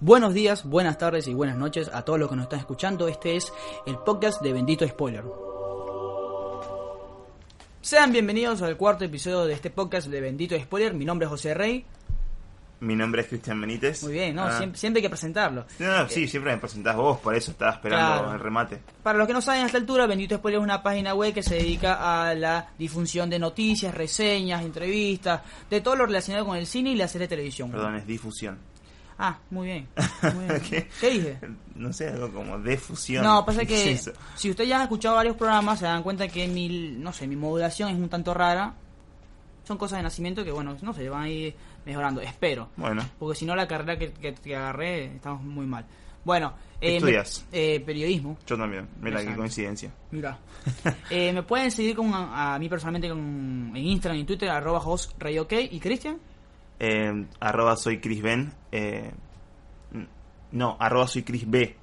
Buenos 0.00 0.32
días, 0.32 0.64
buenas 0.64 0.96
tardes 0.98 1.26
y 1.26 1.34
buenas 1.34 1.56
noches 1.56 1.90
a 1.92 2.02
todos 2.02 2.20
los 2.20 2.28
que 2.30 2.36
nos 2.36 2.44
están 2.44 2.60
escuchando. 2.60 3.08
Este 3.08 3.36
es 3.36 3.52
el 3.86 3.96
podcast 3.98 4.40
de 4.42 4.52
Bendito 4.52 4.86
Spoiler. 4.86 5.24
Sean 7.80 8.12
bienvenidos 8.12 8.62
al 8.62 8.76
cuarto 8.76 9.04
episodio 9.04 9.44
de 9.44 9.54
este 9.54 9.70
podcast 9.70 10.06
de 10.08 10.20
Bendito 10.20 10.56
Spoiler. 10.58 10.94
Mi 10.94 11.04
nombre 11.04 11.24
es 11.26 11.30
José 11.30 11.54
Rey. 11.54 11.84
Mi 12.80 12.94
nombre 12.94 13.22
es 13.22 13.26
Cristian 13.28 13.60
Benítez. 13.60 14.04
Muy 14.04 14.12
bien, 14.12 14.36
¿no? 14.36 14.44
Ah. 14.44 14.56
Siempre, 14.56 14.78
siempre 14.78 14.98
hay 15.00 15.02
que 15.02 15.08
presentarlo. 15.10 15.66
No, 15.80 15.98
no, 15.98 16.08
sí, 16.08 16.28
siempre 16.28 16.52
me 16.52 16.58
presentás 16.58 16.94
vos, 16.94 17.18
por 17.18 17.34
eso 17.34 17.50
estaba 17.50 17.72
esperando 17.72 18.18
Claro. 18.20 18.32
el 18.34 18.38
remate. 18.38 18.78
Para 19.02 19.18
los 19.18 19.26
que 19.26 19.32
no 19.32 19.40
saben 19.42 19.62
a 19.64 19.66
esta 19.66 19.78
altura, 19.78 20.06
Bendito 20.06 20.36
Spoiler 20.36 20.60
es 20.60 20.64
una 20.64 20.80
página 20.80 21.12
web 21.14 21.34
que 21.34 21.42
se 21.42 21.56
dedica 21.56 22.28
a 22.28 22.34
la 22.36 22.68
difusión 22.78 23.28
de 23.30 23.40
noticias, 23.40 23.92
reseñas, 23.92 24.62
entrevistas, 24.62 25.40
de 25.68 25.80
todo 25.80 25.96
lo 25.96 26.06
relacionado 26.06 26.46
con 26.46 26.56
el 26.56 26.68
cine 26.68 26.90
y 26.90 26.94
la 26.94 27.08
serie 27.08 27.26
de 27.26 27.30
televisión. 27.34 27.72
Perdón, 27.72 27.96
es 27.96 28.06
difusión. 28.06 28.58
Ah, 29.18 29.36
muy 29.50 29.66
bien. 29.66 29.88
Muy 30.34 30.44
bien. 30.46 30.60
¿Qué? 30.70 30.88
¿Qué 31.00 31.10
dije? 31.10 31.38
No 31.74 31.92
sé, 31.92 32.08
algo 32.08 32.32
como 32.32 32.56
defusión. 32.60 33.24
No, 33.24 33.44
pasa 33.44 33.60
¿Qué 33.62 33.66
que 33.66 33.90
es 33.92 34.10
si 34.36 34.50
usted 34.50 34.64
ya 34.64 34.78
ha 34.78 34.82
escuchado 34.84 35.16
varios 35.16 35.34
programas, 35.36 35.80
se 35.80 35.86
dan 35.86 36.04
cuenta 36.04 36.28
que 36.28 36.46
mi, 36.46 36.68
no 36.96 37.12
sé, 37.12 37.26
mi 37.26 37.34
modulación 37.34 37.90
es 37.90 37.96
un 37.96 38.08
tanto 38.08 38.32
rara. 38.32 38.74
Son 39.64 39.76
cosas 39.76 39.98
de 39.98 40.04
nacimiento 40.04 40.44
que, 40.44 40.52
bueno, 40.52 40.76
no 40.80 40.94
sé, 40.94 41.08
van 41.08 41.22
a 41.24 41.28
ir 41.28 41.54
mejorando, 41.84 42.20
espero. 42.20 42.68
Bueno, 42.76 43.04
Porque 43.18 43.36
si 43.38 43.44
no, 43.44 43.54
la 43.56 43.66
carrera 43.66 43.98
que, 43.98 44.12
que- 44.12 44.34
que 44.34 44.56
agarré, 44.56 45.06
estamos 45.16 45.42
muy 45.42 45.66
mal. 45.66 45.84
Bueno, 46.24 46.54
¿Qué 46.80 46.92
eh, 46.92 46.96
estudias? 46.96 47.44
me- 47.52 47.74
eh, 47.74 47.80
periodismo. 47.80 48.38
yo 48.46 48.56
también. 48.56 48.88
Mira 49.00 49.24
qué 49.24 49.34
coincidencia. 49.34 49.90
Mira. 50.12 50.38
Eh, 51.10 51.32
me 51.32 51.42
pueden 51.42 51.70
seguir 51.70 51.96
con, 51.96 52.12
a, 52.14 52.54
a 52.54 52.58
mí 52.58 52.68
personalmente 52.68 53.08
con, 53.08 53.18
en 53.74 53.76
Instagram 53.76 54.20
y 54.20 54.24
Twitter, 54.24 54.48
arroba 54.48 54.78
hostRayOK. 54.78 55.52
¿Y 55.72 55.80
Cristian? 55.80 56.18
Eh, 56.80 57.26
arroba 57.40 57.76
soy 57.76 57.98
Chris 58.00 58.22
Ben. 58.22 58.52
Eh, 58.72 59.10
no, 60.52 60.76
arroba 60.80 61.06
soy 61.06 61.22
Chris 61.22 61.48
B. 61.48 61.76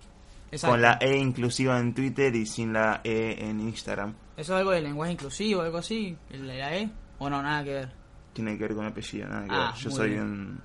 Exacto. 0.52 0.73
Con 0.73 0.81
la 0.81 0.98
E 1.02 1.18
inclusiva 1.18 1.80
en 1.80 1.94
Twitter 1.94 2.34
y 2.35 2.46
sin 2.46 2.74
la 2.74 3.01
E 3.04 3.35
en 3.40 3.60
Instagram. 3.60 4.13
¿Eso 4.38 4.54
es 4.54 4.60
algo 4.60 4.71
de 4.71 4.82
lenguaje 4.82 5.12
inclusivo, 5.13 5.62
algo 5.62 5.77
así? 5.77 6.18
¿El 6.29 6.48
la 6.48 6.76
E? 6.77 6.90
¿O 7.20 7.29
no? 7.29 7.41
Nada 7.41 7.63
que 7.63 7.73
ver. 7.73 7.91
Tiene 8.34 8.57
que 8.57 8.63
ver 8.63 8.76
con 8.76 8.85
apellido, 8.85 9.27
nada 9.27 9.43
que 9.46 9.54
Ah, 9.54 9.71
ver. 9.73 9.82
Yo 9.82 9.91
soy 9.91 10.13
un, 10.16 10.60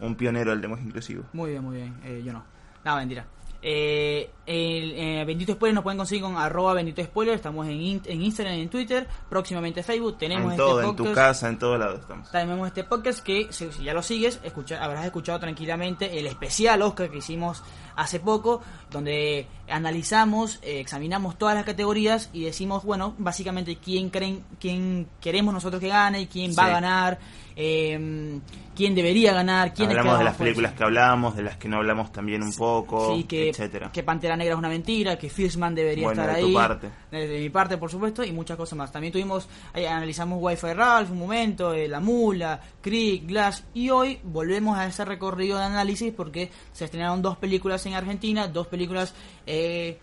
un 0.00 0.14
pionero 0.14 0.50
del 0.50 0.60
lenguaje 0.60 0.84
inclusivo. 0.84 1.24
Muy 1.32 1.50
bien, 1.50 1.62
muy 1.62 1.76
bien. 1.76 1.94
Eh, 2.04 2.22
yo 2.24 2.32
no. 2.32 2.44
No, 2.84 2.96
mentira. 2.96 3.26
Eh, 3.62 4.30
el, 4.46 4.92
eh, 4.92 5.24
Bendito 5.26 5.52
Spoiler 5.54 5.74
nos 5.74 5.82
pueden 5.84 5.96
conseguir 5.98 6.22
con 6.22 6.36
arroba 6.36 6.74
Bendito 6.74 7.02
Spoiler. 7.02 7.34
Estamos 7.34 7.66
en, 7.66 7.80
in- 7.80 8.02
en 8.04 8.22
Instagram 8.22 8.56
y 8.56 8.60
en 8.62 8.68
Twitter. 8.68 9.06
Próximamente 9.28 9.82
Facebook. 9.82 10.18
Tenemos 10.18 10.44
En 10.46 10.50
este 10.52 10.62
todo, 10.62 10.80
en 10.80 10.86
podcast. 10.88 11.08
tu 11.08 11.14
casa, 11.14 11.48
en 11.48 11.58
todo 11.58 11.78
lado 11.78 11.96
estamos. 11.96 12.30
Tenemos 12.30 12.66
este 12.68 12.84
podcast 12.84 13.20
que, 13.20 13.48
si 13.50 13.70
si 13.72 13.84
ya 13.84 13.94
lo 13.94 14.02
sigues, 14.02 14.40
escucha, 14.44 14.82
habrás 14.84 15.04
escuchado 15.04 15.38
tranquilamente 15.40 16.18
el 16.18 16.26
especial 16.26 16.82
Oscar 16.82 17.10
que 17.10 17.18
hicimos 17.18 17.62
hace 17.96 18.20
poco, 18.20 18.60
donde 18.90 19.46
analizamos, 19.68 20.58
eh, 20.62 20.80
examinamos 20.80 21.38
todas 21.38 21.54
las 21.54 21.64
categorías 21.64 22.28
y 22.32 22.44
decimos, 22.44 22.84
bueno, 22.84 23.14
básicamente 23.18 23.76
quién 23.76 24.10
creen, 24.10 24.42
quién 24.60 25.08
queremos 25.20 25.54
nosotros 25.54 25.80
que 25.80 25.88
gane 25.88 26.22
y 26.22 26.26
quién 26.26 26.52
va 26.58 26.64
a 26.66 26.70
ganar, 26.70 27.18
eh, 27.56 28.40
quién 28.74 28.94
debería 28.94 29.32
ganar, 29.32 29.72
quién 29.72 29.90
Hablamos 29.90 30.18
de 30.18 30.24
las 30.24 30.36
películas 30.36 30.72
que 30.72 30.82
hablamos, 30.82 31.36
de 31.36 31.42
las 31.44 31.56
que 31.56 31.68
no 31.68 31.76
hablamos 31.76 32.10
también 32.12 32.42
un 32.42 32.52
poco, 32.52 33.14
Sí, 33.14 33.24
que, 33.24 33.50
etcétera. 33.50 33.90
que 33.92 34.02
Pantera 34.02 34.33
Negra 34.36 34.54
es 34.54 34.58
una 34.58 34.68
mentira, 34.68 35.16
que 35.16 35.28
Fishman 35.28 35.74
debería 35.74 36.04
Bueno, 36.04 36.22
estar 36.22 36.34
de 36.34 36.42
ahí. 36.42 36.52
tu 36.52 36.54
parte. 36.54 36.90
De, 37.10 37.40
mi 37.40 37.50
parte, 37.50 37.76
por 37.78 37.90
supuesto, 37.90 38.24
y 38.24 38.32
muchas 38.32 38.56
cosas 38.56 38.76
más. 38.76 38.92
También 38.92 39.12
tuvimos, 39.12 39.48
analizamos 39.74 40.38
Wi-Fi 40.40 40.72
Ralph 40.72 41.10
un 41.10 41.18
momento, 41.18 41.72
eh, 41.72 41.88
La 41.88 42.00
Mula, 42.00 42.60
Creek, 42.80 43.26
Glass, 43.26 43.64
y 43.74 43.90
hoy 43.90 44.18
volvemos 44.22 44.78
a 44.78 44.86
ese 44.86 45.04
recorrido 45.04 45.58
de 45.58 45.64
análisis 45.64 46.12
porque 46.12 46.50
se 46.72 46.84
estrenaron 46.84 47.22
dos 47.22 47.36
películas 47.36 47.84
en 47.86 47.94
Argentina, 47.94 48.48
dos 48.48 48.66
películas, 48.66 49.14
eh, 49.46 49.98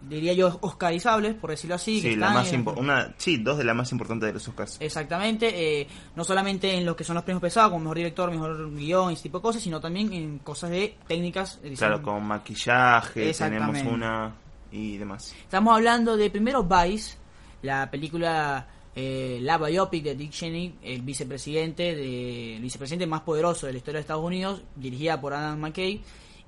diría 0.00 0.32
yo, 0.32 0.58
oscarizables, 0.60 1.34
por 1.34 1.50
decirlo 1.50 1.74
así. 1.76 2.00
que 2.00 2.10
Sí, 2.10 2.16
la 2.16 2.30
más 2.30 2.52
en- 2.52 2.64
impo- 2.64 2.76
una, 2.78 3.14
sí, 3.18 3.36
dos 3.38 3.58
de 3.58 3.64
las 3.64 3.74
más 3.74 3.90
importantes 3.92 4.26
de 4.28 4.32
los 4.32 4.46
Oscars. 4.48 4.76
Exactamente, 4.80 5.80
eh, 5.80 5.88
no 6.14 6.24
solamente 6.24 6.72
en 6.74 6.86
lo 6.86 6.94
que 6.94 7.04
son 7.04 7.14
los 7.14 7.24
premios 7.24 7.42
pesados, 7.42 7.70
como 7.70 7.84
mejor 7.84 7.96
director, 7.98 8.30
mejor 8.30 8.74
guion 8.74 9.10
y 9.10 9.14
ese 9.14 9.24
tipo 9.24 9.38
de 9.38 9.42
cosas, 9.42 9.62
sino 9.62 9.80
también 9.80 10.12
en 10.12 10.38
cosas 10.38 10.70
de 10.70 10.96
técnicas. 11.06 11.60
de 11.62 11.72
Claro, 11.72 12.00
con 12.02 12.22
maquillaje, 12.24 13.32
tenemos 13.32 13.78
una 13.82 14.34
y 14.70 14.98
demás. 14.98 15.34
Estamos 15.42 15.74
hablando 15.74 16.16
de 16.16 16.30
primero 16.30 16.62
Vice, 16.64 17.16
la 17.62 17.90
película, 17.90 18.66
eh, 18.94 19.38
la 19.42 19.58
biopic 19.58 20.04
de 20.04 20.14
Dick 20.14 20.30
Cheney, 20.30 20.74
el 20.82 21.02
vicepresidente, 21.02 21.94
de, 21.96 22.56
el 22.56 22.62
vicepresidente 22.62 23.06
más 23.06 23.22
poderoso 23.22 23.66
de 23.66 23.72
la 23.72 23.78
historia 23.78 23.98
de 23.98 24.02
Estados 24.02 24.24
Unidos, 24.24 24.62
dirigida 24.76 25.20
por 25.20 25.32
Adam 25.34 25.58
McKay. 25.58 26.02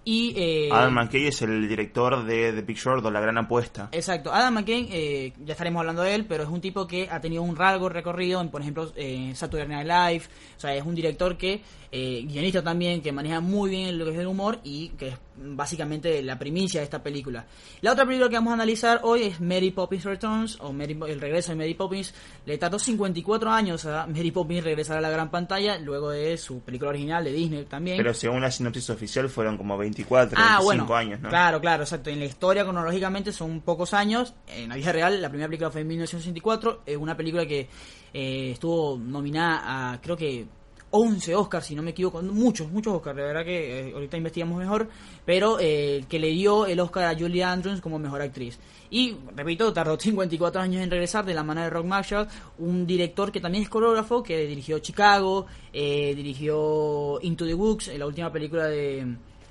Y, 0.04 0.32
eh, 0.36 0.68
Adam 0.72 0.94
McKay 0.94 1.26
es 1.26 1.42
el 1.42 1.68
director 1.68 2.24
de 2.24 2.52
The 2.52 2.62
Big 2.62 2.78
Short 2.78 3.04
o 3.04 3.10
La 3.10 3.20
Gran 3.20 3.36
Apuesta. 3.36 3.88
Exacto, 3.92 4.32
Adam 4.32 4.54
McKay, 4.54 4.88
eh, 4.90 5.32
ya 5.44 5.52
estaremos 5.52 5.80
hablando 5.80 6.02
de 6.02 6.14
él, 6.14 6.24
pero 6.26 6.44
es 6.44 6.48
un 6.48 6.60
tipo 6.60 6.86
que 6.86 7.08
ha 7.10 7.20
tenido 7.20 7.42
un 7.42 7.56
largo 7.56 7.88
recorrido 7.88 8.40
en, 8.40 8.48
por 8.48 8.62
ejemplo, 8.62 8.90
eh, 8.96 9.32
Saturday 9.34 9.68
Night 9.68 9.86
Live, 9.86 10.24
o 10.56 10.60
sea, 10.60 10.74
es 10.74 10.84
un 10.84 10.94
director 10.94 11.36
que, 11.36 11.60
eh, 11.92 12.24
guionista 12.26 12.62
también, 12.62 13.02
que 13.02 13.12
maneja 13.12 13.40
muy 13.40 13.70
bien 13.70 13.98
lo 13.98 14.06
que 14.06 14.12
es 14.12 14.18
el 14.18 14.26
humor 14.26 14.60
y 14.64 14.88
que 14.90 15.08
es 15.08 15.14
básicamente 15.42 16.22
la 16.22 16.38
primicia 16.38 16.80
de 16.80 16.84
esta 16.84 17.02
película. 17.02 17.46
La 17.80 17.92
otra 17.92 18.04
película 18.04 18.28
que 18.28 18.36
vamos 18.36 18.50
a 18.50 18.54
analizar 18.54 19.00
hoy 19.04 19.22
es 19.24 19.40
Mary 19.40 19.70
Poppins 19.70 20.04
Returns, 20.04 20.58
o 20.60 20.72
Mary- 20.72 20.98
el 21.08 21.20
regreso 21.20 21.52
de 21.52 21.56
Mary 21.56 21.74
Poppins. 21.74 22.12
Le 22.46 22.58
tardó 22.58 22.78
54 22.78 23.50
años 23.50 23.84
a 23.86 24.06
Mary 24.06 24.30
Poppins 24.30 24.62
regresar 24.64 24.98
a 24.98 25.00
la 25.00 25.10
gran 25.10 25.30
pantalla, 25.30 25.78
luego 25.78 26.10
de 26.10 26.36
su 26.38 26.60
película 26.60 26.90
original 26.90 27.24
de 27.24 27.32
Disney 27.32 27.64
también. 27.64 27.96
Pero 27.96 28.12
según 28.14 28.42
la 28.42 28.50
sinopsis 28.50 28.90
oficial 28.90 29.28
fueron 29.28 29.56
como 29.56 29.76
24, 29.78 30.36
Ah, 30.38 30.58
25 30.60 30.64
bueno, 30.64 30.94
años, 30.94 31.20
¿no? 31.20 31.28
Claro, 31.30 31.60
claro, 31.60 31.82
exacto. 31.84 32.10
En 32.10 32.18
la 32.18 32.26
historia 32.26 32.62
cronológicamente 32.64 33.32
son 33.32 33.60
pocos 33.62 33.94
años. 33.94 34.34
En 34.48 34.68
la 34.68 34.76
vida 34.76 34.92
real, 34.92 35.20
la 35.22 35.28
primera 35.28 35.48
película 35.48 35.70
fue 35.70 35.80
en 35.80 35.88
1964. 35.88 36.82
Es 36.86 36.96
una 36.96 37.16
película 37.16 37.46
que 37.46 37.68
eh, 38.12 38.50
estuvo 38.52 38.98
nominada 38.98 39.92
a, 39.92 40.00
creo 40.00 40.16
que 40.16 40.46
11 40.92 41.34
Oscars, 41.36 41.66
si 41.66 41.74
no 41.74 41.82
me 41.82 41.90
equivoco. 41.90 42.20
Muchos, 42.22 42.70
muchos 42.70 42.94
Oscars. 42.94 43.16
De 43.16 43.22
verdad 43.22 43.44
que 43.44 43.88
eh, 43.88 43.92
ahorita 43.94 44.16
investigamos 44.16 44.58
mejor. 44.58 44.88
Pero 45.24 45.58
eh, 45.60 46.04
que 46.08 46.18
le 46.18 46.28
dio 46.30 46.66
el 46.66 46.80
Oscar 46.80 47.04
a 47.04 47.18
Julie 47.18 47.44
Andrews 47.44 47.80
como 47.80 47.98
mejor 47.98 48.22
actriz. 48.22 48.58
Y, 48.90 49.16
repito, 49.36 49.72
tardó 49.72 49.98
54 49.98 50.60
años 50.60 50.82
en 50.82 50.90
regresar 50.90 51.24
de 51.24 51.34
la 51.34 51.44
mano 51.44 51.62
de 51.62 51.70
Rock 51.70 51.86
Marshall, 51.86 52.26
un 52.58 52.86
director 52.86 53.30
que 53.30 53.40
también 53.40 53.62
es 53.62 53.70
coreógrafo, 53.70 54.22
que 54.22 54.46
dirigió 54.46 54.80
Chicago, 54.80 55.46
eh, 55.72 56.12
dirigió 56.16 57.20
Into 57.22 57.46
the 57.46 57.54
Woods, 57.54 57.88
eh, 57.88 57.98
la 57.98 58.06
última 58.06 58.32
película 58.32 58.66
de 58.66 59.06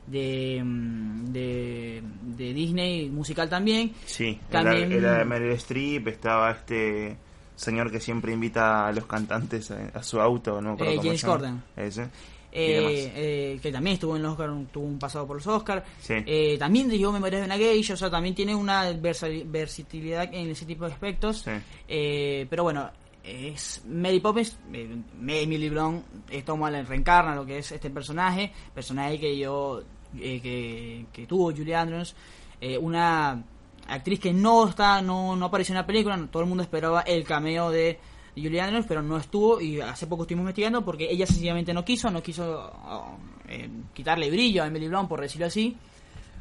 de, 0.08 0.60
mm, 0.64 1.26
de, 1.32 2.02
de 2.36 2.54
Disney 2.54 3.10
musical 3.10 3.48
también. 3.48 3.94
Sí, 4.06 4.40
era, 4.50 4.64
También- 4.64 4.92
era 4.92 5.24
Meryl 5.24 5.52
Streep, 5.52 6.08
estaba 6.08 6.50
este 6.52 7.16
señor 7.60 7.92
que 7.92 8.00
siempre 8.00 8.32
invita 8.34 8.88
a 8.88 8.92
los 8.92 9.06
cantantes 9.06 9.70
a, 9.72 9.90
a 9.94 10.04
su 10.04 10.20
auto, 10.22 10.62
¿no? 10.62 10.76
me 10.76 10.94
Eh, 10.94 11.00
James. 11.04 11.24
Corden. 11.24 11.64
Ese. 11.76 12.04
eh, 12.52 13.12
eh, 13.16 13.60
que 13.62 13.72
también 13.72 13.96
estuvo 13.96 14.16
en 14.16 14.24
los 14.24 14.32
Oscar, 14.32 14.50
tuvo 14.72 14.86
un 14.86 14.98
pasado 14.98 15.28
por 15.28 15.36
los 15.38 15.46
Oscars. 15.48 15.84
Sí. 16.02 16.16
Eh, 16.26 16.56
también 16.58 16.88
dirigió 16.88 17.12
Memorias 17.12 17.42
de 17.42 17.46
una 17.46 17.58
Geisha, 17.58 17.94
o 17.94 17.98
sea, 17.98 18.10
también 18.10 18.34
tiene 18.34 18.56
una 18.56 18.90
versa- 18.94 19.28
versatilidad 19.46 20.34
en 20.34 20.50
ese 20.50 20.66
tipo 20.66 20.86
de 20.86 20.94
aspectos. 20.94 21.42
Sí. 21.44 21.52
Eh, 21.88 22.48
pero 22.50 22.64
bueno, 22.64 22.90
es 23.24 23.84
Mary 23.88 24.20
Poppins, 24.20 24.58
Emily 24.74 25.70
Blunt 25.70 26.04
es 26.30 26.44
toma 26.46 26.70
reencarna 26.72 27.36
lo 27.36 27.46
que 27.46 27.60
es 27.60 27.72
este 27.72 27.90
personaje, 27.92 28.52
personaje 28.74 29.20
que 29.20 29.38
yo 29.38 29.84
eh, 30.18 30.40
que, 30.42 31.06
que 31.14 31.28
tuvo 31.28 31.52
Julie 31.52 31.76
Andrews, 31.76 32.16
eh, 32.62 32.78
una 32.78 33.44
actriz 33.90 34.20
que 34.20 34.34
no 34.34 34.68
está 34.68 35.02
no, 35.02 35.36
no 35.36 35.46
apareció 35.46 35.74
en 35.74 35.78
la 35.78 35.86
película, 35.86 36.16
no- 36.18 36.28
todo 36.30 36.44
el 36.44 36.50
mundo 36.50 36.64
esperaba 36.64 37.02
el 37.02 37.24
cameo 37.24 37.70
de 37.72 38.00
Julie 38.36 38.62
Andrews, 38.62 38.86
pero 38.88 39.02
no 39.02 39.18
estuvo 39.18 39.60
y 39.60 39.82
hace 39.82 40.08
poco 40.08 40.24
estuvimos 40.24 40.44
investigando 40.44 40.86
porque 40.86 41.12
ella 41.12 41.26
sencillamente 41.26 41.74
no 41.74 41.84
quiso, 41.84 42.10
no 42.10 42.22
quiso 42.24 42.72
oh, 42.86 43.18
eh, 43.48 43.70
quitarle 43.94 44.30
brillo 44.30 44.64
a 44.64 44.68
Emily 44.68 44.88
Blunt 44.88 45.10
por 45.10 45.20
decirlo 45.22 45.48
así, 45.48 45.76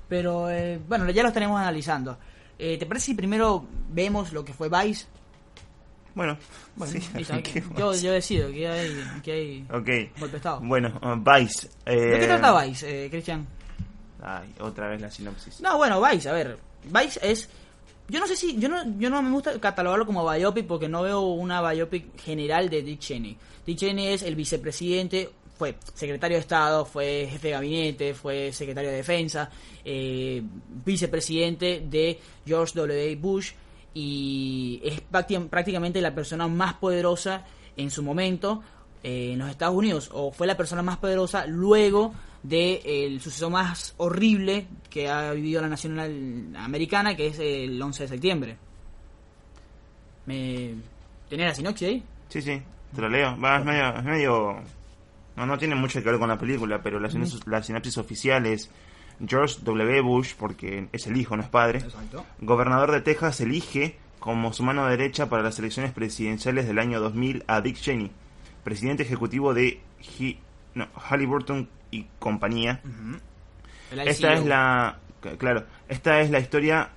pero 0.08 0.50
eh, 0.50 0.78
bueno, 0.88 1.08
ya 1.10 1.22
lo 1.22 1.28
estaremos 1.28 1.58
analizando. 1.60 2.18
Eh, 2.58 2.76
¿Te 2.78 2.86
parece 2.86 3.06
si 3.06 3.14
primero 3.14 3.64
vemos 3.90 4.32
lo 4.32 4.44
que 4.44 4.52
fue 4.52 4.68
Vice? 4.68 5.06
Bueno, 6.14 6.36
Bueno, 6.74 6.92
sí, 6.92 7.24
yo, 7.76 7.94
yo 7.94 8.12
decido 8.12 8.50
que 8.50 8.66
hay, 8.68 9.04
que 9.22 9.32
hay 9.32 9.62
Ok. 9.70 10.18
golpe 10.18 10.32
de 10.32 10.36
estado. 10.38 10.60
Bueno, 10.62 10.98
uh, 11.02 11.14
Vice. 11.16 11.68
Eh... 11.86 11.94
¿De 11.96 12.18
qué 12.18 12.26
trata 12.26 12.60
Vice, 12.64 13.04
eh, 13.06 13.10
Cristian? 13.10 13.46
Ay, 14.20 14.52
otra 14.60 14.88
vez 14.88 15.00
la 15.00 15.10
sinopsis. 15.10 15.60
No, 15.60 15.76
bueno, 15.76 16.00
Vice, 16.02 16.28
a 16.28 16.32
ver. 16.32 16.58
Vice 16.90 17.20
es. 17.22 17.48
Yo 18.08 18.20
no 18.20 18.26
sé 18.26 18.36
si. 18.36 18.58
Yo 18.58 18.68
no, 18.68 18.98
yo 18.98 19.10
no 19.10 19.20
me 19.22 19.30
gusta 19.30 19.58
catalogarlo 19.60 20.06
como 20.06 20.28
biopic 20.30 20.66
porque 20.66 20.88
no 20.88 21.02
veo 21.02 21.20
una 21.20 21.60
biopic 21.70 22.18
general 22.20 22.68
de 22.70 22.82
Dick 22.82 23.00
Cheney. 23.00 23.36
Dick 23.66 23.78
Cheney 23.78 24.08
es 24.08 24.22
el 24.22 24.34
vicepresidente, 24.34 25.28
fue 25.58 25.76
secretario 25.94 26.36
de 26.36 26.40
Estado, 26.40 26.84
fue 26.86 27.28
jefe 27.30 27.48
de 27.48 27.52
gabinete, 27.52 28.14
fue 28.14 28.52
secretario 28.52 28.90
de 28.90 28.96
Defensa, 28.96 29.50
eh, 29.84 30.42
vicepresidente 30.84 31.82
de 31.88 32.18
George 32.46 32.72
W. 32.76 33.16
Bush 33.16 33.52
y 33.94 34.80
es 34.84 35.02
prácti- 35.10 35.48
prácticamente 35.48 36.00
la 36.00 36.14
persona 36.14 36.48
más 36.48 36.74
poderosa 36.74 37.44
en 37.76 37.90
su 37.90 38.02
momento 38.02 38.62
eh, 39.02 39.32
en 39.32 39.38
los 39.38 39.48
Estados 39.50 39.74
Unidos 39.76 40.10
o 40.12 40.32
fue 40.32 40.46
la 40.46 40.56
persona 40.56 40.82
más 40.82 40.96
poderosa 40.98 41.46
luego 41.46 42.14
de 42.42 42.80
el 42.84 43.20
suceso 43.20 43.50
más 43.50 43.94
horrible 43.96 44.66
que 44.90 45.08
ha 45.08 45.32
vivido 45.32 45.60
la 45.60 45.68
nación 45.68 46.54
americana, 46.56 47.16
que 47.16 47.26
es 47.28 47.38
el 47.38 47.80
11 47.80 48.04
de 48.04 48.08
septiembre. 48.08 48.56
¿Me... 50.26 50.74
¿Tenés 51.28 51.46
la 51.48 51.54
sinopsis 51.54 51.88
ahí? 51.88 52.02
Sí, 52.28 52.42
sí, 52.42 52.62
te 52.94 53.00
lo 53.00 53.08
leo. 53.08 53.38
Va, 53.40 53.58
es 53.58 53.64
medio... 53.64 53.96
es 53.96 54.04
medio- 54.04 54.56
No, 55.36 55.46
no 55.46 55.58
tiene 55.58 55.74
mucho 55.74 56.02
que 56.02 56.10
ver 56.10 56.18
con 56.18 56.28
la 56.28 56.38
película, 56.38 56.82
pero 56.82 56.98
la, 57.00 57.08
sinopsis- 57.08 57.46
la 57.46 57.62
sinopsis 57.62 57.98
oficial 57.98 58.46
es 58.46 58.70
George 59.26 59.56
W. 59.62 60.00
Bush, 60.02 60.34
porque 60.38 60.88
es 60.92 61.06
el 61.06 61.16
hijo, 61.16 61.36
no 61.36 61.42
es 61.42 61.48
padre. 61.48 61.78
Exacto. 61.80 62.24
Gobernador 62.40 62.92
de 62.92 63.00
Texas 63.00 63.40
elige 63.40 63.96
como 64.20 64.52
su 64.52 64.62
mano 64.62 64.86
derecha 64.86 65.28
para 65.28 65.42
las 65.42 65.58
elecciones 65.58 65.92
presidenciales 65.92 66.66
del 66.66 66.78
año 66.78 67.00
2000 67.00 67.44
a 67.46 67.60
Dick 67.60 67.76
Cheney, 67.76 68.10
presidente 68.68 69.02
ejecutivo 69.02 69.54
de 69.54 69.80
Hi- 70.18 70.38
no, 70.74 70.86
Halliburton 70.94 71.68
y 71.90 72.04
compañía. 72.18 72.80
El 73.90 74.06
Esta 74.06 74.34
es 74.34 74.44
la 74.44 74.98
claro, 75.38 75.64
esta 75.88 76.20
es 76.20 76.30
la 76.30 76.38
historia 76.38 76.90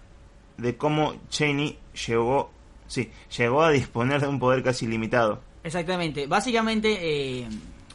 de 0.57 0.75
cómo 0.75 1.15
Cheney 1.29 1.79
llegó, 2.07 2.51
sí, 2.87 3.09
llegó 3.37 3.63
a 3.63 3.71
disponer 3.71 4.19
de 4.21 4.27
un 4.27 4.37
poder 4.39 4.61
casi 4.61 4.85
ilimitado. 4.85 5.41
Exactamente. 5.63 6.27
Básicamente, 6.27 6.97
eh, 7.01 7.47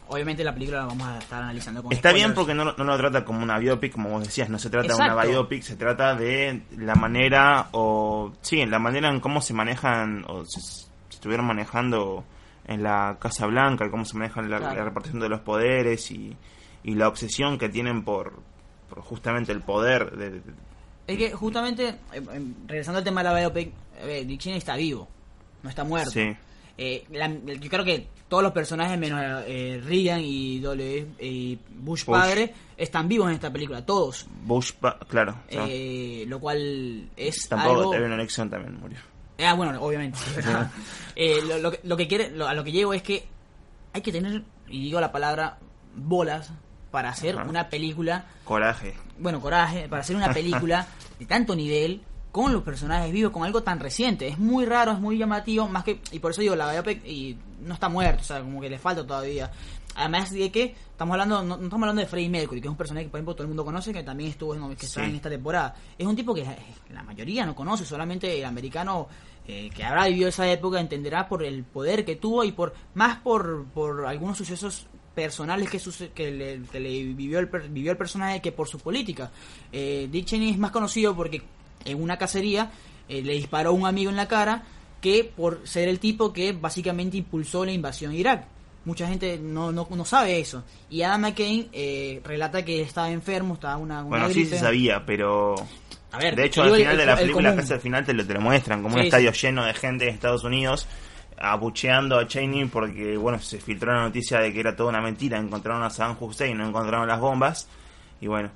obviamente 0.08 0.42
la 0.42 0.54
película 0.54 0.78
la 0.78 0.86
vamos 0.86 1.06
a 1.06 1.18
estar 1.18 1.42
analizando 1.42 1.82
con 1.82 1.92
Está 1.92 2.12
bien 2.12 2.32
porque 2.34 2.54
no, 2.54 2.64
no 2.64 2.84
lo 2.84 2.96
trata 2.96 3.24
como 3.24 3.42
una 3.42 3.58
biopic, 3.58 3.92
como 3.92 4.08
vos 4.08 4.24
decías, 4.24 4.48
no 4.48 4.58
se 4.58 4.70
trata 4.70 4.88
de 4.88 5.02
una 5.02 5.24
biopic, 5.24 5.62
se 5.62 5.76
trata 5.76 6.14
de 6.14 6.62
la 6.78 6.94
manera 6.94 7.68
o 7.72 8.32
sí, 8.40 8.64
la 8.64 8.78
manera 8.78 9.10
en 9.10 9.20
cómo 9.20 9.40
se 9.40 9.52
manejan 9.52 10.24
o 10.28 10.44
se, 10.44 10.60
se 10.60 10.86
estuvieron 11.10 11.46
manejando 11.46 12.24
en 12.66 12.82
la 12.82 13.16
Casa 13.20 13.46
Blanca, 13.46 13.90
cómo 13.90 14.04
se 14.04 14.16
maneja 14.16 14.42
la, 14.42 14.58
Claro. 14.58 14.76
la 14.76 14.84
repartición 14.84 15.20
de 15.20 15.28
los 15.28 15.40
poderes 15.40 16.10
y, 16.10 16.36
y 16.82 16.94
la 16.94 17.08
obsesión 17.08 17.58
que 17.58 17.68
tienen 17.68 18.02
por, 18.04 18.40
por 18.88 19.00
justamente 19.02 19.52
el 19.52 19.60
poder 19.62 20.10
de, 20.16 20.30
de- 20.30 20.42
Es 21.06 21.16
que 21.18 21.30
justamente, 21.32 21.88
eh, 21.88 21.96
eh, 22.14 22.40
regresando 22.66 22.98
al 22.98 23.04
tema 23.04 23.22
de 23.22 23.30
la 23.30 23.38
biopic, 23.40 23.72
eh, 24.00 24.24
Dick 24.26 24.40
Cheney 24.40 24.58
está 24.58 24.76
vivo, 24.76 25.08
no 25.62 25.70
está 25.70 25.84
muerto. 25.84 26.10
sí. 26.10 26.28
Eh, 26.78 27.06
la- 27.12 27.32
yo 27.32 27.70
creo 27.70 27.84
que 27.86 28.06
todos 28.28 28.42
los 28.42 28.52
personajes 28.52 28.98
menos 28.98 29.18
eh, 29.46 29.80
Reagan 29.82 30.20
y, 30.22 30.60
W, 30.60 31.06
y 31.20 31.58
Bush, 31.70 32.04
Bush. 32.04 32.18
padre 32.18 32.52
están 32.76 33.08
vivos 33.08 33.28
en 33.28 33.34
esta 33.34 33.50
película, 33.50 33.86
todos. 33.86 34.26
Bush, 34.44 34.72
pa- 34.72 34.98
claro, 35.08 35.36
Eh, 35.48 36.24
lo 36.28 36.38
cual 36.38 37.08
es 37.16 37.48
tampoco 37.48 37.94
algo... 37.94 38.16
Nixon 38.16 38.50
también 38.50 38.78
murió. 38.78 38.98
Ah, 39.38 39.54
bueno, 39.54 39.80
obviamente. 39.82 40.18
Eh, 41.18 41.40
lo, 41.48 41.56
lo 41.58 41.70
que- 41.70 41.80
lo 41.82 41.96
que 41.96 42.06
quiere, 42.08 42.30
lo- 42.30 42.46
a 42.46 42.52
lo 42.52 42.62
que 42.62 42.72
llego 42.72 42.92
es 42.92 43.00
que 43.02 43.26
hay 43.94 44.02
que 44.02 44.12
tener, 44.12 44.42
y 44.68 44.82
digo 44.82 45.00
la 45.00 45.12
palabra, 45.12 45.56
bolas 45.94 46.50
para 46.90 47.08
hacer 47.08 47.36
Ajá. 47.38 47.48
una 47.48 47.70
película, 47.70 48.26
Coraje. 48.44 48.92
bueno, 49.18 49.40
coraje, 49.40 49.88
para 49.88 50.02
hacer 50.02 50.14
una 50.14 50.30
película 50.34 50.86
de 51.18 51.24
tanto 51.24 51.56
nivel 51.56 52.02
con 52.32 52.52
los 52.52 52.62
personajes 52.62 53.10
vivos, 53.12 53.32
con 53.32 53.44
algo 53.44 53.62
tan 53.62 53.80
reciente. 53.80 54.28
Es 54.28 54.38
muy 54.38 54.66
raro, 54.66 54.92
es 54.92 54.98
muy 55.00 55.16
llamativo, 55.16 55.66
más 55.68 55.84
que, 55.84 56.00
y 56.12 56.18
por 56.18 56.32
eso 56.32 56.42
digo, 56.42 56.54
la 56.54 56.70
biopic 56.70 57.02
y 57.06 57.38
no 57.62 57.72
está 57.72 57.88
muerto, 57.88 58.20
o 58.20 58.24
sea, 58.26 58.40
como 58.40 58.60
que 58.60 58.68
le 58.68 58.78
falta 58.78 59.06
todavía. 59.06 59.50
Además 59.96 60.30
de 60.30 60.50
que 60.52 60.74
estamos 60.90 61.14
hablando, 61.14 61.42
no, 61.42 61.56
no 61.56 61.64
estamos 61.64 61.82
hablando 61.84 62.02
de 62.02 62.06
Freddie 62.08 62.28
Mercury, 62.28 62.60
que 62.60 62.68
es 62.68 62.70
un 62.70 62.76
personaje 62.76 63.06
que 63.06 63.10
por 63.10 63.18
ejemplo 63.18 63.34
todo 63.34 63.42
el 63.44 63.48
mundo 63.48 63.64
conoce, 63.64 63.92
que 63.92 64.02
también 64.02 64.30
estuvo 64.30 64.54
en, 64.54 64.76
que 64.76 64.86
está 64.86 65.04
en 65.04 65.14
esta 65.16 65.30
temporada. 65.30 65.74
Es 65.98 66.06
un 66.06 66.14
tipo 66.14 66.34
que 66.34 66.44
la 66.92 67.02
mayoría 67.02 67.44
no 67.46 67.54
conoce, 67.54 67.84
solamente 67.84 68.38
el 68.38 68.44
americano 68.44 69.08
eh, 69.48 69.70
que 69.74 69.82
habrá 69.84 70.06
vivido 70.08 70.28
esa 70.28 70.50
época 70.50 70.80
entenderá 70.80 71.28
por 71.28 71.42
el 71.44 71.64
poder 71.64 72.04
que 72.04 72.16
tuvo 72.16 72.44
y 72.44 72.52
por 72.52 72.74
más 72.94 73.18
por, 73.18 73.64
por 73.66 74.04
algunos 74.06 74.36
sucesos 74.38 74.86
personales 75.14 75.70
que, 75.70 75.78
suce- 75.78 76.10
que, 76.10 76.30
le, 76.30 76.60
que 76.70 76.78
le 76.78 76.90
vivió, 76.90 77.38
el, 77.38 77.46
vivió 77.70 77.90
el 77.92 77.96
personaje 77.96 78.42
que 78.42 78.52
por 78.52 78.68
su 78.68 78.78
política. 78.78 79.30
Eh, 79.72 80.08
Dick 80.10 80.26
Cheney 80.26 80.50
es 80.50 80.58
más 80.58 80.72
conocido 80.72 81.16
porque 81.16 81.42
en 81.86 82.02
una 82.02 82.18
cacería 82.18 82.70
eh, 83.08 83.22
le 83.22 83.32
disparó 83.32 83.70
a 83.70 83.72
un 83.72 83.86
amigo 83.86 84.10
en 84.10 84.16
la 84.16 84.28
cara 84.28 84.64
que 85.00 85.24
por 85.24 85.66
ser 85.66 85.88
el 85.88 86.00
tipo 86.00 86.32
que 86.34 86.52
básicamente 86.52 87.16
impulsó 87.16 87.64
la 87.64 87.72
invasión 87.72 88.12
a 88.12 88.14
Irak. 88.16 88.46
Mucha 88.86 89.06
gente 89.06 89.38
no, 89.38 89.70
no, 89.72 89.86
no 89.90 90.04
sabe 90.06 90.40
eso. 90.40 90.64
Y 90.88 91.02
Adam 91.02 91.20
McCain 91.20 91.68
eh, 91.72 92.22
relata 92.24 92.64
que 92.64 92.80
estaba 92.80 93.10
enfermo, 93.10 93.54
estaba 93.54 93.76
una, 93.76 94.00
una 94.00 94.08
Bueno, 94.08 94.30
sí 94.32 94.46
se 94.46 94.58
sabía, 94.58 95.04
pero 95.04 95.54
A 96.12 96.18
ver, 96.18 96.34
de 96.36 96.44
hecho, 96.46 96.62
al 96.62 96.70
el- 96.70 96.76
final 96.76 96.96
de 96.96 97.04
la 97.06 97.12
el 97.12 97.18
película, 97.18 97.54
casi 97.54 97.72
al 97.74 97.80
final 97.80 98.06
te 98.06 98.14
lo, 98.14 98.26
te 98.26 98.32
lo 98.32 98.40
muestran, 98.40 98.82
como 98.82 98.94
un 98.94 99.02
estadio 99.02 99.34
sí. 99.34 99.46
lleno 99.48 99.64
de 99.64 99.74
gente 99.74 100.04
de 100.06 100.12
Estados 100.12 100.44
Unidos 100.44 100.86
abucheando 101.38 102.18
a 102.18 102.26
Cheney 102.26 102.64
porque, 102.66 103.16
bueno, 103.18 103.38
se 103.40 103.58
filtró 103.60 103.92
la 103.92 104.02
noticia 104.02 104.38
de 104.38 104.52
que 104.54 104.60
era 104.60 104.74
toda 104.74 104.88
una 104.88 105.02
mentira, 105.02 105.36
encontraron 105.38 105.82
a 105.82 105.90
Saddam 105.90 106.16
Hussein, 106.18 106.56
no 106.56 106.66
encontraron 106.66 107.06
las 107.06 107.20
bombas, 107.20 107.68
y 108.22 108.26
bueno, 108.26 108.50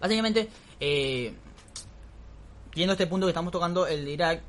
Básicamente, 0.00 0.48
eh, 0.78 1.32
yendo 2.74 2.92
a 2.92 2.94
este 2.94 3.06
punto 3.06 3.26
que 3.26 3.30
estamos 3.30 3.52
tocando, 3.52 3.86
el 3.86 4.04
de 4.04 4.12
Irak, 4.12 4.40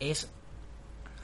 es 0.00 0.30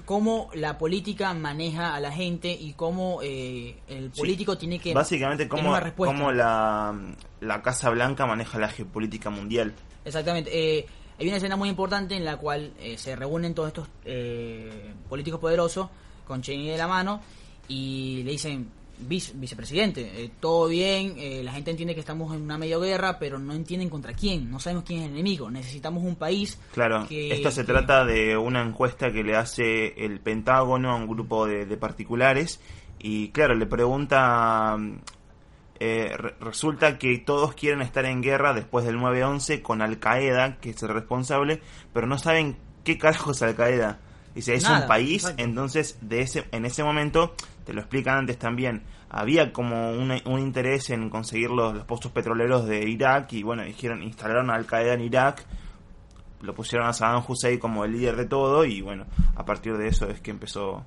cómo 0.08 0.48
la 0.54 0.78
política 0.78 1.34
maneja 1.34 1.94
a 1.94 2.00
la 2.00 2.10
gente 2.10 2.50
y 2.50 2.72
cómo 2.72 3.20
eh, 3.22 3.76
el 3.88 4.10
Sí. 4.14 4.20
político 4.22 4.56
tiene 4.56 4.78
que 4.78 4.94
básicamente 4.94 5.46
cómo, 5.46 5.68
una 5.68 5.80
respuesta. 5.80 6.16
cómo 6.16 6.32
la, 6.32 6.98
la 7.42 7.60
Casa 7.60 7.90
Blanca 7.90 8.24
maneja 8.24 8.58
la 8.58 8.70
geopolítica 8.70 9.28
mundial. 9.28 9.74
Exactamente. 10.06 10.50
Eh, 10.78 10.86
hay 11.18 11.28
una 11.28 11.36
escena 11.36 11.56
muy 11.56 11.68
importante 11.68 12.16
en 12.16 12.24
la 12.24 12.38
cual 12.38 12.72
eh, 12.80 12.96
se 12.96 13.16
reúnen 13.16 13.52
todos 13.52 13.68
estos 13.68 13.86
eh, 14.06 14.94
políticos 15.10 15.40
poderosos 15.40 15.90
con 16.26 16.40
Cheney 16.40 16.68
de 16.70 16.78
la 16.78 16.88
mano 16.88 17.20
y 17.68 18.22
le 18.22 18.30
dicen, 18.30 18.70
"Vice- 19.00 19.32
vicepresidente, 19.36 20.24
eh, 20.24 20.30
todo 20.40 20.68
bien, 20.68 21.14
eh, 21.18 21.42
la 21.44 21.52
gente 21.52 21.70
entiende 21.70 21.94
que 21.94 22.00
estamos 22.00 22.34
en 22.34 22.42
una 22.42 22.58
medio 22.58 22.80
guerra, 22.80 23.18
pero 23.18 23.38
no 23.38 23.52
entienden 23.52 23.88
contra 23.90 24.12
quién, 24.12 24.50
no 24.50 24.58
sabemos 24.60 24.84
quién 24.84 25.00
es 25.00 25.06
el 25.06 25.12
enemigo, 25.12 25.50
necesitamos 25.50 26.02
un 26.04 26.16
país 26.16 26.58
Claro, 26.72 27.06
que- 27.08 27.32
esto 27.32 27.50
se 27.50 27.62
que- 27.62 27.66
trata 27.72 28.04
de 28.04 28.36
una 28.36 28.62
encuesta 28.62 29.12
que 29.12 29.22
le 29.22 29.36
hace 29.36 30.04
el 30.04 30.20
Pentágono 30.20 30.90
a 30.90 30.96
un 30.96 31.06
grupo 31.06 31.46
de, 31.46 31.64
de 31.66 31.76
particulares 31.76 32.60
y 32.98 33.28
claro, 33.28 33.54
le 33.54 33.66
pregunta, 33.66 34.76
mm, 34.78 34.94
eh, 35.80 36.12
re- 36.16 36.34
resulta 36.40 36.98
que 36.98 37.18
todos 37.18 37.54
quieren 37.54 37.82
estar 37.82 38.04
en 38.04 38.20
guerra 38.20 38.52
después 38.52 38.84
del 38.84 38.96
9-11 38.98 39.62
con 39.62 39.80
Al 39.80 39.98
Qaeda, 40.00 40.56
que 40.60 40.70
es 40.70 40.82
el 40.82 40.88
responsable, 40.88 41.60
pero 41.92 42.06
no 42.08 42.18
saben 42.18 42.56
qué 42.84 42.98
carajo 42.98 43.30
es 43.30 43.42
Al 43.42 43.54
Qaeda. 43.54 44.00
Dice, 44.34 44.54
es 44.54 44.64
Nada, 44.64 44.82
un 44.82 44.88
país, 44.88 45.22
exacto. 45.22 45.42
entonces 45.42 45.98
de 46.00 46.20
ese, 46.22 46.44
en 46.52 46.64
ese 46.64 46.82
momento, 46.84 47.34
te 47.68 47.74
lo 47.74 47.82
explican 47.82 48.16
antes 48.16 48.38
también, 48.38 48.82
había 49.10 49.52
como 49.52 49.90
un, 49.92 50.10
un 50.24 50.40
interés 50.40 50.88
en 50.88 51.10
conseguir 51.10 51.50
los, 51.50 51.74
los 51.74 51.84
pozos 51.84 52.10
petroleros 52.12 52.66
de 52.66 52.88
Irak 52.88 53.30
y 53.34 53.42
bueno, 53.42 53.62
dijeron, 53.62 54.02
instalaron 54.02 54.48
a 54.50 54.54
Al 54.54 54.64
Qaeda 54.64 54.94
en 54.94 55.02
Irak, 55.02 55.44
lo 56.40 56.54
pusieron 56.54 56.88
a 56.88 56.94
Saddam 56.94 57.22
Hussein 57.28 57.58
como 57.58 57.84
el 57.84 57.92
líder 57.92 58.16
de 58.16 58.24
todo 58.24 58.64
y 58.64 58.80
bueno, 58.80 59.04
a 59.36 59.44
partir 59.44 59.76
de 59.76 59.86
eso 59.88 60.08
es 60.08 60.18
que 60.22 60.30
empezó 60.30 60.82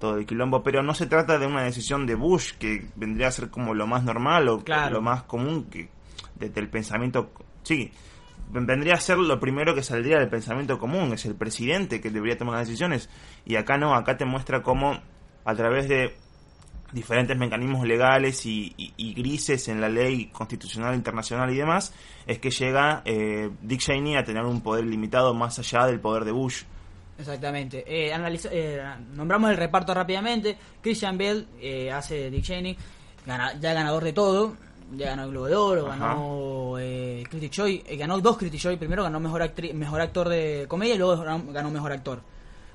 todo 0.00 0.16
el 0.16 0.26
quilombo, 0.26 0.64
pero 0.64 0.82
no 0.82 0.94
se 0.94 1.06
trata 1.06 1.38
de 1.38 1.46
una 1.46 1.62
decisión 1.62 2.06
de 2.06 2.16
Bush 2.16 2.54
que 2.58 2.88
vendría 2.96 3.28
a 3.28 3.30
ser 3.30 3.48
como 3.48 3.72
lo 3.72 3.86
más 3.86 4.02
normal 4.02 4.48
o 4.48 4.64
Claro. 4.64 4.94
lo 4.94 5.00
más 5.02 5.22
común 5.22 5.66
que 5.70 5.90
desde 6.34 6.58
el 6.60 6.68
pensamiento, 6.70 7.30
sí, 7.62 7.92
vendría 8.50 8.94
a 8.94 9.00
ser 9.00 9.16
lo 9.18 9.38
primero 9.38 9.76
que 9.76 9.84
saldría 9.84 10.18
del 10.18 10.28
pensamiento 10.28 10.76
común, 10.76 11.12
es 11.12 11.24
el 11.24 11.36
presidente 11.36 12.00
que 12.00 12.10
debería 12.10 12.36
tomar 12.36 12.56
las 12.56 12.66
decisiones 12.66 13.08
y 13.46 13.54
acá 13.54 13.78
no, 13.78 13.94
acá 13.94 14.16
te 14.16 14.24
muestra 14.24 14.64
cómo 14.64 14.98
a 15.50 15.54
través 15.54 15.88
de 15.88 16.14
diferentes 16.92 17.36
mecanismos 17.36 17.86
legales 17.86 18.44
y, 18.46 18.72
y- 18.76 18.92
y 18.96 19.14
grises 19.14 19.68
en 19.68 19.80
la 19.80 19.88
ley 19.88 20.26
constitucional 20.26 20.94
internacional 20.94 21.50
y 21.52 21.56
demás, 21.56 21.92
es 22.26 22.38
que 22.40 22.50
llega 22.50 23.02
eh, 23.04 23.50
Dick 23.62 23.80
Cheney 23.80 24.16
a 24.16 24.24
tener 24.24 24.44
un 24.44 24.60
poder 24.60 24.84
limitado 24.86 25.32
más 25.34 25.58
allá 25.58 25.86
del 25.86 26.00
poder 26.00 26.24
de 26.24 26.32
Bush. 26.32 26.62
Exactamente. 27.18 27.84
Eh, 27.86 28.12
analiza- 28.12 28.48
eh, 28.50 28.82
nombramos 29.14 29.50
el 29.50 29.56
reparto 29.56 29.92
rápidamente. 29.94 30.56
Christian 30.82 31.16
Bell 31.18 31.46
eh, 31.60 31.92
hace 31.92 32.30
Dick 32.30 32.42
Cheney, 32.44 32.76
gana- 33.26 33.54
ya 33.60 33.72
ganador 33.72 34.02
de 34.04 34.12
todo. 34.12 34.56
Ya 34.96 35.10
ganó 35.10 35.22
el 35.22 35.30
Globo 35.30 35.46
de 35.46 35.54
Oro, 35.54 35.86
Ajá. 35.92 35.98
ganó 36.08 36.74
eh, 36.80 37.22
Critics' 37.30 37.54
Choice, 37.54 37.84
eh, 37.86 37.96
ganó 37.96 38.18
dos 38.18 38.36
Critics' 38.36 38.62
Choice. 38.64 38.76
Primero 38.76 39.04
ganó 39.04 39.20
mejor, 39.20 39.40
actri- 39.42 39.72
mejor 39.72 40.00
actor 40.00 40.28
de 40.28 40.64
comedia 40.66 40.96
y 40.96 40.98
luego 40.98 41.22
ganó 41.52 41.70
mejor 41.70 41.92
actor. 41.92 42.20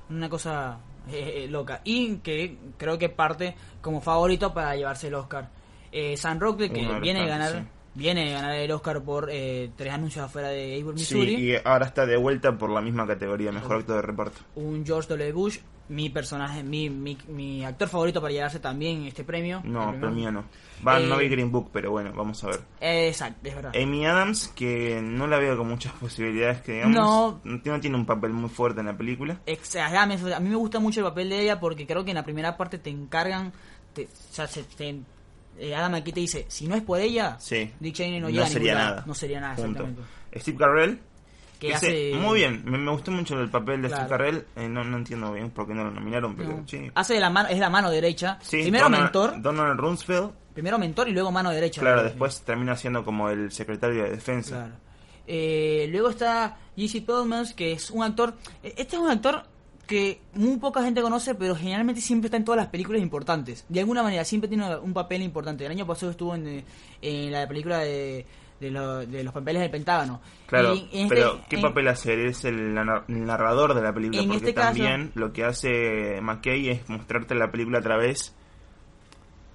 Una 0.08 0.30
cosa 0.30 0.78
eh, 1.12 1.46
loca. 1.48 1.80
Y 1.84 2.16
que 2.16 2.56
creo 2.76 2.98
que 2.98 3.08
parte 3.08 3.54
como 3.80 4.00
favorito 4.00 4.52
para 4.52 4.76
llevarse 4.76 5.08
el 5.08 5.14
Oscar. 5.14 5.48
Eh, 5.92 6.16
Sam 6.16 6.38
Rockwell, 6.40 6.72
que 6.72 7.00
viene 7.00 7.20
a 7.22 7.26
ganar, 7.26 7.52
sí. 7.52 7.58
Viene 7.96 8.34
a 8.34 8.40
ganar 8.40 8.56
el 8.56 8.70
Oscar 8.70 9.02
por 9.02 9.28
eh, 9.30 9.70
tres 9.76 9.92
anuncios 9.92 10.24
afuera 10.24 10.48
de 10.48 10.76
Sí, 10.78 10.84
Missouri. 10.84 11.34
y 11.34 11.54
ahora 11.64 11.86
está 11.86 12.06
de 12.06 12.16
vuelta 12.16 12.56
por 12.56 12.70
la 12.70 12.80
misma 12.80 13.06
categoría, 13.06 13.50
mejor 13.50 13.76
actor 13.78 13.96
de 13.96 14.02
reparto. 14.02 14.38
un 14.54 14.84
George 14.86 15.08
W. 15.08 15.32
Bush, 15.32 15.58
mi 15.88 16.10
personaje, 16.10 16.62
mi, 16.64 16.90
mi, 16.90 17.16
mi 17.28 17.64
actor 17.64 17.88
favorito 17.88 18.20
para 18.20 18.32
llevarse 18.32 18.58
también 18.60 19.04
este 19.04 19.22
premio. 19.24 19.62
No, 19.64 19.92
mío 19.92 20.30
no. 20.32 20.44
Va, 20.86 20.98
no 20.98 21.18
Eh, 21.18 21.22
vi 21.22 21.28
Green 21.30 21.50
Book, 21.50 21.70
pero 21.72 21.90
bueno, 21.92 22.12
vamos 22.14 22.42
a 22.44 22.48
ver. 22.48 22.60
Exacto, 22.80 23.48
es 23.48 23.54
verdad. 23.54 23.72
Amy 23.80 24.04
Adams, 24.04 24.48
que 24.48 25.00
no 25.02 25.26
la 25.26 25.38
veo 25.38 25.56
con 25.56 25.68
muchas 25.68 25.92
posibilidades, 26.00 26.60
que 26.60 26.72
digamos, 26.72 26.94
No. 26.96 27.40
no 27.44 27.80
tiene 27.80 27.96
un 27.96 28.04
papel 28.04 28.32
muy 28.32 28.50
fuerte 28.50 28.80
en 28.80 28.86
la 28.86 28.96
película. 28.96 29.40
Exageradamente, 29.46 30.34
a 30.34 30.40
mí 30.40 30.48
me 30.50 30.56
gusta 30.56 30.80
mucho 30.80 31.00
el 31.00 31.06
papel 31.06 31.30
de 31.30 31.40
ella 31.42 31.58
porque 31.60 31.86
creo 31.86 32.04
que 32.04 32.10
en 32.10 32.16
la 32.16 32.24
primera 32.24 32.56
parte 32.56 32.78
te 32.78 32.90
encargan, 32.90 33.52
te, 33.94 34.04
o 34.04 34.32
sea, 34.32 34.46
se- 34.48 34.64
te- 34.64 35.00
eh, 35.58 35.74
Adam 35.74 35.92
McKay 35.92 36.12
te 36.12 36.20
dice, 36.20 36.44
si 36.48 36.66
no 36.68 36.74
es 36.74 36.82
por 36.82 37.00
ella, 37.00 37.36
Sí. 37.40 37.70
Dick 37.80 37.94
Cheney 37.94 38.20
no 38.20 38.26
No 38.26 38.30
llega 38.32 38.44
a 38.44 38.48
sería 38.48 38.74
lado. 38.74 38.90
nada. 38.90 39.04
No 39.06 39.14
sería 39.14 39.40
nada, 39.40 39.54
Punto. 39.56 39.82
exactamente. 39.84 40.02
Steve 40.40 40.58
Carell. 40.58 41.00
Que 41.58 41.68
que 41.68 41.74
hace... 41.74 41.86
hace- 42.12 42.20
Muy 42.20 42.40
bien, 42.40 42.62
me, 42.66 42.76
me 42.76 42.90
gustó 42.90 43.10
mucho 43.10 43.40
el 43.40 43.48
papel 43.48 43.80
de 43.82 43.88
Claro. 43.88 44.04
Steve 44.04 44.18
Carell. 44.18 44.44
Eh, 44.56 44.68
no, 44.68 44.84
no 44.84 44.98
entiendo 44.98 45.32
bien 45.32 45.50
por 45.50 45.66
qué 45.66 45.72
no 45.74 45.84
lo 45.84 45.90
nominaron, 45.90 46.36
pero 46.36 46.50
No. 46.50 46.68
sí. 46.68 46.90
Hace 46.94 47.14
de 47.14 47.20
la 47.20 47.30
mano, 47.30 47.48
es 47.48 47.58
la 47.58 47.70
mano 47.70 47.90
derecha. 47.90 48.38
Sí, 48.42 48.62
primero 48.62 48.84
Donald- 48.84 49.02
mentor, 49.04 49.40
Donald 49.42 49.80
Rumsfeld. 49.80 50.30
primero 50.52 50.78
mentor 50.78 51.08
y 51.08 51.12
luego 51.12 51.32
mano 51.32 51.50
derecha. 51.50 51.80
Claro, 51.80 52.02
después 52.02 52.42
termina 52.42 52.76
siendo 52.76 53.04
como 53.04 53.30
el 53.30 53.50
secretario 53.52 54.04
de 54.04 54.10
defensa. 54.10 54.56
Claro. 54.56 54.72
Eh, 55.26 55.88
luego 55.90 56.10
está 56.10 56.56
Jesse 56.76 57.00
Plemons, 57.02 57.54
que 57.54 57.72
es 57.72 57.90
un 57.90 58.02
actor. 58.04 58.34
eh, 58.62 58.74
Este 58.76 58.96
es 58.96 59.02
un 59.02 59.10
actor 59.10 59.42
que 59.86 60.20
muy 60.34 60.56
poca 60.56 60.82
gente 60.82 61.00
conoce, 61.02 61.34
pero 61.34 61.54
generalmente 61.54 62.00
siempre 62.00 62.26
está 62.26 62.36
en 62.36 62.44
todas 62.44 62.58
las 62.58 62.68
películas 62.68 63.00
importantes. 63.02 63.64
De 63.68 63.80
alguna 63.80 64.02
manera, 64.02 64.24
siempre 64.24 64.48
tiene 64.48 64.76
un 64.78 64.92
papel 64.92 65.22
importante. 65.22 65.64
El 65.64 65.70
año 65.72 65.86
pasado 65.86 66.10
estuvo 66.10 66.34
en, 66.34 66.46
eh, 66.48 66.64
en 67.02 67.30
la 67.32 67.46
película 67.46 67.78
de, 67.78 68.26
de, 68.60 68.70
lo- 68.70 69.06
de 69.06 69.22
los 69.22 69.32
papeles 69.32 69.62
del 69.62 69.70
Pentágono. 69.70 70.20
Claro, 70.46 70.72
en 70.72 70.78
este- 70.92 71.06
pero 71.08 71.40
¿qué 71.48 71.56
en- 71.56 71.62
papel 71.62 71.88
hace? 71.88 72.26
Es 72.26 72.44
el, 72.44 72.74
nar- 72.74 73.04
el 73.08 73.24
narrador 73.24 73.74
de 73.74 73.82
la 73.82 73.92
película, 73.92 74.20
En 74.22 74.28
porque 74.28 74.38
este 74.46 74.54
caso- 74.54 74.66
también 74.68 75.12
lo 75.14 75.32
que 75.32 75.44
hace 75.44 76.20
McKay 76.20 76.68
es 76.70 76.88
mostrarte 76.88 77.34
la 77.34 77.50
película 77.52 77.78
a 77.78 77.82
través 77.82 78.34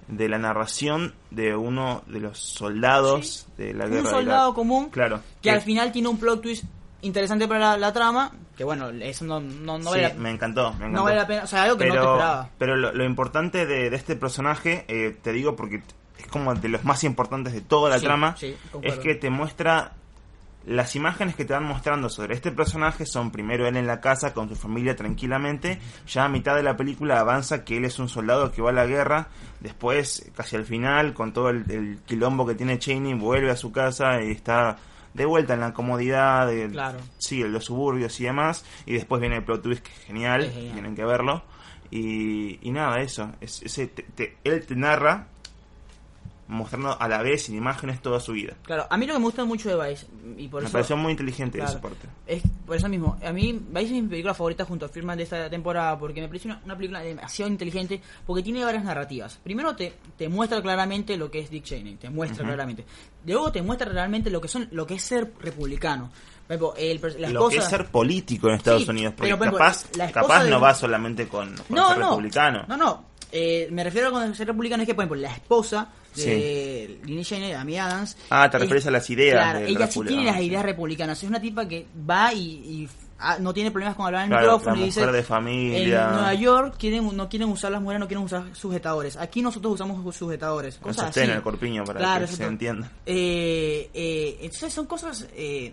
de 0.08 0.28
la 0.28 0.38
narración 0.38 1.14
de 1.30 1.54
uno 1.56 2.02
de 2.06 2.20
los 2.20 2.38
soldados 2.38 3.46
de 3.56 3.72
la 3.72 3.84
Un 3.84 3.90
guerra 3.92 4.02
de 4.02 4.10
soldado 4.10 4.48
Irak. 4.48 4.54
común 4.54 4.88
Claro. 4.90 5.20
que 5.40 5.50
al 5.50 5.60
final 5.60 5.92
tiene 5.92 6.08
un 6.08 6.18
plot 6.18 6.42
twist 6.42 6.64
interesante 7.02 7.46
para 7.46 7.60
la, 7.72 7.76
la 7.76 7.92
trama. 7.92 8.32
Que 8.56 8.64
bueno, 8.64 8.88
eso 8.90 9.24
no, 9.24 9.40
no, 9.40 9.78
no 9.78 9.84
Sí, 9.84 9.90
vale 9.90 10.02
la- 10.02 10.14
me 10.14 10.30
encantó, 10.30 10.70
me 10.72 10.76
encantó. 10.86 10.96
no 10.96 11.04
vale 11.04 11.16
la 11.16 11.26
pena. 11.26 11.42
O 11.44 11.46
sea, 11.46 11.64
algo 11.64 11.76
que 11.76 11.86
no 11.86 11.94
te 11.94 12.00
esperaba. 12.00 12.48
pero 12.58 12.76
lo, 12.76 12.92
lo 12.92 13.04
importante 13.04 13.66
de, 13.66 13.90
de 13.90 13.96
este 13.96 14.16
personaje, 14.16 14.84
eh, 14.88 15.16
te 15.22 15.32
digo 15.32 15.54
porque 15.56 15.82
es 16.18 16.26
como 16.28 16.54
de 16.54 16.68
los 16.68 16.84
más 16.84 17.04
importantes 17.04 17.52
de 17.52 17.60
toda 17.60 17.90
la 17.90 17.98
Sí, 17.98 18.04
trama, 18.04 18.36
sí, 18.36 18.56
es 18.82 18.94
que 18.98 19.14
te 19.14 19.30
muestra 19.30 19.92
las 20.64 20.94
imágenes 20.94 21.34
que 21.34 21.44
te 21.44 21.54
van 21.54 21.64
mostrando 21.64 22.08
sobre 22.08 22.34
este 22.34 22.52
personaje 22.52 23.04
son 23.04 23.32
primero 23.32 23.66
él 23.66 23.76
en 23.76 23.88
la 23.88 24.00
casa 24.00 24.32
con 24.32 24.48
su 24.48 24.54
familia 24.54 24.94
tranquilamente, 24.94 25.80
ya 26.06 26.24
a 26.24 26.28
mitad 26.28 26.54
de 26.54 26.62
la 26.62 26.76
película 26.76 27.18
avanza 27.18 27.64
que 27.64 27.78
él 27.78 27.84
es 27.84 27.98
un 27.98 28.08
soldado 28.08 28.52
que 28.52 28.62
va 28.62 28.70
a 28.70 28.72
la 28.72 28.86
guerra, 28.86 29.26
después 29.58 30.30
casi 30.36 30.54
al 30.54 30.64
final 30.64 31.14
con 31.14 31.32
todo 31.32 31.48
el, 31.50 31.68
el 31.68 31.98
quilombo 32.06 32.46
que 32.46 32.54
tiene 32.54 32.78
Cheney 32.78 33.14
vuelve 33.14 33.50
a 33.50 33.56
su 33.56 33.72
casa 33.72 34.22
y 34.22 34.30
está 34.30 34.76
de 35.14 35.24
vuelta 35.24 35.54
en 35.54 35.60
la 35.60 35.72
comodidad 35.74 36.46
de 36.46 36.68
Claro. 36.70 36.98
sí, 37.18 37.42
en 37.42 37.52
los 37.52 37.64
suburbios 37.66 38.18
y 38.20 38.24
demás, 38.24 38.64
y 38.86 38.94
después 38.94 39.20
viene 39.20 39.36
el 39.36 39.44
plot 39.44 39.62
twist 39.62 39.82
que 39.84 39.92
es 39.92 39.98
genial, 40.00 40.42
Es 40.44 40.52
genial. 40.54 40.72
tienen 40.72 40.94
que 40.96 41.04
verlo. 41.04 41.42
Y, 41.90 42.58
y 42.66 42.70
nada, 42.70 43.00
eso, 43.02 43.30
es, 43.40 43.62
ese, 43.62 43.86
te- 43.88 44.02
te- 44.02 44.36
él 44.44 44.64
te 44.64 44.74
narra 44.76 45.26
mostrando 46.52 46.96
a 47.00 47.08
la 47.08 47.22
vez 47.22 47.48
en 47.48 47.56
imágenes 47.56 48.00
toda 48.00 48.20
su 48.20 48.32
vida. 48.32 48.54
Claro, 48.62 48.86
a 48.88 48.96
mí 48.96 49.06
lo 49.06 49.14
que 49.14 49.18
me 49.18 49.24
gusta 49.24 49.44
mucho 49.44 49.76
de 49.76 49.88
Vice, 49.90 50.06
y 50.36 50.48
por 50.48 50.62
Me 50.62 50.66
eso... 50.68 50.72
pareció 50.72 50.96
muy 50.96 51.12
inteligente 51.12 51.58
Claro. 51.58 51.72
esa 51.72 51.80
parte. 51.80 52.06
Es 52.26 52.42
por 52.66 52.76
eso 52.76 52.88
mismo. 52.88 53.18
A 53.24 53.32
mí, 53.32 53.52
Vice 53.52 53.86
es 53.96 54.02
mi 54.02 54.08
película 54.08 54.34
favorita 54.34 54.64
junto 54.64 54.86
a 54.86 54.88
Firman 54.88 55.16
de 55.16 55.24
esta 55.24 55.50
temporada 55.50 55.98
porque 55.98 56.20
me 56.20 56.28
parece 56.28 56.48
una, 56.48 56.60
una 56.64 56.76
película 56.76 57.00
demasiado 57.00 57.50
inteligente 57.50 58.00
porque 58.26 58.42
tiene 58.42 58.64
varias 58.64 58.84
narrativas. 58.84 59.38
Primero 59.42 59.74
te, 59.74 59.94
te 60.16 60.28
muestra 60.28 60.62
claramente 60.62 61.16
lo 61.16 61.30
que 61.30 61.40
es 61.40 61.50
Dick 61.50 61.64
Cheney, 61.64 61.96
te 61.96 62.10
muestra 62.10 62.44
claramente. 62.44 62.84
Luego 63.26 63.50
te 63.50 63.62
muestra 63.62 63.90
realmente 63.90 64.30
lo 64.30 64.40
que 64.40 64.48
son 64.48 64.68
lo 64.72 64.86
que 64.86 64.94
es 64.94 65.02
ser 65.02 65.32
republicano. 65.40 66.10
El, 66.76 67.00
Lo 67.32 67.48
que 67.48 67.56
es 67.58 67.64
ser 67.64 67.86
político 67.86 68.48
en 68.48 68.54
Estados 68.56 68.82
Sí, 68.82 68.90
Unidos, 68.90 69.14
porque 69.16 69.34
pero, 69.38 69.52
capaz, 69.52 69.86
capaz 70.12 70.44
de- 70.44 70.50
no 70.50 70.60
va 70.60 70.74
solamente 70.74 71.26
con, 71.26 71.56
con 71.56 71.64
no, 71.70 71.88
ser 71.88 71.98
no, 71.98 72.10
republicano. 72.10 72.64
No, 72.68 72.76
no. 72.76 73.04
Eh, 73.32 73.68
me 73.70 73.82
refiero 73.82 74.08
a 74.08 74.10
cuando 74.10 74.34
ser 74.34 74.46
republicano 74.46 74.82
es 74.82 74.86
que, 74.86 74.94
por 74.94 75.04
ejemplo, 75.04 75.20
la 75.20 75.32
esposa 75.34 75.88
de 76.14 77.00
Lynn 77.04 77.24
Cheney, 77.24 77.52
Amy 77.52 77.78
Adams. 77.78 78.16
Ah, 78.30 78.50
te 78.50 78.58
es- 78.58 78.60
refieres 78.62 78.86
a 78.86 78.90
las 78.90 79.08
ideas 79.08 79.42
Claro, 79.42 79.58
del 79.60 79.68
ella 79.70 79.86
sí 79.86 79.92
tiene 79.94 80.08
republicano, 80.10 80.26
las 80.26 80.36
sí. 80.40 80.46
ideas 80.46 80.62
republicanas. 80.64 81.22
Es 81.22 81.28
una 81.28 81.40
tipa 81.40 81.66
que 81.66 81.86
va 82.08 82.34
y, 82.34 82.38
y, 82.40 82.88
ah, 83.18 83.38
no 83.40 83.54
tiene 83.54 83.70
problemas 83.70 83.96
con 83.96 84.04
hablar 84.06 84.26
en 84.26 84.32
el 84.32 84.38
Claro, 84.38 84.58
micrófono 84.58 84.82
y 84.82 84.84
dice. 84.84 85.06
de 85.06 85.22
familia. 85.22 86.04
En 86.04 86.10
Nueva 86.12 86.34
York 86.34 86.74
quieren, 86.78 87.16
no 87.16 87.28
quieren 87.30 87.48
usar 87.48 87.72
las 87.72 87.80
mujeres, 87.80 88.00
no 88.00 88.06
quieren 88.08 88.24
usar 88.26 88.44
sujetadores. 88.54 89.16
Aquí 89.16 89.40
nosotros 89.40 89.72
usamos 89.74 90.14
sujetadores. 90.14 90.76
Con 90.76 90.90
Cosas 90.92 91.06
sostén 91.06 91.30
así. 91.30 91.32
el 91.38 91.42
corpiño 91.42 91.84
para 91.84 91.98
Claro, 92.00 92.26
que 92.26 92.32
se 92.32 92.44
entienda. 92.44 92.90
Eh, 93.06 93.88
eh, 93.94 94.38
entonces 94.42 94.72
son 94.74 94.84
cosas. 94.86 95.26
Eh, 95.34 95.72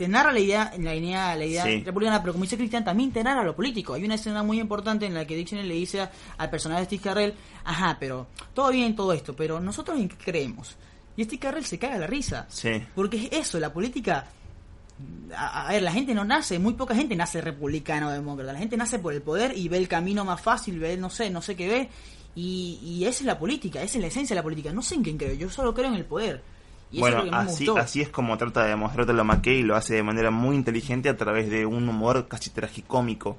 te 0.00 0.08
narra 0.08 0.32
la 0.32 0.40
idea, 0.40 0.72
la 0.78 0.94
idea, 0.94 1.36
la 1.36 1.44
idea 1.44 1.64
Sí. 1.64 1.82
republicana, 1.84 2.22
pero 2.22 2.32
como 2.32 2.44
dice 2.44 2.56
Cristian, 2.56 2.82
también 2.82 3.12
te 3.12 3.22
narra 3.22 3.44
lo 3.44 3.54
político. 3.54 3.92
Hay 3.92 4.02
una 4.02 4.14
escena 4.14 4.42
muy 4.42 4.58
importante 4.58 5.04
en 5.04 5.12
la 5.12 5.26
que 5.26 5.44
Cheney 5.44 5.66
le 5.66 5.74
dice 5.74 6.00
a- 6.00 6.10
al 6.38 6.48
personaje 6.48 6.80
de 6.80 6.86
Steve 6.86 7.02
Carell, 7.02 7.34
ajá, 7.64 7.98
pero 8.00 8.26
todo 8.54 8.70
bien 8.70 8.96
todo 8.96 9.12
esto, 9.12 9.36
pero 9.36 9.60
nosotros 9.60 9.98
en 10.00 10.08
qué 10.08 10.16
creemos. 10.16 10.74
Y 11.18 11.24
Steve 11.24 11.38
Carell 11.38 11.66
se 11.66 11.78
caga 11.78 11.98
la 11.98 12.06
risa. 12.06 12.46
Sí. 12.48 12.70
Porque 12.94 13.18
es 13.30 13.46
eso, 13.46 13.60
la 13.60 13.70
política. 13.74 14.24
A, 15.36 15.66
a 15.68 15.72
ver, 15.72 15.82
la 15.82 15.92
gente 15.92 16.14
no 16.14 16.24
nace, 16.24 16.58
muy 16.58 16.72
poca 16.74 16.94
gente 16.94 17.14
nace 17.14 17.40
republicano 17.42 18.08
o 18.08 18.10
demócrata. 18.10 18.54
La 18.54 18.58
gente 18.58 18.76
nace 18.78 18.98
por 18.98 19.12
el 19.12 19.20
poder 19.22 19.56
y 19.56 19.68
ve 19.68 19.76
el 19.76 19.86
camino 19.88 20.24
más 20.24 20.40
fácil, 20.40 20.78
ve, 20.78 20.96
no 20.96 21.10
sé, 21.10 21.28
no 21.30 21.42
sé 21.42 21.54
qué 21.56 21.68
ve. 21.68 21.88
Y, 22.34 22.78
y 22.82 23.04
esa 23.04 23.20
es 23.20 23.26
la 23.26 23.38
política, 23.38 23.82
esa 23.82 23.98
es 23.98 24.00
la 24.02 24.06
esencia 24.08 24.34
de 24.34 24.38
la 24.40 24.42
política. 24.42 24.72
No 24.72 24.82
sé 24.82 24.94
en 24.94 25.02
quién 25.02 25.18
creo, 25.18 25.34
yo 25.34 25.50
solo 25.50 25.74
creo 25.74 25.88
en 25.88 25.94
el 25.94 26.04
poder. 26.06 26.42
Y 26.92 27.00
bueno, 27.00 27.24
es 27.24 27.32
así, 27.32 27.68
así 27.78 28.00
es 28.02 28.08
como 28.08 28.36
trata 28.36 28.64
de 28.64 28.70
demostrártelo 28.70 29.24
McKay 29.24 29.58
y 29.58 29.62
lo 29.62 29.76
hace 29.76 29.94
de 29.94 30.02
manera 30.02 30.30
muy 30.30 30.56
inteligente 30.56 31.08
a 31.08 31.16
través 31.16 31.48
de 31.48 31.64
un 31.66 31.88
humor 31.88 32.26
casi 32.28 32.50
tragicómico. 32.50 33.38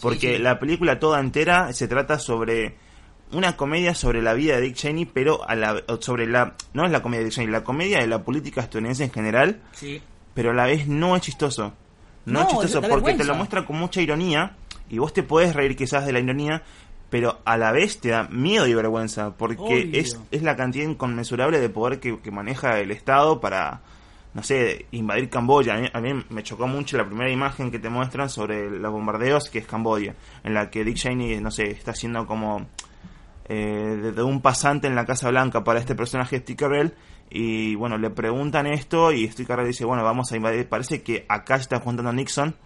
Porque 0.00 0.36
sí. 0.36 0.42
la 0.42 0.58
película 0.58 0.98
toda 0.98 1.20
entera 1.20 1.72
se 1.72 1.88
trata 1.88 2.18
sobre 2.18 2.76
una 3.32 3.56
comedia 3.56 3.94
sobre 3.94 4.20
la 4.22 4.34
vida 4.34 4.56
de 4.56 4.62
Dick 4.62 4.74
Cheney, 4.76 5.06
pero 5.06 5.48
a 5.48 5.54
la, 5.56 5.82
sobre 6.00 6.26
la... 6.26 6.54
No 6.74 6.84
es 6.84 6.92
la 6.92 7.02
comedia 7.02 7.20
de 7.20 7.24
Dick 7.26 7.34
Cheney, 7.34 7.50
la 7.50 7.64
comedia 7.64 7.98
de 8.00 8.06
la 8.06 8.22
política 8.22 8.60
estadounidense 8.60 9.04
en 9.04 9.10
general, 9.10 9.60
Sí. 9.72 10.00
pero 10.34 10.50
a 10.50 10.54
la 10.54 10.66
vez 10.66 10.86
no 10.86 11.16
es 11.16 11.22
chistoso. 11.22 11.72
No, 12.24 12.40
No, 12.40 12.40
es 12.42 12.48
chistoso 12.48 12.82
porque 12.82 13.14
te 13.14 13.24
lo 13.24 13.34
muestra 13.34 13.64
con 13.64 13.78
mucha 13.78 14.00
ironía 14.00 14.54
y 14.90 14.98
vos 14.98 15.12
te 15.12 15.22
podés 15.22 15.54
reír 15.54 15.74
quizás 15.76 16.04
de 16.04 16.12
la 16.12 16.20
ironía, 16.20 16.62
pero 17.12 17.40
a 17.44 17.58
la 17.58 17.72
vez 17.72 18.00
te 18.00 18.08
da 18.08 18.26
miedo 18.30 18.66
y 18.66 18.72
vergüenza 18.72 19.36
porque 19.36 19.90
es, 19.92 20.18
es 20.30 20.42
la 20.42 20.56
cantidad 20.56 20.88
inconmensurable 20.88 21.60
de 21.60 21.68
poder 21.68 22.00
que, 22.00 22.18
que 22.20 22.30
maneja 22.30 22.80
el 22.80 22.90
Estado 22.90 23.38
para, 23.38 23.82
no 24.32 24.42
sé, 24.42 24.86
invadir 24.92 25.28
Camboya. 25.28 25.74
A 25.74 25.76
mí, 25.76 25.88
a 25.92 26.00
mí 26.00 26.24
me 26.30 26.42
chocó 26.42 26.66
mucho 26.66 26.96
la 26.96 27.04
primera 27.04 27.30
imagen 27.30 27.70
que 27.70 27.78
te 27.78 27.90
muestran 27.90 28.30
sobre 28.30 28.70
los 28.70 28.90
bombardeos, 28.90 29.50
que 29.50 29.58
es 29.58 29.66
Camboya, 29.66 30.14
en 30.42 30.54
la 30.54 30.70
que 30.70 30.84
Dick 30.84 30.96
Cheney, 30.96 31.38
no 31.42 31.50
sé, 31.50 31.70
está 31.70 31.90
haciendo 31.90 32.26
como 32.26 32.66
eh, 33.46 34.12
de, 34.16 34.22
un 34.22 34.40
pasante 34.40 34.86
en 34.86 34.94
la 34.94 35.04
Casa 35.04 35.28
Blanca 35.28 35.62
para 35.64 35.80
este 35.80 35.94
personaje 35.94 36.38
Steve 36.38 36.56
Carell 36.56 36.94
y 37.28 37.74
bueno, 37.74 37.98
le 37.98 38.08
preguntan 38.08 38.66
esto 38.66 39.12
y 39.12 39.28
Steve 39.28 39.48
Carell 39.48 39.66
dice, 39.66 39.84
bueno, 39.84 40.02
vamos 40.02 40.32
a 40.32 40.36
invadir, 40.36 40.66
parece 40.66 41.02
que 41.02 41.26
acá 41.28 41.56
está 41.56 41.78
juntando 41.78 42.10
Nixon 42.10 42.56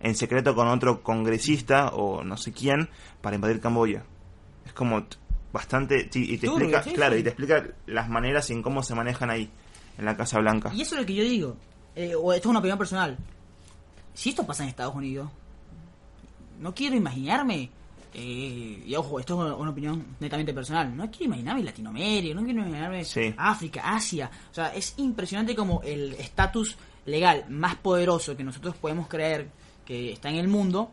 en 0.00 0.14
secreto 0.14 0.54
con 0.54 0.68
otro 0.68 1.02
congresista 1.02 1.88
o 1.88 2.22
no 2.24 2.36
sé 2.36 2.52
quién 2.52 2.88
para 3.20 3.36
invadir 3.36 3.60
Camboya. 3.60 4.04
Es 4.64 4.72
como 4.72 5.04
bastante 5.52 6.08
sí, 6.10 6.32
y 6.34 6.38
te 6.38 6.46
Turbio, 6.46 6.66
explica, 6.68 6.82
sí, 6.82 6.92
claro, 6.94 7.14
sí. 7.14 7.20
y 7.20 7.22
te 7.22 7.28
explica 7.30 7.66
las 7.86 8.08
maneras 8.08 8.50
en 8.50 8.62
cómo 8.62 8.82
se 8.82 8.94
manejan 8.94 9.30
ahí 9.30 9.50
en 9.98 10.04
la 10.04 10.16
Casa 10.16 10.38
Blanca. 10.38 10.70
Y 10.74 10.82
eso 10.82 10.94
es 10.96 11.00
lo 11.00 11.06
que 11.06 11.14
yo 11.14 11.22
digo. 11.24 11.56
Eh, 11.94 12.14
o 12.14 12.32
esto 12.32 12.48
es 12.48 12.50
una 12.50 12.58
opinión 12.58 12.76
personal. 12.78 13.16
Si 14.12 14.30
esto 14.30 14.46
pasa 14.46 14.62
en 14.64 14.68
Estados 14.68 14.94
Unidos, 14.94 15.30
no 16.60 16.74
quiero 16.74 16.96
imaginarme. 16.96 17.70
eh, 18.14 18.82
y 18.86 18.94
ojo, 18.96 19.20
esto 19.20 19.34
es 19.34 19.40
una, 19.46 19.54
una 19.56 19.70
opinión 19.70 20.04
netamente 20.20 20.52
personal. 20.54 20.94
No 20.96 21.10
quiero 21.10 21.26
imaginarme 21.26 21.62
Latinoamérica, 21.64 22.34
no 22.34 22.44
quiero 22.44 22.60
imaginarme 22.60 23.04
Sí. 23.04 23.34
África, 23.36 23.82
Asia. 23.94 24.30
O 24.50 24.54
sea, 24.54 24.74
es 24.74 24.94
impresionante 24.98 25.54
como 25.54 25.80
el 25.82 26.12
estatus 26.14 26.76
legal 27.06 27.44
más 27.48 27.76
poderoso 27.76 28.36
que 28.36 28.42
nosotros 28.44 28.74
podemos 28.76 29.06
creer 29.08 29.48
que 29.86 30.12
está 30.12 30.28
en 30.28 30.36
el 30.36 30.48
mundo, 30.48 30.90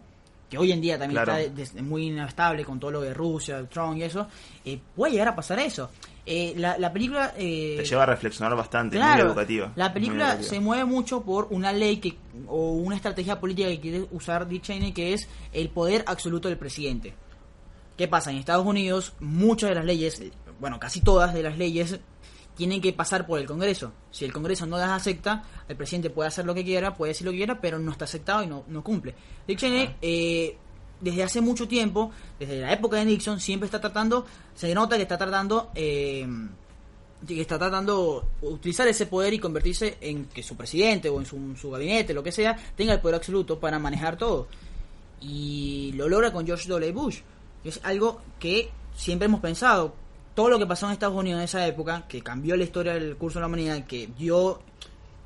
que 0.49 0.57
hoy 0.57 0.71
en 0.71 0.79
día 0.81 0.99
también 0.99 1.23
Claro. 1.23 1.39
está 1.41 1.53
de- 1.53 1.65
de- 1.65 1.81
muy 1.81 2.07
inestable 2.07 2.63
con 2.63 2.79
todo 2.79 2.91
lo 2.91 3.01
de 3.01 3.13
Rusia, 3.13 3.67
Trump 3.67 3.97
y 3.97 4.03
eso, 4.03 4.27
eh, 4.63 4.79
puede 4.95 5.13
llegar 5.13 5.29
a 5.29 5.35
pasar 5.35 5.57
eso. 5.59 5.89
Eh, 6.25 6.53
la, 6.55 6.77
la 6.77 6.93
película... 6.93 7.33
eh, 7.35 7.73
te 7.79 7.85
lleva 7.85 8.03
a 8.03 8.05
reflexionar 8.05 8.55
bastante, 8.55 8.97
muy 8.97 9.19
educativa. 9.19 9.73
la 9.75 9.91
película 9.93 10.25
educativa. 10.29 10.49
se 10.49 10.59
mueve 10.61 10.85
mucho 10.85 11.21
por 11.23 11.47
una 11.49 11.73
ley 11.73 11.97
que 11.97 12.15
o 12.47 12.71
una 12.73 12.95
estrategia 12.95 13.39
política 13.39 13.67
que 13.67 13.79
quiere 13.81 14.05
usar 14.11 14.47
Dick 14.47 14.61
Cheney, 14.61 14.93
que 14.93 15.13
es 15.13 15.27
el 15.51 15.69
poder 15.69 16.03
absoluto 16.07 16.47
del 16.47 16.57
presidente. 16.57 17.13
¿Qué 17.97 18.07
pasa? 18.07 18.31
En 18.31 18.37
Estados 18.37 18.65
Unidos 18.65 19.13
muchas 19.19 19.69
de 19.69 19.75
las 19.75 19.85
leyes, 19.85 20.21
bueno, 20.59 20.79
casi 20.79 21.01
todas 21.01 21.33
de 21.33 21.43
las 21.43 21.57
leyes 21.57 21.99
tienen 22.55 22.81
que 22.81 22.93
pasar 22.93 23.25
por 23.25 23.39
el 23.39 23.45
Congreso. 23.45 23.91
Si 24.11 24.25
el 24.25 24.33
Congreso 24.33 24.65
no 24.65 24.77
las 24.77 24.89
acepta, 24.89 25.43
el 25.67 25.75
presidente 25.75 26.09
puede 26.09 26.27
hacer 26.27 26.45
lo 26.45 26.53
que 26.53 26.63
quiera, 26.63 26.93
puede 26.95 27.11
decir 27.11 27.25
lo 27.25 27.31
que 27.31 27.37
quiera, 27.37 27.59
pero 27.59 27.79
no 27.79 27.91
está 27.91 28.05
aceptado 28.05 28.43
y 28.43 28.47
no, 28.47 28.63
no 28.67 28.83
cumple. 28.83 29.15
Cheney, 29.47 29.85
Ah. 29.85 29.95
eh, 30.01 30.57
desde 31.01 31.23
hace 31.23 31.41
mucho 31.41 31.67
tiempo, 31.67 32.11
desde 32.39 32.61
la 32.61 32.71
época 32.71 32.97
de 32.97 33.05
Nixon, 33.05 33.39
siempre 33.39 33.65
está 33.65 33.81
tratando, 33.81 34.25
se 34.55 34.73
nota 34.73 34.95
que 34.95 35.03
está 35.03 35.17
tratando... 35.17 35.71
Eh, 35.75 36.27
que 37.25 37.39
está 37.39 37.57
tratando 37.57 38.31
utilizar 38.41 38.85
ese 38.85 39.05
poder 39.05 39.33
y 39.33 39.39
convertirse 39.39 39.97
en 40.01 40.25
que 40.25 40.43
su 40.43 40.57
presidente 40.57 41.07
o 41.07 41.19
en 41.21 41.25
su, 41.25 41.55
su 41.55 41.71
gabinete, 41.71 42.13
lo 42.13 42.21
que 42.21 42.33
sea, 42.33 42.57
tenga 42.75 42.91
el 42.93 42.99
poder 42.99 43.15
absoluto 43.15 43.59
para 43.59 43.79
manejar 43.79 44.17
todo. 44.17 44.47
Y 45.21 45.93
lo 45.95 46.09
logra 46.09 46.33
con 46.33 46.45
George 46.45 46.67
W. 46.67 46.91
Bush. 46.91 47.19
Es 47.63 47.79
algo 47.83 48.21
que 48.39 48.71
siempre 48.93 49.27
hemos 49.27 49.39
pensado. 49.39 49.95
Todo 50.35 50.49
lo 50.49 50.59
que 50.59 50.65
pasó 50.65 50.85
en 50.87 50.93
Estados 50.93 51.15
Unidos 51.15 51.39
en 51.39 51.43
esa 51.45 51.65
época, 51.67 52.05
que 52.07 52.21
cambió 52.21 52.55
la 52.55 52.63
historia 52.63 52.93
del 52.93 53.15
curso 53.17 53.39
de 53.39 53.41
la 53.41 53.47
humanidad, 53.47 53.85
que 53.85 54.09
dio 54.17 54.61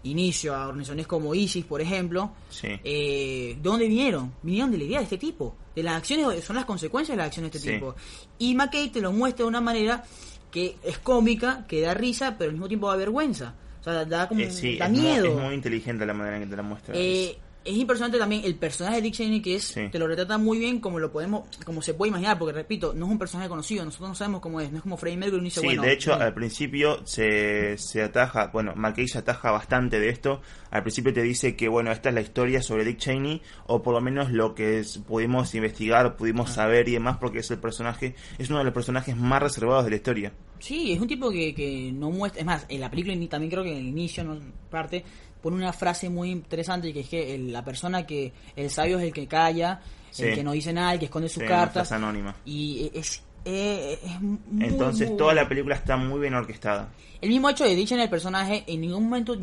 inicio 0.04 0.56
a 0.56 0.68
organizaciones 0.68 1.08
como 1.08 1.34
ISIS, 1.36 1.66
por 1.66 1.82
ejemplo, 1.82 2.32
Sí. 2.50 2.68
eh, 2.84 3.56
¿de 3.58 3.62
dónde 3.62 3.88
vinieron? 3.88 4.34
Vinieron 4.42 4.72
de 4.72 4.78
la 4.78 4.84
idea 4.86 4.98
de 5.00 5.04
este 5.06 5.18
tipo, 5.18 5.56
de 5.76 5.84
las 5.84 5.96
acciones, 5.98 6.44
son 6.44 6.56
las 6.56 6.66
consecuencias 6.66 7.14
de 7.16 7.18
las 7.18 7.28
acciones 7.28 7.52
de 7.52 7.58
este 7.58 7.70
Sí. 7.72 7.76
tipo. 7.76 7.96
Y 8.40 8.56
McKay 8.56 8.90
te 8.90 9.02
lo 9.02 9.12
muestra 9.12 9.44
de 9.44 9.50
una 9.50 9.62
manera 9.62 10.04
que 10.52 10.78
es 10.84 10.98
cómica, 11.00 11.66
que 11.68 11.82
da 11.82 11.94
risa, 11.94 12.36
pero 12.38 12.50
al 12.50 12.54
mismo 12.56 12.68
tiempo 12.68 12.90
da 12.90 12.96
vergüenza. 12.96 13.54
O 13.82 13.84
sea, 13.84 14.06
da 14.06 14.28
como 14.30 14.42
Eh, 14.42 14.52
sí, 14.52 14.78
da 14.78 14.86
es, 14.86 14.92
muy, 14.92 15.02
miedo. 15.02 15.26
es 15.26 15.44
muy 15.46 15.54
inteligente 15.56 16.06
la 16.06 16.14
manera 16.14 16.38
en 16.38 16.44
que 16.44 16.50
te 16.50 16.56
la 16.56 16.64
muestra. 16.64 16.94
Eh, 16.98 17.38
es 17.66 17.76
impresionante 17.76 18.18
también 18.18 18.44
el 18.46 18.56
personaje 18.56 18.98
de 18.98 19.02
Dick 19.02 19.14
Cheney 19.16 19.42
que 19.42 19.56
es 19.56 19.64
Sí. 19.66 19.90
te 19.92 20.00
lo 20.00 20.08
retrata 20.08 20.38
muy 20.38 20.58
bien 20.58 20.80
como 20.80 21.00
lo 21.00 21.12
podemos 21.12 21.48
como 21.66 21.82
se 21.82 21.94
puede 21.94 22.10
imaginar 22.10 22.40
porque 22.40 22.54
repito 22.54 22.94
no 22.94 23.06
es 23.08 23.12
un 23.12 23.20
personaje 23.20 23.50
conocido 23.50 23.84
nosotros 23.84 24.10
no 24.10 24.16
sabemos 24.16 24.40
cómo 24.42 24.62
es 24.62 24.72
no 24.72 24.78
es 24.78 24.84
como 24.84 24.96
Freddie 24.98 25.18
Mercury 25.18 25.44
dice 25.44 25.60
Sí, 25.60 25.66
bueno 25.66 25.82
de 25.82 25.92
hecho, 25.92 26.14
al 26.14 26.34
principio 26.34 27.06
se, 27.06 27.78
se 27.78 28.02
ataja, 28.04 28.48
bueno, 28.48 28.74
McKay 28.76 29.08
se 29.08 29.18
ataja 29.18 29.52
bastante 29.52 30.00
de 30.00 30.10
esto. 30.10 30.42
Al 30.70 30.82
principio 30.84 31.14
te 31.14 31.22
dice 31.24 31.56
que, 31.56 31.68
bueno, 31.70 31.92
esta 31.92 32.10
es 32.10 32.16
la 32.16 32.22
historia 32.22 32.62
sobre 32.62 32.84
Dick 32.84 32.98
Cheney, 32.98 33.42
o 33.68 33.82
por 33.82 33.94
lo 33.94 34.02
menos 34.02 34.32
lo 34.32 34.54
que 34.54 34.80
es- 34.80 34.98
pudimos 34.98 35.56
investigar, 35.56 36.18
pudimos 36.18 36.52
saber 36.52 36.90
y 36.90 36.94
demás, 36.94 37.18
porque 37.18 37.40
es 37.40 37.50
el 37.52 37.58
personaje, 37.60 38.16
es 38.38 38.50
uno 38.50 38.60
de 38.60 38.66
los 38.66 38.74
personajes 38.74 39.16
más 39.16 39.42
reservados 39.42 39.86
de 39.86 39.92
la 39.92 39.96
historia. 39.96 40.34
sí 40.60 40.92
es 40.92 41.00
un 41.00 41.08
tipo 41.08 41.30
que, 41.32 41.54
que 41.54 41.92
no 41.94 42.10
muestra 42.12 42.40
es 42.42 42.46
más 42.46 42.66
en 42.68 42.82
la 42.82 42.90
película 42.90 43.16
ni- 43.16 43.28
también 43.28 43.52
creo 43.52 43.64
que 43.64 43.72
en 43.72 43.78
el 43.78 43.88
inicio 43.88 44.24
no 44.24 44.38
parte 44.70 45.04
pone 45.50 45.58
una 45.63 45.72
frase 45.74 46.10
muy 46.10 46.30
interesante 46.32 46.92
que 46.92 47.00
es 47.01 47.08
que 47.10 47.34
el- 47.36 47.54
la 47.54 47.63
persona 47.63 48.06
que 48.06 48.34
el 48.56 48.70
sabio 48.70 49.00
es 49.00 49.06
el 49.06 49.13
que 49.13 49.27
calla 49.27 49.80
Sí. 50.12 50.24
el 50.24 50.36
que 50.36 50.44
no 50.44 50.51
dice 50.51 50.74
nada 50.74 50.94
el 50.94 51.00
que 51.00 51.06
esconde 51.06 51.30
sus 51.30 51.44
Sí, 51.44 51.48
cartas 51.48 51.92
anónima. 51.92 52.36
y 52.46 52.92
es 52.94 53.22
eh, 53.46 53.98
es 54.04 54.20
muy, 54.22 54.39
Entonces, 54.66 55.08
muy 55.10 55.18
toda 55.18 55.34
la 55.34 55.48
película 55.48 55.75
está 55.75 55.96
muy 55.96 56.20
bien 56.20 56.34
orquestada. 56.34 56.89
El 57.22 57.30
mismo 57.30 57.50
hecho 57.50 57.63
de 57.63 57.75
dicho 57.75 57.96
en 57.96 58.01
el 58.01 58.10
personaje, 58.10 58.66
en 58.68 58.82
ningún 58.82 59.06
momento, 59.06 59.38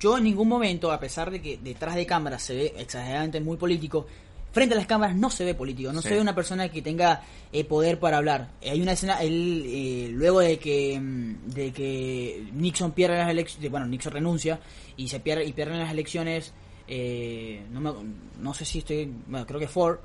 yo 0.00 0.16
en 0.16 0.24
ningún 0.24 0.48
momento, 0.48 0.90
a 0.90 0.98
pesar 0.98 1.30
de 1.30 1.42
que 1.42 1.58
detrás 1.58 1.94
de 1.94 2.06
cámaras 2.06 2.42
se 2.42 2.54
ve 2.54 2.74
exageradamente 2.78 3.38
muy 3.40 3.58
político, 3.58 4.06
frente 4.52 4.74
a 4.74 4.78
las 4.78 4.86
cámaras 4.86 5.14
no 5.16 5.30
se 5.30 5.44
ve 5.44 5.54
político, 5.54 5.92
no 5.92 6.02
Sí. 6.02 6.08
se 6.08 6.14
ve 6.14 6.20
una 6.20 6.34
persona 6.34 6.68
que 6.68 6.82
tenga 6.82 7.22
eh, 7.52 7.64
poder 7.64 7.98
para 8.00 8.16
hablar. 8.18 8.48
Eh, 8.60 8.70
hay 8.70 8.80
una 8.82 8.92
escena, 8.92 9.20
él, 9.22 9.64
eh, 9.66 10.08
luego 10.12 10.40
de 10.40 10.58
que 10.58 10.98
mm, 11.00 11.50
de 11.50 11.72
que 11.72 12.44
Nixon 12.52 12.92
pierde 12.92 13.18
las 13.18 13.30
elecciones, 13.30 13.70
bueno, 13.70 13.86
Nixon 13.86 14.12
renuncia 14.12 14.60
y 14.96 15.08
se 15.08 15.20
pierde 15.20 15.44
y 15.44 15.52
pierden 15.52 15.78
las 15.78 15.90
elecciones, 15.92 16.52
eh, 16.88 17.62
no, 17.70 17.80
me- 17.80 17.92
no 18.40 18.52
sé 18.54 18.64
si 18.64 18.78
estoy, 18.80 19.12
bueno, 19.28 19.46
creo 19.46 19.60
que 19.60 19.68
Ford, 19.68 19.98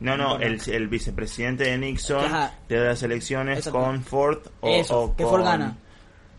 No, 0.00 0.16
no, 0.16 0.38
el, 0.38 0.58
el 0.68 0.88
vicepresidente 0.88 1.64
de 1.64 1.76
Nixon 1.78 2.24
Ajá. 2.24 2.54
pierde 2.66 2.86
las 2.86 3.02
elecciones 3.02 3.68
con 3.68 4.02
Ford 4.02 4.38
o, 4.62 4.68
Eso, 4.70 5.00
o 5.02 5.16
que 5.16 5.22
con... 5.24 5.32
Ford 5.32 5.44
gana. 5.44 5.76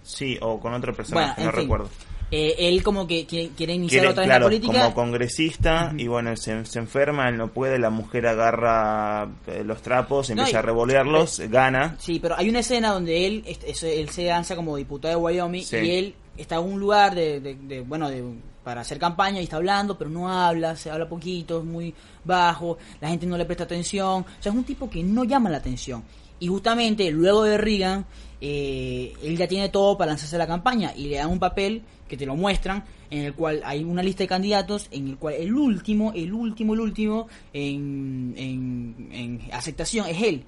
Sí, 0.04 0.36
o 0.42 0.60
con 0.60 0.72
Bueno, 0.82 1.34
en 1.38 1.46
no 1.46 1.52
fin. 1.52 1.62
recuerdo. 1.62 1.90
Eh, 2.32 2.56
él 2.58 2.82
como 2.82 3.06
que 3.08 3.26
quiere, 3.26 3.50
quiere 3.56 3.74
iniciar 3.74 4.00
Quiere, 4.02 4.08
otra 4.12 4.22
vez 4.22 4.28
claro, 4.30 4.46
la 4.46 4.50
política. 4.50 4.82
como 4.84 4.94
congresista 4.96 5.94
y 5.98 6.08
bueno, 6.08 6.36
se, 6.38 6.66
se 6.66 6.80
enferma, 6.80 7.28
él 7.30 7.38
no 7.38 7.50
puede, 7.50 7.78
la 7.78 7.90
mujer 7.90 8.26
agarra 8.28 9.28
eh, 9.48 9.64
los 9.66 9.82
trapos, 9.82 10.30
No, 10.30 10.34
empieza 10.34 10.58
y- 10.58 10.60
a 10.60 10.62
revolearlos, 10.62 11.40
gana. 11.50 11.96
Sí, 12.00 12.20
pero 12.20 12.36
hay 12.38 12.50
una 12.50 12.60
escena 12.60 12.92
donde 12.92 13.26
él, 13.28 13.44
es- 13.66 13.84
él 13.84 14.10
se 14.10 14.26
lanza 14.26 14.56
como 14.56 14.76
diputado 14.78 15.16
de 15.18 15.22
Wyoming 15.22 15.64
Sí. 15.64 15.78
y 15.78 15.92
él 15.92 16.16
está 16.38 16.56
en 16.56 16.64
un 16.64 16.80
lugar 16.80 17.14
de, 17.16 17.40
de- 17.40 17.56
de, 17.56 17.82
bueno, 17.82 18.10
de, 18.10 18.24
para 18.64 18.82
hacer 18.82 18.98
campaña 19.00 19.42
y 19.42 19.44
está 19.44 19.58
hablando, 19.58 19.98
pero 19.98 20.10
no 20.10 20.30
habla, 20.32 20.76
se 20.76 20.90
habla 20.92 21.10
poquito, 21.10 21.60
es 21.60 21.66
muy 21.66 21.94
bajo, 22.24 22.78
la 23.02 23.10
gente 23.10 23.26
no 23.26 23.38
le 23.38 23.46
presta 23.46 23.64
atención, 23.66 24.22
o 24.22 24.26
sea, 24.42 24.52
es 24.52 24.58
un 24.58 24.64
tipo 24.64 24.90
que 24.90 25.04
no 25.04 25.24
llama 25.24 25.50
la 25.50 25.58
atención. 25.58 26.04
Y 26.40 26.48
justamente 26.48 27.10
luego 27.12 27.44
de 27.44 27.58
Reagan, 27.58 28.06
eh, 28.42 29.14
él 29.24 29.38
ya 29.38 29.48
tiene 29.48 29.70
todo 29.70 29.98
para 29.98 30.12
lanzarse 30.12 30.36
a 30.36 30.40
la 30.40 30.48
campaña 30.48 30.94
y 30.96 31.08
le 31.08 31.18
dan 31.18 31.30
un 31.30 31.40
papel 31.40 31.84
que 32.10 32.18
te 32.18 32.26
lo 32.26 32.36
muestran, 32.36 32.84
en 33.10 33.26
el 33.26 33.34
cual 33.34 33.62
hay 33.64 33.84
una 33.84 34.04
lista 34.04 34.24
de 34.24 34.28
candidatos, 34.28 34.88
en 34.92 35.08
el 35.08 35.18
cual 35.18 35.36
el 35.36 35.54
último, 35.54 36.12
el 36.14 36.34
último, 36.34 36.74
el 36.74 36.80
último 36.82 37.28
en, 37.54 38.34
en, 38.36 39.10
en 39.12 39.42
aceptación 39.54 40.08
es 40.08 40.22
él. 40.22 40.44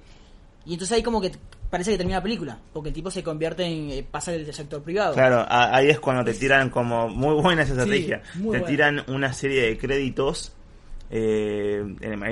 Y 0.66 0.74
entonces 0.74 0.96
ahí 0.96 1.02
como 1.02 1.20
que 1.20 1.32
parece 1.70 1.90
que 1.90 1.96
termina 1.96 2.18
la 2.18 2.22
película, 2.22 2.58
porque 2.72 2.90
el 2.90 2.94
tipo 2.94 3.10
se 3.10 3.22
convierte 3.22 3.64
en, 3.64 3.90
eh, 3.90 4.06
pasa 4.08 4.32
del 4.32 4.52
sector 4.52 4.82
privado. 4.82 5.14
Claro, 5.14 5.44
ahí 5.48 5.88
es 5.88 6.00
cuando 6.00 6.24
te 6.24 6.34
tiran 6.34 6.70
como, 6.70 7.08
muy 7.08 7.34
buena 7.40 7.62
esa 7.62 7.72
estrategia, 7.72 8.22
te 8.32 8.38
buena. 8.38 8.66
tiran 8.66 9.04
una 9.08 9.32
serie 9.32 9.62
de 9.62 9.78
créditos. 9.78 10.52
Eh, 11.16 11.84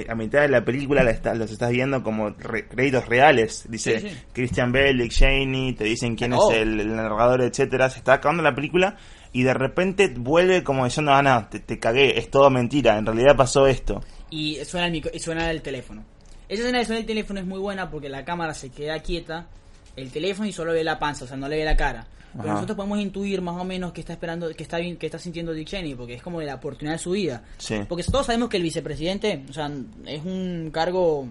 a 0.08 0.14
mitad 0.16 0.40
de 0.42 0.48
la 0.48 0.64
película 0.64 1.04
la 1.04 1.12
está- 1.12 1.34
los 1.34 1.52
estás 1.52 1.70
viendo 1.70 2.02
como 2.02 2.30
re- 2.30 2.66
créditos 2.66 3.06
reales. 3.08 3.64
Dice 3.68 4.00
Sí, 4.00 4.08
sí. 4.08 4.16
Christian 4.32 4.72
Bale, 4.72 4.94
Dick 5.04 5.12
Cheney, 5.12 5.74
te 5.74 5.84
dicen 5.84 6.16
quién 6.16 6.32
Oh. 6.32 6.50
es 6.50 6.58
el, 6.58 6.80
el 6.80 6.96
narrador, 6.96 7.42
etcétera. 7.42 7.88
Se 7.90 7.98
está 7.98 8.14
acabando 8.14 8.42
la 8.42 8.54
película 8.56 8.96
y 9.32 9.44
de 9.44 9.54
repente 9.54 10.12
vuelve 10.16 10.64
como 10.64 10.84
diciendo, 10.84 11.12
ah, 11.12 11.22
no, 11.22 11.46
te, 11.48 11.60
te 11.60 11.78
cagué, 11.78 12.18
es 12.18 12.28
todo 12.28 12.50
mentira, 12.50 12.98
en 12.98 13.06
realidad 13.06 13.36
pasó 13.36 13.68
esto. 13.68 14.02
Y 14.30 14.56
suena 14.64 14.86
el, 14.88 14.92
micro- 14.92 15.12
y 15.14 15.20
suena 15.20 15.48
el 15.50 15.62
teléfono. 15.62 16.04
Esa 16.48 16.62
escena 16.62 16.78
de 16.80 16.84
suena 16.84 17.00
el 17.00 17.06
teléfono 17.06 17.38
es 17.38 17.46
muy 17.46 17.60
buena 17.60 17.88
porque 17.88 18.08
la 18.08 18.24
cámara 18.24 18.52
se 18.52 18.70
queda 18.70 18.98
quieta, 18.98 19.46
el 19.96 20.10
teléfono 20.10 20.48
y 20.48 20.52
solo 20.52 20.72
ve 20.72 20.84
la 20.84 20.98
panza, 20.98 21.24
o 21.24 21.28
sea, 21.28 21.36
no 21.36 21.48
le 21.48 21.56
ve 21.58 21.64
la 21.64 21.76
cara. 21.76 22.06
Pero 22.32 22.44
Ajá. 22.44 22.52
nosotros 22.54 22.76
podemos 22.76 22.98
intuir 22.98 23.42
más 23.42 23.60
o 23.60 23.64
menos 23.64 23.92
que 23.92 24.00
está 24.00 24.14
esperando, 24.14 24.48
que 24.54 24.62
está 24.62 24.78
bien, 24.78 24.96
que 24.96 25.04
está 25.06 25.18
sintiendo 25.18 25.52
Dick 25.52 25.68
Cheney, 25.68 25.94
porque 25.94 26.14
es 26.14 26.22
como 26.22 26.40
de 26.40 26.46
la 26.46 26.54
oportunidad 26.54 26.94
de 26.94 26.98
su 26.98 27.10
vida. 27.10 27.44
Sí. 27.58 27.76
Porque 27.88 28.02
todos 28.04 28.24
sabemos 28.24 28.48
que 28.48 28.56
el 28.56 28.62
vicepresidente, 28.62 29.44
o 29.50 29.52
sea, 29.52 29.70
es 30.06 30.24
un 30.24 30.70
cargo 30.72 31.28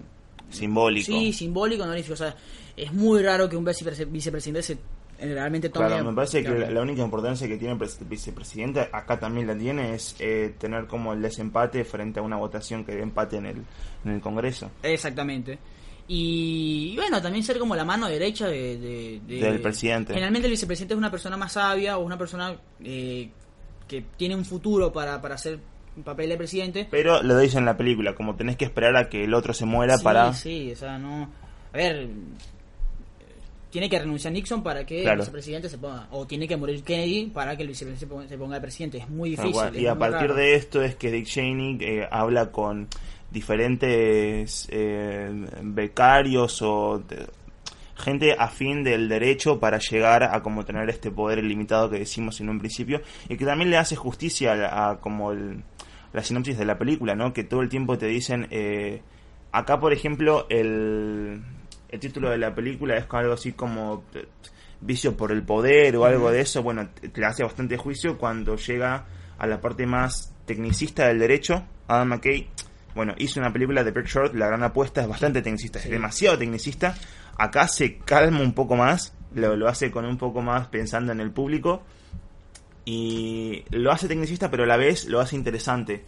Simbólico. 0.50 1.06
sí 1.06 1.32
simbólico, 1.32 1.82
honorífico, 1.82 2.14
o 2.14 2.16
sea, 2.16 2.36
es 2.76 2.92
muy 2.92 3.22
raro 3.22 3.48
que 3.48 3.56
un 3.56 3.64
vicepre- 3.64 4.06
vicepresidente 4.08 4.62
se 4.62 4.72
eh, 5.18 5.34
realmente 5.34 5.68
tome 5.70 5.86
Claro, 5.88 6.04
me 6.04 6.14
parece 6.14 6.42
que 6.42 6.50
la, 6.50 6.70
la 6.70 6.82
única 6.82 7.02
importancia 7.02 7.48
que 7.48 7.56
tiene 7.56 7.74
el 7.74 7.80
pres- 7.80 7.98
vicepresidente, 8.08 8.80
acá 8.92 9.18
también 9.18 9.46
la 9.46 9.56
tiene, 9.56 9.94
es 9.94 10.14
eh, 10.20 10.54
tener 10.58 10.86
como 10.86 11.12
el 11.12 11.22
desempate 11.22 11.84
frente 11.84 12.20
a 12.20 12.22
una 12.22 12.36
votación 12.36 12.84
que 12.84 12.92
dé 12.92 13.02
empate 13.02 13.36
en 13.38 13.46
el, 13.46 13.56
en 14.04 14.12
el 14.12 14.20
Congreso. 14.20 14.70
Exactamente. 14.82 15.58
Y, 16.08 16.90
y 16.92 16.96
bueno, 16.96 17.22
también 17.22 17.44
ser 17.44 17.58
como 17.58 17.74
la 17.76 17.84
mano 17.84 18.08
derecha 18.08 18.48
de, 18.48 18.76
de- 18.78 19.20
de- 19.26 19.40
Del 19.40 19.60
presidente. 19.60 20.12
Generalmente 20.12 20.46
el 20.46 20.52
vicepresidente 20.52 20.94
es 20.94 20.98
una 20.98 21.10
persona 21.10 21.36
más 21.36 21.52
sabia 21.52 21.96
o 21.98 22.04
una 22.04 22.18
persona 22.18 22.54
eh, 22.84 23.30
que 23.88 24.04
tiene 24.16 24.34
un 24.34 24.44
futuro 24.44 24.92
para, 24.92 25.20
para 25.22 25.36
hacer 25.36 25.58
un 25.96 26.02
papel 26.02 26.28
de 26.30 26.36
presidente. 26.36 26.88
Pero 26.90 27.22
lo 27.22 27.38
dice 27.38 27.58
en 27.58 27.64
la 27.66 27.76
película, 27.76 28.14
como 28.14 28.34
tenés 28.34 28.56
que 28.56 28.64
esperar 28.64 28.96
a 28.96 29.08
que 29.08 29.24
el 29.24 29.34
otro 29.34 29.54
se 29.54 29.64
muera 29.64 29.96
sí, 29.98 30.04
para... 30.04 30.32
Sí, 30.34 30.72
o 30.72 30.76
sea, 30.76 30.98
no... 30.98 31.30
A 31.72 31.76
ver, 31.76 32.08
tiene 33.70 33.88
que 33.88 33.98
renunciar 33.98 34.32
Nixon 34.34 34.62
para 34.62 34.84
que 34.84 35.00
Claro. 35.02 35.14
el 35.14 35.20
vicepresidente 35.20 35.68
se 35.70 35.78
ponga... 35.78 36.06
O 36.10 36.26
tiene 36.26 36.46
que 36.46 36.56
morir 36.58 36.82
Kennedy 36.82 37.26
para 37.26 37.56
que 37.56 37.62
el 37.62 37.68
vicepresidente 37.68 38.28
se 38.28 38.38
ponga, 38.38 38.54
de 38.56 38.60
presidente. 38.60 38.98
Es 38.98 39.08
muy 39.08 39.30
difícil. 39.30 39.76
Y 39.76 39.86
a 39.86 39.94
partir 39.94 40.28
raro. 40.28 40.34
de 40.34 40.54
esto 40.56 40.82
es 40.82 40.94
que 40.96 41.10
Dick 41.10 41.26
Cheney 41.26 41.78
eh, 41.80 42.08
habla 42.10 42.50
con 42.50 42.88
diferentes 43.32 44.68
eh, 44.70 45.30
becarios 45.62 46.60
o 46.62 46.98
de- 46.98 47.26
gente 47.96 48.34
afín 48.38 48.82
del 48.82 49.08
derecho 49.08 49.60
para 49.60 49.78
llegar 49.78 50.24
a 50.24 50.42
como 50.42 50.64
tener 50.64 50.88
este 50.90 51.10
poder 51.10 51.38
ilimitado 51.38 51.88
que 51.90 51.98
decimos 52.00 52.40
en 52.40 52.48
un 52.48 52.58
principio 52.58 53.00
y 53.28 53.36
que 53.36 53.44
también 53.44 53.70
le 53.70 53.76
hace 53.76 53.94
justicia 53.96 54.52
a, 54.54 54.90
a 54.90 55.00
como 55.00 55.32
el- 55.32 55.62
la 56.12 56.22
sinopsis 56.22 56.58
de 56.58 56.64
la 56.66 56.76
película, 56.78 57.14
¿no? 57.14 57.32
Que 57.32 57.44
todo 57.44 57.60
el 57.62 57.68
tiempo 57.68 57.96
te 57.98 58.06
dicen 58.06 58.46
eh, 58.50 59.02
acá 59.52 59.78
por 59.78 59.92
ejemplo 59.92 60.46
el, 60.50 61.42
el 61.88 62.00
título 62.00 62.30
de 62.30 62.38
la 62.38 62.54
película 62.54 62.96
es 62.96 63.06
algo 63.10 63.32
así 63.34 63.52
como 63.52 64.04
eh, 64.14 64.26
vicio 64.80 65.16
por 65.16 65.30
el 65.30 65.42
poder 65.42 65.94
o 65.96 66.04
algo 66.04 66.30
de 66.30 66.40
eso, 66.40 66.62
bueno, 66.62 66.88
te, 66.88 67.08
te 67.08 67.24
hace 67.24 67.44
bastante 67.44 67.76
juicio 67.76 68.18
cuando 68.18 68.56
llega 68.56 69.06
a 69.38 69.46
la 69.46 69.60
parte 69.60 69.86
más 69.86 70.34
tecnicista 70.44 71.06
del 71.06 71.20
derecho, 71.20 71.64
Adam 71.86 72.08
McKay, 72.08 72.48
bueno, 72.94 73.14
hizo 73.18 73.40
una 73.40 73.52
película 73.52 73.84
de 73.84 73.90
Bert 73.90 74.06
Short, 74.06 74.34
La 74.34 74.46
Gran 74.46 74.62
Apuesta, 74.62 75.02
es 75.02 75.08
bastante 75.08 75.42
tecnicista, 75.42 75.78
es 75.78 75.90
demasiado 75.90 76.38
tecnicista, 76.38 76.94
acá 77.38 77.68
se 77.68 77.98
calma 77.98 78.40
un 78.40 78.52
poco 78.52 78.76
más, 78.76 79.14
lo, 79.34 79.56
lo 79.56 79.68
hace 79.68 79.90
con 79.90 80.04
un 80.04 80.18
poco 80.18 80.42
más 80.42 80.68
pensando 80.68 81.12
en 81.12 81.20
el 81.20 81.30
público, 81.30 81.82
y 82.84 83.64
lo 83.70 83.92
hace 83.92 84.08
tecnicista, 84.08 84.50
pero 84.50 84.64
a 84.64 84.66
la 84.66 84.76
vez 84.76 85.06
lo 85.06 85.20
hace 85.20 85.36
interesante. 85.36 86.04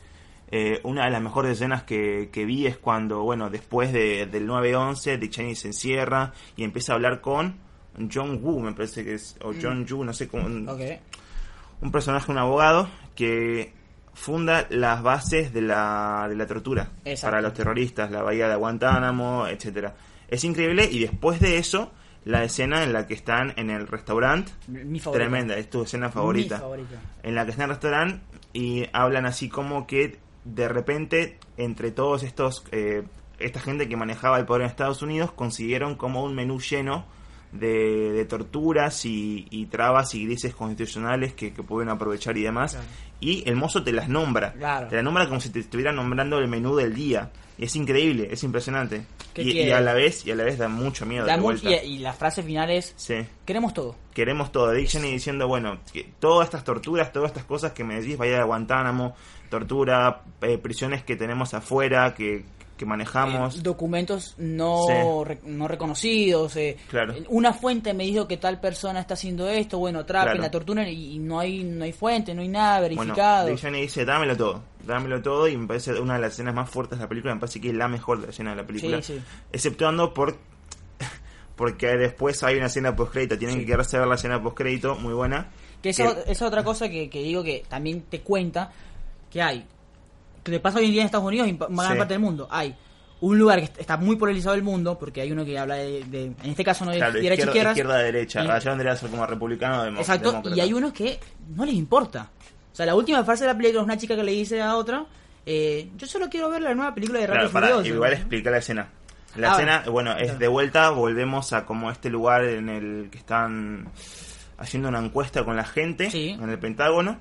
Eh, 0.50 0.80
una 0.82 1.06
de 1.06 1.10
las 1.10 1.22
mejores 1.22 1.52
escenas 1.52 1.84
que, 1.84 2.28
que 2.32 2.44
vi 2.44 2.66
es 2.66 2.76
cuando, 2.76 3.22
bueno, 3.22 3.48
después 3.50 3.92
de, 3.92 4.26
del 4.26 4.46
9-11, 4.46 5.18
Dick 5.18 5.30
Cheney 5.30 5.54
se 5.54 5.68
encierra 5.68 6.32
y 6.56 6.64
empieza 6.64 6.92
a 6.92 6.96
hablar 6.96 7.20
con 7.20 7.56
John 8.12 8.40
Woo, 8.42 8.60
me 8.60 8.72
parece 8.72 9.04
que 9.04 9.14
es, 9.14 9.36
o 9.42 9.52
John 9.60 9.86
Yu, 9.86 10.04
no 10.04 10.12
sé 10.12 10.28
cómo, 10.28 10.46
un 10.46 11.92
personaje, 11.92 12.30
un 12.30 12.38
abogado, 12.38 12.88
que 13.14 13.72
funda 14.14 14.66
las 14.70 15.02
bases 15.02 15.52
de 15.52 15.60
la, 15.60 16.26
de 16.28 16.36
la 16.36 16.46
tortura. 16.46 16.90
Exacto. 17.04 17.32
para 17.32 17.42
los 17.42 17.54
terroristas, 17.54 18.10
la 18.10 18.22
bahía 18.22 18.48
de 18.48 18.56
Guantánamo, 18.56 19.46
etcétera. 19.46 19.94
Es 20.28 20.44
increíble 20.44 20.88
y 20.90 21.00
después 21.00 21.40
de 21.40 21.58
eso, 21.58 21.92
la 22.24 22.42
escena 22.44 22.82
en 22.82 22.92
la 22.92 23.06
que 23.06 23.14
están 23.14 23.52
en 23.56 23.70
el 23.70 23.86
restaurante, 23.86 24.52
Mi 24.68 25.00
tremenda, 25.00 25.56
es 25.56 25.68
tu 25.68 25.82
escena 25.82 26.10
favorita. 26.10 26.56
Mi 26.56 26.60
favorita. 26.60 27.00
en 27.22 27.34
la 27.34 27.44
que 27.44 27.50
está 27.50 27.64
en 27.64 27.70
el 27.70 27.76
restaurante 27.76 28.20
y 28.52 28.86
hablan 28.92 29.26
así 29.26 29.48
como 29.48 29.86
que 29.86 30.18
de 30.44 30.68
repente 30.68 31.38
entre 31.56 31.90
todos 31.90 32.22
estos 32.22 32.64
eh, 32.70 33.02
esta 33.38 33.60
gente 33.60 33.88
que 33.88 33.96
manejaba 33.96 34.38
el 34.38 34.46
poder 34.46 34.62
en 34.62 34.68
Estados 34.68 35.02
Unidos 35.02 35.32
consiguieron 35.32 35.96
como 35.96 36.22
un 36.22 36.34
menú 36.34 36.60
lleno 36.60 37.04
de, 37.54 38.12
de 38.12 38.24
torturas 38.26 39.04
y, 39.04 39.46
y 39.50 39.66
trabas 39.66 40.14
y 40.14 40.24
grises 40.26 40.54
constitucionales 40.54 41.32
que, 41.34 41.52
que 41.52 41.62
pueden 41.62 41.88
aprovechar 41.88 42.36
y 42.36 42.42
demás. 42.42 42.72
Claro. 42.72 42.86
Y 43.20 43.48
el 43.48 43.56
mozo 43.56 43.82
te 43.82 43.92
las 43.92 44.08
nombra. 44.08 44.52
Claro. 44.52 44.88
Te 44.88 44.96
las 44.96 45.04
nombra 45.04 45.26
como 45.28 45.40
si 45.40 45.48
te 45.50 45.60
estuviera 45.60 45.92
nombrando 45.92 46.38
el 46.38 46.48
menú 46.48 46.76
del 46.76 46.94
día. 46.94 47.30
Y 47.56 47.64
es 47.66 47.76
increíble, 47.76 48.28
es 48.30 48.42
impresionante. 48.42 49.06
¿Qué 49.32 49.42
Y, 49.42 49.70
a 49.70 49.80
la 49.80 49.94
vez 49.94 50.26
y 50.26 50.32
a 50.32 50.34
la 50.34 50.42
vez 50.44 50.58
da 50.58 50.68
mucho 50.68 51.06
miedo. 51.06 51.24
Da 51.24 51.36
de 51.36 51.40
mucho- 51.40 51.62
vuelta. 51.64 51.84
y, 51.84 51.94
y 51.94 51.98
la 52.00 52.12
frase 52.12 52.42
final 52.42 52.70
es, 52.70 52.92
Sí. 52.96 53.14
queremos 53.44 53.72
todo. 53.72 53.94
Queremos 54.12 54.50
todo. 54.52 54.72
Cheney 54.84 55.12
diciendo, 55.12 55.46
bueno, 55.48 55.78
que 55.92 56.04
todas 56.18 56.46
estas 56.48 56.64
torturas, 56.64 57.12
todas 57.12 57.30
estas 57.30 57.44
cosas 57.44 57.72
que 57.72 57.84
me 57.84 58.00
decís, 58.00 58.18
vaya 58.18 58.40
a 58.40 58.44
Guantánamo, 58.44 59.14
tortura, 59.50 60.22
eh, 60.42 60.58
prisiones 60.58 61.04
que 61.04 61.14
tenemos 61.16 61.54
afuera, 61.54 62.14
que, 62.14 62.44
que 62.76 62.84
manejamos. 62.86 63.56
Eh, 63.56 63.60
documentos 63.62 64.34
no, 64.38 64.80
Sí. 64.88 64.92
re- 65.24 65.40
no 65.44 65.68
reconocidos. 65.68 66.56
eh, 66.56 66.76
Claro. 66.88 67.14
Una 67.28 67.52
fuente 67.52 67.94
me 67.94 68.04
dijo 68.04 68.26
que 68.26 68.36
tal 68.36 68.58
persona 68.60 68.98
está 69.00 69.14
haciendo 69.14 69.48
esto, 69.48 69.78
bueno, 69.78 70.04
trapen, 70.04 70.32
Claro. 70.32 70.42
la 70.42 70.50
tortura 70.50 70.88
y, 70.88 71.12
y 71.14 71.18
no 71.18 71.38
hay 71.38 71.62
no 71.62 71.84
hay 71.84 71.92
fuente, 71.92 72.34
no 72.34 72.42
hay 72.42 72.48
nada 72.48 72.80
Bueno, 72.80 72.96
verificado. 72.96 73.54
Cheney 73.56 73.82
dice, 73.82 74.04
dámelo 74.04 74.36
todo, 74.36 74.62
dámelo 74.84 75.22
todo, 75.22 75.46
y 75.48 75.56
me 75.56 75.66
parece 75.68 75.92
una 76.00 76.14
de 76.14 76.20
las 76.20 76.32
escenas 76.32 76.54
más 76.54 76.68
fuertes 76.68 76.98
de 76.98 77.04
la 77.04 77.08
película, 77.08 77.34
me 77.34 77.40
parece 77.40 77.60
que 77.60 77.68
es 77.68 77.74
la 77.74 77.86
mejor 77.88 78.18
de 78.20 78.24
la 78.26 78.30
escena 78.30 78.50
de 78.50 78.56
la 78.56 78.66
película, 78.66 79.00
Sí, 79.02 79.14
sí. 79.14 79.22
exceptuando 79.52 80.12
por 80.12 80.36
porque 81.56 81.86
después 81.96 82.42
hay 82.42 82.56
una 82.56 82.66
escena 82.66 82.96
post 82.96 83.12
crédito, 83.12 83.38
tienen 83.38 83.58
que 83.60 83.66
quedarse 83.66 83.96
a 83.96 84.00
ver 84.00 84.08
la 84.08 84.16
escena 84.16 84.42
post 84.42 84.56
crédito, 84.56 84.96
muy 84.96 85.14
buena. 85.14 85.50
Que 85.80 85.90
esa, 85.90 86.12
que- 86.24 86.32
esa 86.32 86.46
otra 86.46 86.64
cosa 86.64 86.88
que, 86.88 87.08
que 87.08 87.22
digo 87.22 87.44
que 87.44 87.62
también 87.68 88.02
te 88.02 88.20
cuenta 88.20 88.72
que 89.30 89.40
hay, 89.42 89.64
que 90.44 90.52
le 90.52 90.60
pasa 90.60 90.78
hoy 90.78 90.84
en 90.86 90.92
día 90.92 91.00
en 91.00 91.06
Estados 91.06 91.26
Unidos 91.26 91.46
y 91.48 91.50
en 91.50 91.58
gran 91.58 91.70
Sí. 91.92 91.98
parte 91.98 92.14
del 92.14 92.20
mundo, 92.20 92.46
hay 92.50 92.74
un 93.20 93.38
lugar 93.38 93.58
que 93.58 93.64
est- 93.64 93.80
está 93.80 93.96
muy 93.96 94.16
polarizado 94.16 94.54
el 94.54 94.62
mundo, 94.62 94.98
porque 94.98 95.22
hay 95.22 95.32
uno 95.32 95.44
que 95.44 95.58
habla 95.58 95.76
de, 95.76 96.04
de- 96.04 96.24
en 96.26 96.36
este 96.50 96.62
caso 96.62 96.84
no 96.84 96.90
de 96.90 96.98
claro, 96.98 97.14
derecha 97.14 97.44
izquierda, 97.46 97.70
izquierda 97.70 97.98
derecha, 97.98 98.44
y- 98.44 98.48
allá 98.48 98.70
vendría 98.70 98.92
a 98.92 98.96
ser 98.96 99.10
como 99.10 99.26
republicano 99.26 99.80
o 99.82 99.86
Exacto, 100.00 100.30
demócrata. 100.30 100.56
y 100.56 100.60
hay 100.60 100.72
unos 100.72 100.92
que 100.92 101.18
no 101.56 101.64
les 101.64 101.74
importa. 101.74 102.30
O 102.72 102.76
sea, 102.76 102.84
la 102.86 102.94
última 102.94 103.24
frase 103.24 103.44
de 103.44 103.52
la 103.52 103.56
película 103.56 103.80
es 103.80 103.84
una 103.86 103.96
chica 103.96 104.14
que 104.16 104.22
le 104.24 104.32
dice 104.32 104.60
a 104.60 104.76
otra, 104.76 105.06
eh, 105.46 105.88
yo 105.96 106.06
solo 106.06 106.28
quiero 106.28 106.50
ver 106.50 106.60
la 106.62 106.74
nueva 106.74 106.94
película 106.94 107.20
de 107.20 107.26
Rápido 107.28 107.50
Claro, 107.50 107.66
Furioso. 107.76 107.94
igual 107.94 108.12
explica 108.12 108.50
la 108.50 108.58
escena. 108.58 108.88
La 109.36 109.50
Ah, 109.50 109.54
escena, 109.54 109.78
bueno. 109.86 109.92
bueno, 109.92 110.10
es 110.12 110.24
Claro. 110.24 110.38
de 110.38 110.48
vuelta, 110.48 110.90
volvemos 110.90 111.52
a 111.52 111.64
como 111.66 111.90
este 111.90 112.10
lugar 112.10 112.44
en 112.44 112.68
el 112.68 113.08
que 113.10 113.18
están 113.18 113.88
haciendo 114.58 114.88
una 114.88 114.98
encuesta 115.00 115.44
con 115.44 115.56
la 115.56 115.64
gente 115.64 116.10
Sí. 116.10 116.30
en 116.30 116.48
el 116.50 116.58
Pentágono 116.58 117.18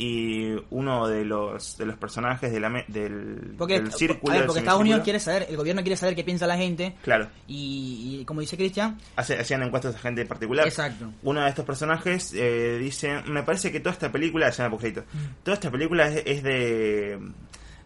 y 0.00 0.52
uno 0.70 1.08
de 1.08 1.24
los 1.24 1.76
de 1.76 1.84
los 1.84 1.96
personajes 1.96 2.52
de 2.52 2.60
la 2.60 2.84
del, 2.86 3.54
Porque, 3.58 3.80
del 3.80 3.92
círculo 3.92 4.30
a 4.32 4.36
ver, 4.36 4.42
del 4.42 4.46
porque 4.46 4.60
Estados 4.60 4.80
Unidos 4.80 5.00
quiere 5.02 5.18
saber, 5.18 5.46
el 5.50 5.56
gobierno 5.56 5.82
quiere 5.82 5.96
saber 5.96 6.14
qué 6.14 6.22
piensa 6.22 6.46
la 6.46 6.56
gente, 6.56 6.94
claro. 7.02 7.26
Y, 7.48 8.18
y 8.20 8.24
como 8.24 8.40
dice 8.40 8.56
Cristian, 8.56 8.96
hace- 9.16 9.38
hacían 9.40 9.62
encuestas 9.64 9.96
a 9.96 9.98
gente 9.98 10.24
particular. 10.24 10.66
Exacto. 10.68 11.10
uno 11.24 11.42
de 11.42 11.48
estos 11.48 11.64
personajes 11.64 12.32
eh, 12.34 12.78
dice 12.78 13.22
me 13.26 13.42
parece 13.42 13.72
que 13.72 13.80
toda 13.80 13.92
esta 13.92 14.12
película 14.12 14.46
escena 14.48 14.70
postcrédito, 14.70 15.02
toda 15.42 15.54
esta 15.56 15.70
película 15.70 16.06
es, 16.08 16.22
es 16.24 16.42
de 16.44 17.18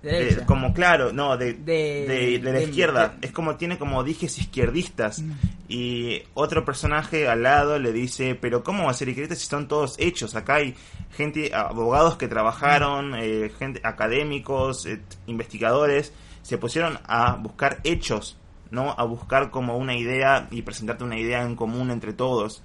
De 0.03 0.11
derecha. 0.11 0.47
como 0.47 0.75
claro, 0.75 1.13
no, 1.13 1.37
de, 1.37 1.53
De- 1.55 2.39
de, 2.43 2.53
la 2.53 2.61
izquierda. 2.61 3.17
es 3.23 3.31
como 3.31 3.57
tiene 3.57 3.79
como 3.79 4.03
dijes 4.03 4.37
izquierdistas. 4.39 5.21
Mm. 5.21 5.33
Y 5.69 6.23
otro 6.35 6.65
personaje 6.65 7.29
al 7.29 7.45
lado 7.45 7.79
le 7.79 7.93
dice, 7.93 8.35
pero 8.35 8.65
¿cómo 8.65 8.85
va 8.85 8.91
a 8.91 8.95
ser 8.95 9.09
izquierdista 9.09 9.37
si 9.37 9.47
son 9.47 9.69
todos 9.69 9.95
hechos? 9.99 10.35
Acá 10.35 10.57
hay 10.57 10.75
gente, 11.17 11.55
abogados 11.55 12.17
que 12.17 12.29
trabajaron, 12.29 13.15
eh, 13.15 13.51
gente, 13.59 13.81
académicos, 13.85 14.87
eh, 14.87 15.01
investigadores, 15.27 16.13
se 16.43 16.59
pusieron 16.59 16.99
a 17.07 17.37
buscar 17.37 17.79
hechos, 17.85 18.37
no 18.71 18.95
a 18.99 19.05
buscar 19.05 19.51
como 19.51 19.77
una 19.77 19.95
idea 19.97 20.49
y 20.51 20.63
presentarte 20.63 21.05
una 21.05 21.19
idea 21.19 21.43
en 21.43 21.55
común 21.57 21.91
entre 21.91 22.13
todos. 22.13 22.63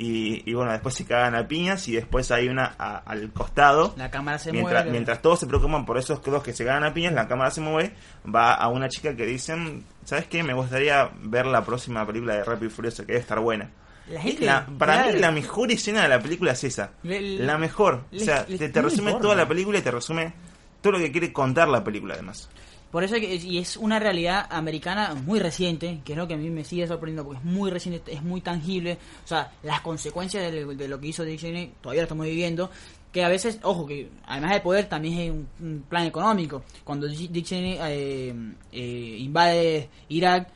Y, 0.00 0.48
y 0.48 0.54
bueno, 0.54 0.70
después 0.70 0.94
se 0.94 1.04
cagan 1.04 1.34
a 1.34 1.48
piñas 1.48 1.88
y 1.88 1.96
después 1.96 2.30
hay 2.30 2.48
una 2.48 2.76
a- 2.78 2.98
al 2.98 3.32
costado 3.32 3.94
la 3.96 4.08
cámara 4.12 4.38
se 4.38 4.52
mientras, 4.52 4.84
mueve. 4.84 4.90
mientras 4.92 5.20
todos 5.20 5.40
se 5.40 5.46
preocupan 5.48 5.84
por 5.84 5.98
esos 5.98 6.22
dos 6.22 6.40
que 6.40 6.52
se 6.52 6.62
ganan 6.62 6.84
a 6.84 6.94
piñas, 6.94 7.12
la 7.14 7.26
cámara 7.26 7.50
se 7.50 7.60
mueve, 7.60 7.94
va 8.32 8.54
a 8.54 8.68
una 8.68 8.88
chica 8.88 9.16
que 9.16 9.26
dicen, 9.26 9.84
¿sabes 10.04 10.26
qué? 10.28 10.44
Me 10.44 10.54
gustaría 10.54 11.10
ver 11.22 11.46
la 11.46 11.64
próxima 11.64 12.06
película 12.06 12.34
de 12.36 12.44
Rápido 12.44 12.66
y 12.68 12.70
Furioso, 12.70 13.02
que 13.04 13.14
debe 13.14 13.20
estar 13.22 13.40
buena. 13.40 13.70
La 14.08 14.20
gente- 14.20 14.46
La- 14.46 14.64
para 14.78 14.94
claro. 15.02 15.12
mí 15.14 15.18
la 15.18 15.32
mejor 15.32 15.72
escena 15.72 16.02
de 16.02 16.08
la 16.08 16.20
película 16.20 16.52
es 16.52 16.62
esa. 16.62 16.92
Le- 17.02 17.20
la 17.40 17.58
mejor. 17.58 18.04
le- 18.12 18.22
o 18.22 18.24
sea, 18.24 18.46
te, 18.46 18.68
te 18.68 18.80
resume 18.82 19.14
toda 19.14 19.34
la 19.34 19.48
película 19.48 19.78
y 19.78 19.82
te 19.82 19.90
resume 19.90 20.32
todo 20.80 20.92
lo 20.92 20.98
que 21.00 21.10
quiere 21.10 21.32
contar 21.32 21.66
la 21.68 21.82
película 21.82 22.14
además. 22.14 22.48
Por 22.90 23.04
eso, 23.04 23.16
que, 23.16 23.34
y 23.34 23.58
es 23.58 23.76
una 23.76 23.98
realidad 23.98 24.46
americana 24.50 25.14
muy 25.14 25.40
reciente, 25.40 26.00
que 26.04 26.12
es 26.12 26.18
lo 26.18 26.26
que 26.26 26.34
a 26.34 26.36
mí 26.38 26.48
me 26.48 26.64
sigue 26.64 26.86
sorprendiendo, 26.86 27.24
porque 27.24 27.40
es 27.40 27.44
muy 27.44 27.70
reciente, 27.70 28.12
es 28.12 28.22
muy 28.22 28.40
tangible. 28.40 28.98
O 29.24 29.28
sea, 29.28 29.52
las 29.62 29.80
consecuencias 29.82 30.50
de, 30.50 30.88
lo 30.88 31.00
que 31.00 31.06
hizo 31.06 31.24
Dick 31.24 31.38
Cheney 31.38 31.72
todavía 31.82 32.02
lo 32.02 32.06
estamos 32.06 32.26
viviendo. 32.26 32.70
Que 33.12 33.24
a 33.24 33.28
veces, 33.28 33.58
ojo, 33.62 33.86
que 33.86 34.10
además 34.26 34.52
de 34.52 34.60
poder 34.60 34.86
también 34.86 35.18
es 35.18 35.30
un, 35.60 35.84
plan 35.88 36.06
económico. 36.06 36.62
Cuando 36.84 37.06
Dick 37.06 37.44
Cheney 37.44 37.78
eh, 37.80 38.34
eh, 38.72 39.16
invade 39.18 39.88
Irak, 40.08 40.48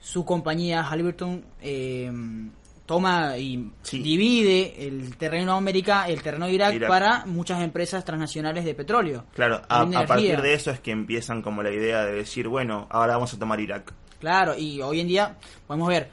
su 0.00 0.24
compañía 0.24 0.82
Halliburton 0.82 1.44
eh, 1.60 2.10
toma 2.90 3.38
y 3.38 3.70
Sí. 3.82 4.02
divide 4.02 4.74
el 4.88 5.16
terreno 5.16 5.52
América, 5.54 6.08
el 6.08 6.20
terreno 6.22 6.46
de 6.46 6.54
Irak, 6.54 6.74
Irak. 6.74 6.88
para 6.88 7.24
muchas 7.24 7.62
empresas 7.62 8.04
transnacionales 8.04 8.64
de 8.64 8.74
petróleo. 8.74 9.26
Claro, 9.32 9.62
a, 9.68 9.84
de 9.84 9.96
a 9.96 10.04
partir 10.06 10.42
de 10.42 10.54
eso 10.54 10.72
es 10.72 10.80
que 10.80 10.90
empiezan 10.90 11.40
como 11.40 11.62
la 11.62 11.70
idea 11.70 12.04
de 12.04 12.14
decir, 12.14 12.48
bueno, 12.48 12.88
ahora 12.90 13.12
vamos 13.14 13.32
a 13.32 13.38
tomar 13.38 13.60
Irak. 13.60 13.92
Claro, 14.18 14.58
y 14.58 14.82
hoy 14.82 14.98
en 14.98 15.06
día 15.06 15.36
podemos 15.68 15.86
ver, 15.86 16.10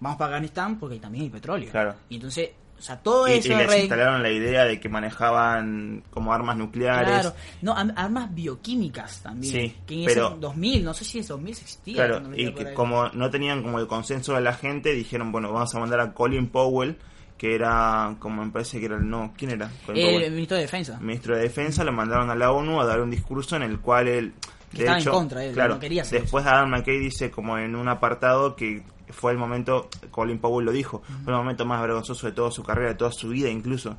vamos 0.00 0.18
para 0.18 0.30
Afganistán 0.34 0.80
porque 0.80 0.98
también 0.98 1.22
hay 1.26 1.30
petróleo. 1.30 1.70
Claro. 1.70 1.94
Y 2.08 2.16
entonces, 2.16 2.50
o 2.78 2.82
sea, 2.82 2.98
todo 2.98 3.26
Y, 3.26 3.32
y 3.32 3.34
eso 3.38 3.56
les 3.56 3.78
instalaron 3.78 4.22
la 4.22 4.30
idea 4.30 4.64
de 4.64 4.78
que 4.78 4.88
manejaban 4.88 6.02
como 6.10 6.32
armas 6.32 6.56
nucleares. 6.56 7.08
Claro, 7.08 7.34
no, 7.62 7.74
armas 7.74 8.34
bioquímicas 8.34 9.22
también. 9.22 9.52
Sí, 9.52 9.76
que 9.86 9.94
en 10.00 10.04
pero- 10.04 10.28
ese 10.28 10.36
2000, 10.40 10.84
no 10.84 10.94
sé 10.94 11.04
si 11.04 11.18
en 11.18 11.26
2000 11.26 11.50
existía. 11.52 11.94
Claro, 11.94 12.20
no 12.20 12.30
lo 12.30 12.36
y 12.38 12.52
que 12.52 12.74
como 12.74 13.08
no 13.08 13.30
tenían 13.30 13.62
como 13.62 13.78
el 13.78 13.86
consenso 13.86 14.34
de 14.34 14.42
la 14.42 14.52
gente, 14.52 14.92
dijeron, 14.92 15.32
bueno, 15.32 15.52
vamos 15.52 15.74
a 15.74 15.78
mandar 15.80 16.00
a 16.00 16.12
Colin 16.12 16.48
Powell, 16.48 16.96
que 17.38 17.54
era, 17.54 18.16
como 18.18 18.44
me 18.44 18.50
parece 18.50 18.78
que 18.78 18.86
era 18.86 18.96
el 18.96 19.08
no, 19.08 19.32
¿quién 19.36 19.52
era? 19.52 19.70
Colin 19.86 20.22
El, 20.22 20.32
ministro 20.32 20.56
de 20.56 20.62
Defensa. 20.62 20.98
Ministro 21.00 21.36
de 21.36 21.42
Defensa, 21.42 21.82
lo 21.84 21.92
mandaron 21.92 22.30
a 22.30 22.34
la 22.34 22.52
ONU 22.52 22.80
a 22.80 22.86
dar 22.86 23.00
un 23.00 23.10
discurso 23.10 23.56
en 23.56 23.62
el 23.62 23.80
cual 23.80 24.08
él, 24.08 24.34
de 24.72 24.80
estaba 24.80 24.98
en 24.98 25.04
contra, 25.04 25.44
él, 25.44 25.54
claro, 25.54 25.74
no 25.74 25.80
quería 25.80 26.02
hacer 26.02 26.22
después 26.22 26.44
Adam 26.44 26.70
McKay 26.70 26.98
dice 26.98 27.30
como 27.30 27.56
en 27.56 27.74
un 27.74 27.88
apartado 27.88 28.56
que 28.56 28.82
fue 29.08 29.32
el 29.32 29.38
momento, 29.38 29.88
Colin 30.10 30.38
Powell 30.38 30.66
lo 30.66 30.72
dijo, 30.72 31.02
fue 31.24 31.32
el 31.32 31.38
momento 31.38 31.64
más 31.64 31.80
vergonzoso 31.80 32.26
de 32.26 32.32
toda 32.32 32.50
su 32.50 32.62
carrera, 32.62 32.88
de 32.90 32.94
toda 32.96 33.12
su 33.12 33.28
vida 33.28 33.48
incluso. 33.48 33.96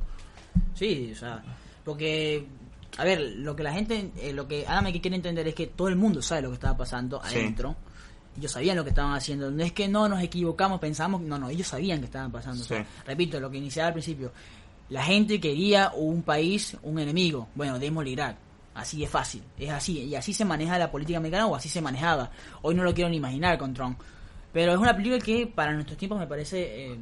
Sí, 0.74 1.12
o 1.13 1.15
sea, 1.15 1.43
porque, 1.84 2.48
a 2.98 3.04
ver, 3.04 3.20
lo 3.38 3.56
que 3.56 3.63
la 3.63 3.74
gente, 3.74 4.12
eh, 4.17 4.34
lo 4.34 4.48
que 4.48 4.65
Adam 4.67 4.91
que 4.91 5.02
quiere 5.02 5.15
entender 5.15 5.48
es 5.48 5.56
que 5.56 5.67
todo 5.67 5.88
el 5.88 5.96
mundo 5.96 6.22
sabe 6.22 6.43
lo 6.43 6.50
que 6.50 6.56
estaba 6.56 6.78
pasando 6.78 7.22
Sí. 7.26 7.38
adentro. 7.38 7.76
Ellos 8.38 8.52
sabían 8.52 8.78
lo 8.78 8.84
que 8.84 8.89
estaban 8.91 9.13
haciendo. 9.15 9.50
No 9.50 9.63
es 9.63 9.72
que 9.72 9.88
no 9.88 10.08
nos 10.08 10.22
equivocamos, 10.22 10.80
pensamos, 10.80 11.22
no, 11.22 11.39
no, 11.39 11.50
ellos 11.50 11.67
sabían 11.67 12.00
que 12.00 12.06
estaban 12.06 12.32
pasando. 12.32 12.62
O 12.62 12.65
sea, 12.65 12.84
Sí. 12.84 12.89
repito, 13.06 13.39
lo 13.39 13.50
que 13.50 13.58
iniciaba 13.58 13.88
al 13.88 13.93
principio. 13.93 14.32
La 14.89 15.04
gente 15.04 15.39
quería 15.39 15.91
un 15.96 16.22
país, 16.22 16.78
un 16.84 17.00
enemigo. 17.00 17.48
Bueno, 17.56 17.80
démosle 17.80 18.12
Irak. 18.12 18.38
Así 18.76 19.04
es 19.04 19.10
fácil, 19.10 19.41
es 19.58 19.72
así. 19.72 20.04
Y 20.04 20.13
así 20.15 20.34
se 20.34 20.46
maneja 20.46 20.78
la 20.78 20.91
política 20.91 21.17
americana 21.17 21.48
o 21.48 21.56
así 21.56 21.67
se 21.67 21.82
manejaba. 21.82 22.30
Hoy 22.62 22.76
no 22.76 22.84
lo 22.84 22.93
quiero 22.93 23.10
ni 23.10 23.17
imaginar 23.17 23.58
con 23.58 23.74
Trump. 23.74 24.00
Pero 24.58 24.72
es 24.74 24.80
una 24.80 24.96
película 24.96 25.20
que 25.20 25.46
para 25.46 25.72
nuestros 25.72 26.00
tiempos 26.00 26.17
me 26.17 26.26
parece... 26.26 26.88
eh, 26.93 26.98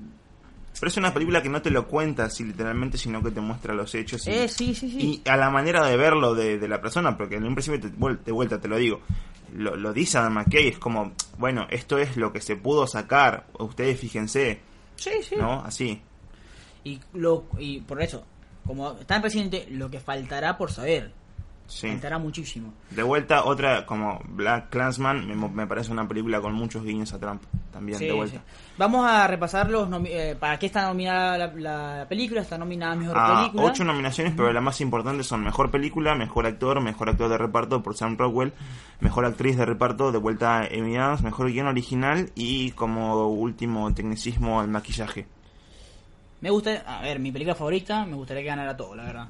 Pero 0.78 0.90
es 0.90 0.98
una 0.98 1.14
película 1.14 1.42
que 1.42 1.48
no 1.48 1.62
te 1.62 1.70
lo 1.72 1.88
cuenta 1.88 2.26
así 2.26 2.44
literalmente, 2.44 2.98
sino 2.98 3.24
que 3.24 3.32
te 3.32 3.40
muestra 3.40 3.74
los 3.74 3.96
hechos. 3.96 4.28
Y, 4.28 4.32
eh, 4.32 4.50
sí, 4.50 4.76
sí, 4.76 4.92
sí. 4.92 5.22
y 5.26 5.30
a 5.30 5.38
la 5.38 5.50
manera 5.50 5.86
de 5.88 5.96
verlo 5.96 6.36
de, 6.36 6.60
de 6.60 6.68
la 6.68 6.82
persona, 6.82 7.16
porque 7.18 7.36
en 7.36 7.46
un 7.46 7.56
principio 7.56 7.80
te, 7.80 7.88
de 8.26 8.32
vuelta 8.34 8.60
te 8.60 8.68
lo 8.68 8.76
digo, 8.76 9.00
lo, 9.56 9.78
lo 9.78 9.94
dice 9.94 10.18
Adam 10.18 10.34
McKay, 10.34 10.68
es 10.68 10.80
como, 10.80 11.14
bueno, 11.38 11.66
esto 11.70 11.98
es 11.98 12.18
lo 12.18 12.34
que 12.34 12.42
se 12.42 12.58
pudo 12.58 12.88
sacar, 12.88 13.46
ustedes 13.58 14.02
fíjense, 14.02 14.60
sí, 14.98 15.12
sí. 15.24 15.36
¿no? 15.38 15.62
Así. 15.64 16.02
Y, 16.84 17.00
lo, 17.14 17.46
y 17.58 17.80
por 17.80 18.02
eso, 18.02 18.26
como 18.68 19.00
está 19.00 19.16
en 19.16 19.22
presidente, 19.22 19.66
lo 19.72 19.90
que 19.90 20.02
faltará 20.02 20.58
por 20.58 20.74
saber. 20.74 21.14
Sí. 21.68 21.90
Muchísimo. 22.20 22.74
De 22.92 23.02
vuelta, 23.02 23.44
otra 23.46 23.86
como 23.86 24.20
Black 24.28 24.70
Clansman, 24.70 25.28
me, 25.28 25.50
me 25.50 25.66
parece 25.68 25.92
una 25.92 26.08
película 26.08 26.40
con 26.40 26.54
muchos 26.54 26.84
guiños 26.84 27.12
a 27.14 27.20
Trump, 27.20 27.42
también 27.72 27.98
Sí, 27.98 28.06
de 28.06 28.14
vuelta. 28.14 28.38
sí. 28.38 28.44
Vamos 28.78 29.06
a 29.10 29.26
repasar 29.28 29.70
los 29.70 29.90
eh, 30.06 30.36
para 30.40 30.60
qué 30.60 30.68
está 30.68 30.84
nominada 30.86 31.38
la, 31.38 31.48
la 31.56 32.06
película. 32.08 32.42
Está 32.42 32.58
nominada 32.58 32.92
a 32.92 32.96
Mejor 32.96 33.18
a 33.18 33.38
Película. 33.40 33.64
Ah, 33.64 33.66
ocho 33.72 33.84
nominaciones, 33.84 34.34
pero 34.36 34.52
las 34.54 34.62
más 34.62 34.80
importantes 34.82 35.26
son 35.26 35.44
Mejor 35.44 35.72
Película, 35.72 36.14
Mejor 36.14 36.46
Actor, 36.46 36.82
Mejor 36.82 37.10
Actor 37.10 37.30
de 37.30 37.38
Reparto 37.38 37.82
por 37.82 37.96
Sam 37.96 38.16
Rockwell, 38.18 38.54
Mejor 39.00 39.26
Actriz 39.26 39.58
de 39.58 39.66
Reparto 39.66 40.12
de 40.12 40.18
vuelta 40.20 40.60
Amy 40.72 40.98
Adams, 40.98 41.24
Mejor 41.24 41.52
Guión 41.52 41.68
Original 41.68 42.32
y 42.36 42.72
como 42.72 43.28
último 43.28 43.92
tecnicismo 43.94 44.62
el 44.62 44.68
maquillaje. 44.68 45.26
Me 46.42 46.50
gusta, 46.52 46.84
a 46.86 47.02
ver, 47.02 47.18
mi 47.20 47.32
película 47.32 47.56
favorita, 47.56 48.06
me 48.06 48.16
gustaría 48.16 48.44
que 48.44 48.50
ganara 48.50 48.78
todo, 48.78 48.96
la 48.96 49.04
verdad. 49.06 49.28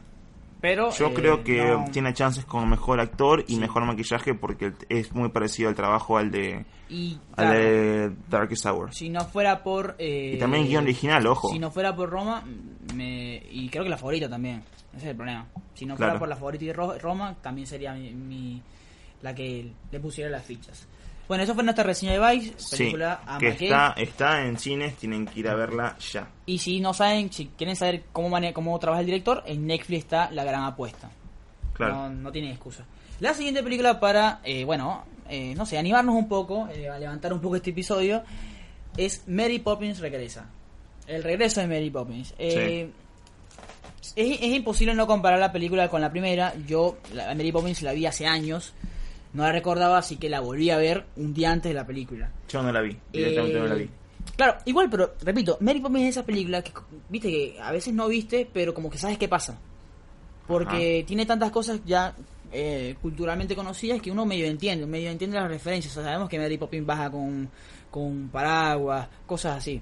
Pero 0.67 0.89
Yo 0.89 1.07
eh, 1.09 1.13
creo 1.13 1.43
que 1.43 1.63
no- 1.63 1.85
tiene 1.91 2.11
chances 2.15 2.43
como 2.43 2.65
mejor 2.65 2.99
actor 2.99 3.45
y 3.47 3.53
Sí. 3.53 3.59
mejor 3.59 3.85
maquillaje 3.85 4.33
porque 4.33 4.73
es 4.89 5.13
muy 5.13 5.29
parecido 5.29 5.69
al 5.69 5.75
trabajo 5.75 6.17
al 6.17 6.31
de, 6.31 6.65
y 6.89 7.19
al 7.35 7.45
claro, 7.49 7.59
de 7.59 8.11
Darkest 8.29 8.65
Hour. 8.65 8.91
si 8.91 9.09
no 9.09 9.19
fuera 9.25 9.61
por 9.61 9.95
eh, 9.99 10.31
Y 10.35 10.39
también 10.39 10.65
guion 10.65 10.85
original, 10.85 11.27
ojo. 11.27 11.49
Si 11.49 11.59
no 11.59 11.69
fuera 11.69 11.95
por 11.95 12.09
Roma, 12.09 12.43
me, 12.95 13.43
y 13.51 13.69
creo 13.69 13.83
que 13.83 13.91
la 13.91 13.97
favorita 13.97 14.27
también. 14.27 14.63
Ese 14.95 15.03
es 15.05 15.11
el 15.11 15.15
problema. 15.15 15.45
Si 15.75 15.85
no 15.85 15.95
fuera 15.97 16.13
Claro. 16.13 16.19
por 16.19 16.29
la 16.29 16.35
favorita 16.35 16.65
y 16.65 16.71
Ro- 16.73 16.97
Roma, 16.97 17.35
también 17.43 17.67
sería 17.67 17.93
mi, 17.93 18.11
mi- 18.11 18.61
la 19.21 19.35
que 19.35 19.71
le 19.91 19.99
pusiera 19.99 20.31
las 20.31 20.43
fichas. 20.45 20.87
Bueno, 21.27 21.43
eso 21.43 21.53
fue 21.55 21.63
nuestra 21.63 21.83
reseña 21.83 22.13
de 22.13 22.19
Vice, 22.35 22.53
Sí, 22.57 22.77
película 22.77 23.21
a 23.25 23.37
que 23.39 23.49
está, 23.49 23.93
está 23.97 24.45
en 24.45 24.59
cines, 24.59 24.95
tienen 24.95 25.25
que 25.25 25.39
ir 25.39 25.47
a 25.49 25.55
verla 25.55 25.97
ya. 26.11 26.27
Y 26.45 26.59
si 26.59 26.79
no 26.79 26.93
saben, 26.93 27.31
si 27.33 27.47
quieren 27.57 27.75
saber 27.75 28.03
cómo, 28.13 28.29
mane- 28.29 28.53
cómo 28.53 28.77
trabaja 28.79 28.99
el 29.01 29.07
director, 29.07 29.43
en 29.47 29.65
Netflix 29.65 29.99
está 30.03 30.29
La 30.31 30.43
Gran 30.43 30.63
Apuesta. 30.63 31.09
Claro. 31.73 31.93
No, 31.95 32.09
no 32.09 32.31
tiene 32.31 32.51
excusa. 32.51 32.85
La 33.19 33.33
siguiente 33.33 33.63
película 33.63 33.99
para, 33.99 34.39
eh, 34.43 34.63
bueno, 34.65 35.03
eh, 35.29 35.53
no 35.55 35.65
sé, 35.65 35.77
animarnos 35.77 36.15
un 36.15 36.27
poco, 36.27 36.67
eh, 36.67 36.87
a 36.89 36.99
levantar 36.99 37.33
un 37.33 37.41
poco 37.41 37.55
este 37.55 37.71
episodio, 37.71 38.23
es 38.95 39.23
Mary 39.27 39.59
Poppins 39.59 39.99
Regresa. 39.99 40.45
El 41.07 41.23
regreso 41.23 41.59
de 41.61 41.67
Mary 41.67 41.89
Poppins. 41.89 42.33
Eh, 42.37 42.89
es, 44.15 44.39
es 44.41 44.53
imposible 44.55 44.93
no 44.93 45.07
comparar 45.07 45.39
la 45.39 45.51
película 45.51 45.89
con 45.89 46.01
la 46.01 46.09
primera. 46.11 46.53
Yo, 46.67 46.97
la 47.13 47.33
Mary 47.35 47.51
Poppins 47.51 47.81
la 47.81 47.93
vi 47.93 48.05
hace 48.05 48.25
años. 48.27 48.73
No 49.35 49.43
la 49.43 49.51
recordaba, 49.51 49.97
así 49.97 50.15
que 50.17 50.29
la 50.29 50.39
volví 50.39 50.69
a 50.71 50.77
ver 50.77 51.05
un 51.17 51.33
día 51.33 51.51
antes 51.51 51.69
de 51.69 51.73
la 51.75 51.85
película. 51.85 52.31
Yo 52.49 52.63
no 52.63 52.71
la 52.71 52.81
vi, 52.81 52.97
directamente 53.11 53.57
Eh, 53.57 53.59
no 53.61 53.67
la 53.67 53.75
vi. 53.75 53.89
Claro, 54.35 54.57
igual, 54.65 54.89
pero 54.89 55.13
repito, 55.21 55.57
Mary 55.61 55.79
Poppins 55.79 56.03
es 56.05 56.09
esa 56.11 56.25
película 56.25 56.61
que, 56.63 56.71
viste, 57.09 57.29
que 57.29 57.57
a 57.61 57.71
veces 57.71 57.93
no 57.93 58.07
viste, 58.07 58.49
pero 58.51 58.73
como 58.73 58.89
que 58.89 58.97
sabes 58.97 59.17
qué 59.17 59.27
pasa. 59.27 59.57
Porque 60.47 61.03
tiene 61.07 61.25
tantas 61.25 61.51
cosas 61.51 61.79
ya 61.85 62.13
eh, 62.51 62.95
culturalmente 63.01 63.55
conocidas 63.55 64.01
que 64.01 64.11
uno 64.11 64.25
medio 64.25 64.45
entiende, 64.45 64.85
medio 64.85 65.09
entiende 65.09 65.37
las 65.37 65.49
referencias. 65.49 65.91
O 65.93 65.95
sea, 65.95 66.05
sabemos 66.05 66.29
que 66.29 66.39
Mary 66.39 66.57
Poppins 66.57 66.85
baja 66.85 67.09
con, 67.11 67.49
con 67.91 68.29
paraguas, 68.29 69.07
cosas 69.25 69.57
así. 69.57 69.81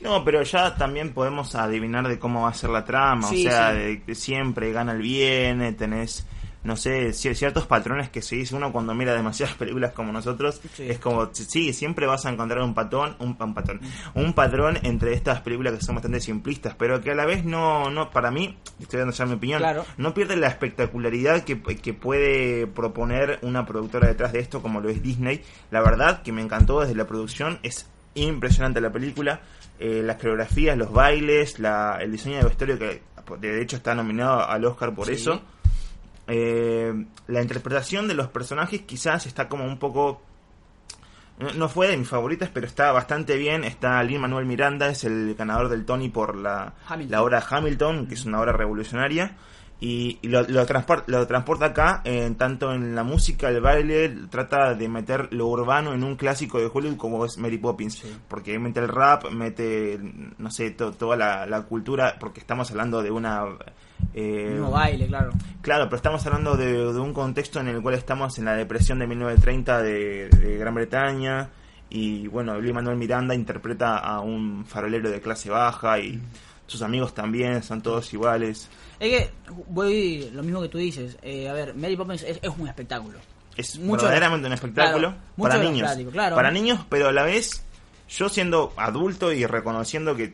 No, 0.00 0.24
pero 0.24 0.42
ya 0.42 0.76
también 0.76 1.12
podemos 1.12 1.54
adivinar 1.54 2.06
de 2.08 2.18
cómo 2.18 2.42
va 2.42 2.50
a 2.50 2.54
ser 2.54 2.70
la 2.70 2.84
trama, 2.84 3.28
Sí, 3.28 3.46
o 3.46 3.50
sea, 3.50 3.72
sí. 3.72 3.78
de 3.78 4.02
que 4.02 4.14
siempre 4.14 4.72
gana 4.72 4.92
el 4.92 5.02
bien, 5.02 5.60
eh, 5.62 5.72
tenés, 5.72 6.24
no 6.64 6.76
sé, 6.76 7.10
cier- 7.10 7.34
ciertos 7.34 7.66
patrones 7.66 8.10
que 8.10 8.20
se 8.20 8.36
dice 8.36 8.54
uno 8.56 8.72
cuando 8.72 8.94
mira 8.94 9.14
demasiadas 9.14 9.54
películas 9.58 9.92
como 9.92 10.12
nosotros, 10.12 10.60
Sí. 10.74 10.88
es 10.88 10.98
como, 10.98 11.28
sí, 11.32 11.72
siempre 11.72 12.06
vas 12.06 12.26
a 12.26 12.30
encontrar 12.30 12.62
un 12.62 12.74
patrón, 12.74 13.16
un, 13.20 13.36
un 13.40 13.54
patrón, 13.54 13.80
un 14.14 14.32
patrón 14.32 14.78
entre 14.82 15.12
estas 15.14 15.40
películas 15.40 15.74
que 15.74 15.80
son 15.84 15.94
bastante 15.94 16.20
simplistas, 16.20 16.74
pero 16.74 17.00
que 17.00 17.12
a 17.12 17.14
la 17.14 17.26
vez 17.26 17.44
no, 17.44 17.90
no, 17.90 18.10
para 18.10 18.30
mí, 18.30 18.56
estoy 18.80 18.98
dando 19.00 19.14
ya 19.14 19.24
mi 19.26 19.34
opinión, 19.34 19.60
Claro. 19.60 19.84
no 19.96 20.14
pierde 20.14 20.36
la 20.36 20.48
espectacularidad 20.48 21.44
que, 21.44 21.60
que 21.62 21.94
puede 21.94 22.66
proponer 22.66 23.38
una 23.42 23.64
productora 23.66 24.08
detrás 24.08 24.32
de 24.32 24.40
esto 24.40 24.60
como 24.62 24.80
lo 24.80 24.88
es 24.88 25.02
Disney. 25.02 25.42
La 25.70 25.80
verdad 25.80 26.22
que 26.22 26.32
me 26.32 26.42
encantó 26.42 26.80
desde 26.80 26.94
la 26.94 27.06
producción, 27.06 27.58
es 27.62 27.88
impresionante 28.14 28.80
la 28.80 28.90
película, 28.90 29.40
eh, 29.78 30.02
las 30.04 30.16
coreografías, 30.16 30.76
los 30.76 30.92
bailes, 30.92 31.58
la, 31.60 31.98
el 32.00 32.10
diseño 32.12 32.38
de 32.38 32.44
vestuario 32.44 32.78
que 32.78 33.02
de 33.40 33.62
hecho 33.62 33.76
está 33.76 33.94
nominado 33.94 34.48
al 34.48 34.64
Oscar 34.64 34.94
por 34.94 35.06
Sí. 35.06 35.12
eso. 35.12 35.42
Eh, 36.28 36.92
la 37.26 37.42
interpretación 37.42 38.06
de 38.06 38.14
los 38.14 38.28
personajes 38.28 38.82
quizás 38.82 39.26
está 39.26 39.48
como 39.48 39.64
un 39.64 39.78
poco 39.78 40.20
no- 41.38 41.52
no 41.54 41.68
fue 41.68 41.88
de 41.88 41.96
mis 41.96 42.08
favoritas, 42.08 42.50
pero 42.52 42.66
está 42.66 42.90
bastante 42.92 43.36
bien. 43.36 43.64
Está 43.64 44.02
Lin 44.02 44.20
Manuel 44.20 44.44
Miranda, 44.46 44.88
es 44.88 45.04
el 45.04 45.34
ganador 45.36 45.68
del 45.68 45.84
Tony 45.84 46.08
por 46.08 46.36
la, 46.36 46.74
Hamilton. 46.88 47.10
la 47.12 47.22
obra 47.22 47.44
Hamilton, 47.48 48.06
que 48.08 48.14
es 48.14 48.24
una 48.24 48.40
obra 48.40 48.52
revolucionaria. 48.52 49.36
Y, 49.80 50.18
y 50.22 50.26
lo, 50.26 50.42
lo, 50.42 50.66
transpor- 50.66 51.04
lo 51.06 51.24
transporta 51.28 51.66
acá, 51.66 52.02
eh, 52.04 52.34
tanto 52.36 52.72
en 52.72 52.96
la 52.96 53.04
música, 53.04 53.48
el 53.48 53.60
baile, 53.60 54.08
trata 54.28 54.74
de 54.74 54.88
meter 54.88 55.32
lo 55.32 55.46
urbano 55.46 55.92
en 55.94 56.02
un 56.02 56.16
clásico 56.16 56.58
de 56.58 56.68
Hollywood 56.72 56.96
como 56.96 57.24
es 57.24 57.38
Mary 57.38 57.58
Poppins. 57.58 58.02
Porque 58.26 58.58
mete 58.58 58.80
el 58.80 58.88
rap, 58.88 59.30
mete, 59.30 60.00
no 60.38 60.50
sé, 60.50 60.72
to- 60.72 60.90
toda 60.92 61.16
la, 61.16 61.46
la 61.46 61.62
cultura, 61.62 62.16
porque 62.18 62.40
estamos 62.40 62.68
hablando 62.72 63.00
de 63.02 63.12
una... 63.12 63.44
eh, 64.14 64.58
baile, 64.70 65.06
claro. 65.06 65.30
Claro, 65.62 65.84
pero 65.86 65.96
estamos 65.96 66.24
hablando 66.26 66.56
de, 66.56 66.72
de 66.72 66.98
un 67.00 67.12
contexto 67.12 67.60
en 67.60 67.68
el 67.68 67.82
cual 67.82 67.94
estamos 67.94 68.38
en 68.38 68.44
la 68.46 68.54
depresión 68.54 68.98
de 68.98 69.06
1930 69.06 69.82
de, 69.82 70.28
de 70.30 70.56
Gran 70.58 70.74
Bretaña 70.74 71.50
y 71.90 72.26
bueno, 72.28 72.58
Luis 72.60 72.72
Manuel 72.74 72.96
Miranda 72.96 73.34
interpreta 73.34 73.98
a 73.98 74.20
un 74.20 74.64
farolero 74.66 75.10
de 75.10 75.20
clase 75.20 75.50
baja 75.50 75.98
y 75.98 76.20
sus 76.66 76.82
amigos 76.82 77.14
también 77.14 77.62
son 77.62 77.80
todos 77.82 78.12
iguales. 78.12 78.68
Es 79.00 79.08
que 79.10 79.30
voy 79.68 80.30
lo 80.32 80.42
mismo 80.42 80.60
que 80.62 80.68
tú 80.68 80.78
dices. 80.78 81.16
Eh, 81.22 81.48
a 81.48 81.52
ver, 81.52 81.74
Mary 81.74 81.96
Poppins 81.96 82.22
es, 82.22 82.38
es 82.42 82.50
un 82.58 82.68
espectáculo. 82.68 83.18
Es 83.56 83.78
Mucho- 83.78 84.02
verdaderamente 84.02 84.46
un 84.46 84.52
espectáculo 84.52 85.08
Claro, 85.08 85.22
para 85.36 85.58
niños. 85.58 85.90
claro. 86.12 86.36
Para 86.36 86.50
niños, 86.50 86.80
pero 86.88 87.08
a 87.08 87.12
la 87.12 87.22
vez 87.24 87.64
yo 88.08 88.28
siendo 88.28 88.72
adulto 88.76 89.32
y 89.32 89.44
reconociendo 89.46 90.14
que, 90.14 90.32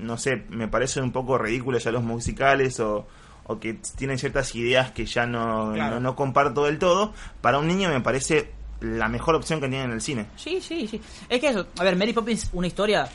no 0.00 0.16
sé, 0.16 0.44
me 0.48 0.68
parece 0.68 1.00
un 1.00 1.12
poco 1.12 1.38
ridículo 1.38 1.78
ya 1.78 1.90
los 1.90 2.02
musicales 2.02 2.80
o, 2.80 3.06
o 3.44 3.58
que 3.60 3.78
tienen 3.96 4.18
ciertas 4.18 4.54
ideas 4.54 4.90
que 4.92 5.06
ya 5.06 5.26
no, 5.26 5.72
Claro. 5.74 5.96
no, 5.96 6.00
no 6.00 6.16
comparto 6.16 6.64
del 6.64 6.78
todo, 6.78 7.12
para 7.40 7.58
un 7.58 7.66
niño 7.68 7.88
me 7.90 8.00
parece 8.00 8.52
la 8.80 9.08
mejor 9.08 9.34
opción 9.34 9.60
que 9.60 9.68
tiene 9.68 9.84
en 9.84 9.90
el 9.92 10.00
cine. 10.00 10.26
Sí, 10.36 10.60
sí, 10.60 10.86
sí. 10.88 11.00
Es 11.28 11.38
que 11.40 11.48
eso, 11.48 11.66
a 11.78 11.84
ver, 11.84 11.96
Mary 11.96 12.12
Poppins, 12.14 12.48
una 12.54 12.66
historia 12.66 13.06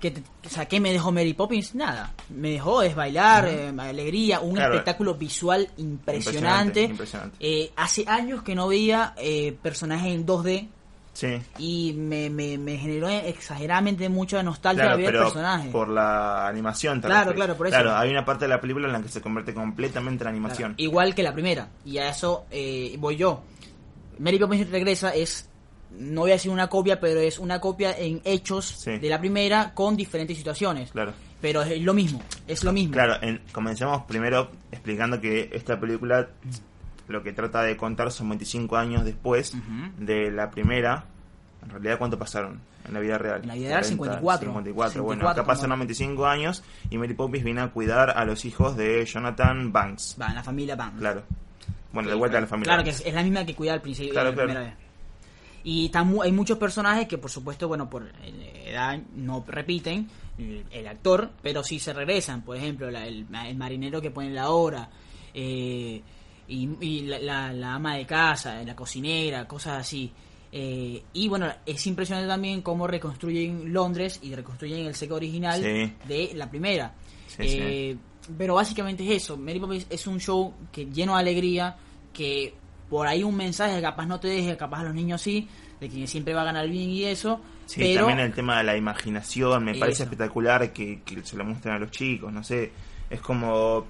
que, 0.00 0.10
te- 0.10 0.22
o 0.44 0.48
sea, 0.50 0.66
¿qué 0.66 0.80
me 0.80 0.92
dejó 0.92 1.12
Mary 1.12 1.32
Poppins? 1.32 1.76
Nada. 1.76 2.12
Me 2.28 2.50
dejó 2.50 2.82
es 2.82 2.96
bailar, 2.96 3.46
eh, 3.46 3.72
alegría, 3.78 4.40
un 4.40 4.54
Claro. 4.56 4.74
espectáculo 4.74 5.14
visual 5.14 5.68
impresionante. 5.76 6.80
Impresionante, 6.82 6.82
impresionante. 6.84 7.36
Eh, 7.38 7.70
hace 7.76 8.04
años 8.08 8.42
que 8.42 8.56
no 8.56 8.66
veía 8.66 9.14
eh, 9.16 9.56
personajes 9.62 10.12
en 10.12 10.26
2D 10.26 10.68
Sí. 11.14 11.38
y 11.58 11.92
me, 11.92 12.30
me, 12.30 12.56
me 12.56 12.78
generó 12.78 13.08
exageradamente 13.08 14.08
mucha 14.08 14.42
nostalgia 14.42 14.84
Claro, 14.84 14.96
ver 14.96 15.06
el 15.06 15.12
pero 15.12 15.24
personaje. 15.24 15.68
por 15.70 15.88
la 15.88 16.48
animación. 16.48 17.00
te 17.00 17.06
Claro, 17.08 17.34
claro, 17.34 17.54
por 17.56 17.66
eso. 17.66 17.76
Claro, 17.76 17.94
hay 17.96 18.10
una 18.10 18.24
parte 18.24 18.46
de 18.46 18.48
la 18.48 18.60
película 18.60 18.86
en 18.86 18.92
la 18.94 19.02
que 19.02 19.08
se 19.08 19.20
convierte 19.20 19.52
completamente 19.52 20.24
en 20.24 20.28
animación. 20.28 20.74
Claro, 20.74 20.82
igual 20.82 21.14
que 21.14 21.22
la 21.22 21.32
primera. 21.34 21.68
Y 21.84 21.98
a 21.98 22.08
eso 22.08 22.46
eh, 22.50 22.96
voy 22.98 23.16
yo. 23.16 23.42
Mary 24.18 24.38
Poppins 24.38 24.70
regresa 24.70 25.14
es, 25.14 25.48
no 25.98 26.22
voy 26.22 26.30
a 26.30 26.34
decir 26.34 26.50
una 26.50 26.68
copia, 26.68 26.98
pero 26.98 27.20
es 27.20 27.38
una 27.38 27.60
copia 27.60 27.96
en 27.98 28.20
hechos 28.24 28.64
Sí. 28.66 28.98
de 28.98 29.08
la 29.10 29.18
primera 29.20 29.74
con 29.74 29.96
diferentes 29.96 30.36
situaciones. 30.38 30.90
Claro. 30.92 31.12
Pero 31.42 31.60
es 31.62 31.82
lo 31.82 31.92
mismo, 31.92 32.22
es 32.46 32.62
lo 32.64 32.72
mismo. 32.72 32.92
Claro, 32.94 33.16
en- 33.20 33.40
comencemos 33.52 34.02
primero 34.04 34.50
explicando 34.70 35.20
que 35.20 35.50
esta 35.52 35.78
película 35.78 36.28
lo 37.08 37.22
que 37.22 37.32
trata 37.32 37.62
de 37.62 37.76
contar 37.76 38.10
son 38.12 38.28
25 38.30 38.76
años 38.76 39.04
después 39.04 39.54
de 39.98 40.30
la 40.30 40.50
primera. 40.50 41.04
En 41.62 41.70
realidad, 41.70 41.98
¿cuánto 41.98 42.18
pasaron 42.18 42.60
en 42.86 42.92
la 42.94 43.00
vida 43.00 43.18
real? 43.18 43.42
En 43.42 43.48
la 43.48 43.54
vida 43.54 43.68
real, 43.68 43.84
54. 43.84 44.48
54. 44.48 45.02
Bueno, 45.04 45.20
54, 45.20 45.42
acá 45.42 45.46
pasaron 45.46 45.78
25 45.78 46.26
años 46.26 46.64
y 46.90 46.98
Mary 46.98 47.14
Poppins 47.14 47.44
viene 47.44 47.60
a 47.60 47.68
cuidar 47.68 48.10
a 48.10 48.24
los 48.24 48.44
hijos 48.44 48.76
de 48.76 49.04
Jonathan 49.04 49.70
Banks. 49.72 50.16
Va, 50.20 50.26
en 50.28 50.34
la 50.34 50.42
familia 50.42 50.74
Banks. 50.76 50.98
Claro. 50.98 51.22
Bueno, 51.92 52.08
de 52.08 52.14
vuelta 52.16 52.38
a 52.38 52.40
la 52.40 52.46
familia 52.46 52.70
Claro, 52.72 52.82
que 52.84 52.90
Banks. 52.90 53.00
es, 53.02 53.06
es 53.06 53.14
la 53.14 53.22
misma 53.22 53.44
que 53.46 53.54
cuida 53.54 53.74
al 53.74 53.80
principio 53.82 54.12
Claro, 54.12 54.30
la 54.30 54.34
primera 54.36 54.60
claro. 54.60 54.76
vez. 54.76 54.82
Y 55.64 55.84
está 55.86 56.02
mu- 56.02 56.22
hay 56.22 56.32
muchos 56.32 56.58
personajes 56.58 57.06
que, 57.06 57.18
por 57.18 57.30
supuesto, 57.30 57.68
bueno, 57.68 57.88
por 57.88 58.08
eh, 58.24 58.64
edad 58.66 58.98
no 59.14 59.44
repiten 59.46 60.08
el, 60.38 60.64
el 60.72 60.88
actor, 60.88 61.30
pero 61.42 61.62
sí 61.62 61.78
se 61.78 61.92
regresan. 61.92 62.42
Por 62.42 62.56
ejemplo, 62.56 62.90
la- 62.90 63.06
el, 63.06 63.26
el 63.46 63.56
marinero 63.56 64.00
que 64.02 64.10
pone 64.10 64.30
la 64.30 64.50
hora, 64.50 64.88
eh, 65.34 66.02
y, 66.52 66.68
y 66.80 67.00
la, 67.02 67.18
la- 67.18 67.52
la 67.52 67.74
ama 67.74 67.96
de 67.96 68.06
casa, 68.06 68.62
la 68.62 68.76
cocinera, 68.76 69.46
cosas 69.48 69.80
así. 69.80 70.12
Eh, 70.54 71.02
y 71.14 71.28
bueno, 71.28 71.50
es 71.64 71.86
impresionante 71.86 72.28
también 72.28 72.60
cómo 72.62 72.86
reconstruyen 72.86 73.72
Londres 73.72 74.18
y 74.22 74.34
reconstruyen 74.34 74.86
el 74.86 74.94
seco 74.94 75.14
original 75.14 75.62
Sí. 75.62 75.92
de 76.06 76.32
la 76.34 76.50
primera. 76.50 76.92
Sí, 77.26 77.36
Eh, 77.48 77.96
Pero 78.38 78.54
básicamente 78.54 79.02
es 79.04 79.22
eso. 79.24 79.36
Mary 79.36 79.58
Poppins 79.58 79.86
es 79.90 80.06
un 80.06 80.20
show 80.20 80.54
que 80.70 80.84
lleno 80.86 81.14
de 81.14 81.20
alegría, 81.20 81.74
que 82.12 82.54
por 82.88 83.06
ahí 83.06 83.24
un 83.24 83.34
mensaje 83.36 83.80
capaz 83.80 84.06
no 84.06 84.20
te 84.20 84.28
deje, 84.28 84.56
capaz 84.56 84.80
a 84.80 84.84
los 84.84 84.94
niños 84.94 85.20
sí, 85.22 85.48
de 85.80 85.88
que 85.88 86.06
siempre 86.06 86.32
va 86.34 86.42
a 86.42 86.44
ganar 86.44 86.68
bien 86.68 86.90
y 86.90 87.04
eso. 87.04 87.40
Sí, 87.66 87.80
pero 87.80 88.06
también 88.06 88.20
el 88.20 88.32
tema 88.34 88.58
de 88.58 88.64
la 88.64 88.76
imaginación 88.76 89.64
me 89.64 89.74
parece 89.74 90.02
Eso. 90.02 90.02
espectacular 90.04 90.72
que, 90.72 91.00
que 91.02 91.24
se 91.24 91.36
lo 91.36 91.44
muestren 91.44 91.74
a 91.74 91.78
los 91.78 91.90
chicos, 91.90 92.30
no 92.32 92.44
sé, 92.44 92.70
es 93.10 93.20
como 93.22 93.86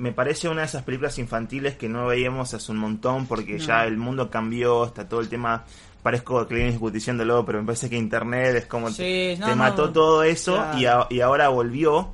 me 0.00 0.12
parece 0.12 0.48
una 0.48 0.62
de 0.62 0.66
esas 0.66 0.82
películas 0.82 1.18
infantiles 1.18 1.76
que 1.76 1.88
no 1.88 2.06
veíamos 2.06 2.52
hace 2.54 2.72
un 2.72 2.78
montón 2.78 3.26
porque 3.26 3.52
No. 3.52 3.58
ya 3.64 3.84
el 3.84 3.96
mundo 3.96 4.30
cambió, 4.30 4.84
está 4.86 5.08
todo 5.08 5.20
el 5.20 5.28
tema 5.28 5.64
parezco 6.02 6.46
Clint 6.48 6.70
Eastwood 6.72 6.92
diciéndolo, 6.92 7.44
pero 7.44 7.60
me 7.60 7.66
parece 7.66 7.90
que 7.90 7.96
internet 7.98 8.56
es 8.56 8.66
como 8.66 8.88
Sí, 8.88 8.96
te, 9.34 9.36
no, 9.38 9.46
te 9.46 9.50
no, 9.52 9.56
mató 9.56 9.90
todo 9.92 10.22
eso 10.22 10.54
claro. 10.54 10.78
y, 10.78 10.86
a- 10.86 11.06
y 11.10 11.20
ahora 11.20 11.48
volvió 11.50 12.10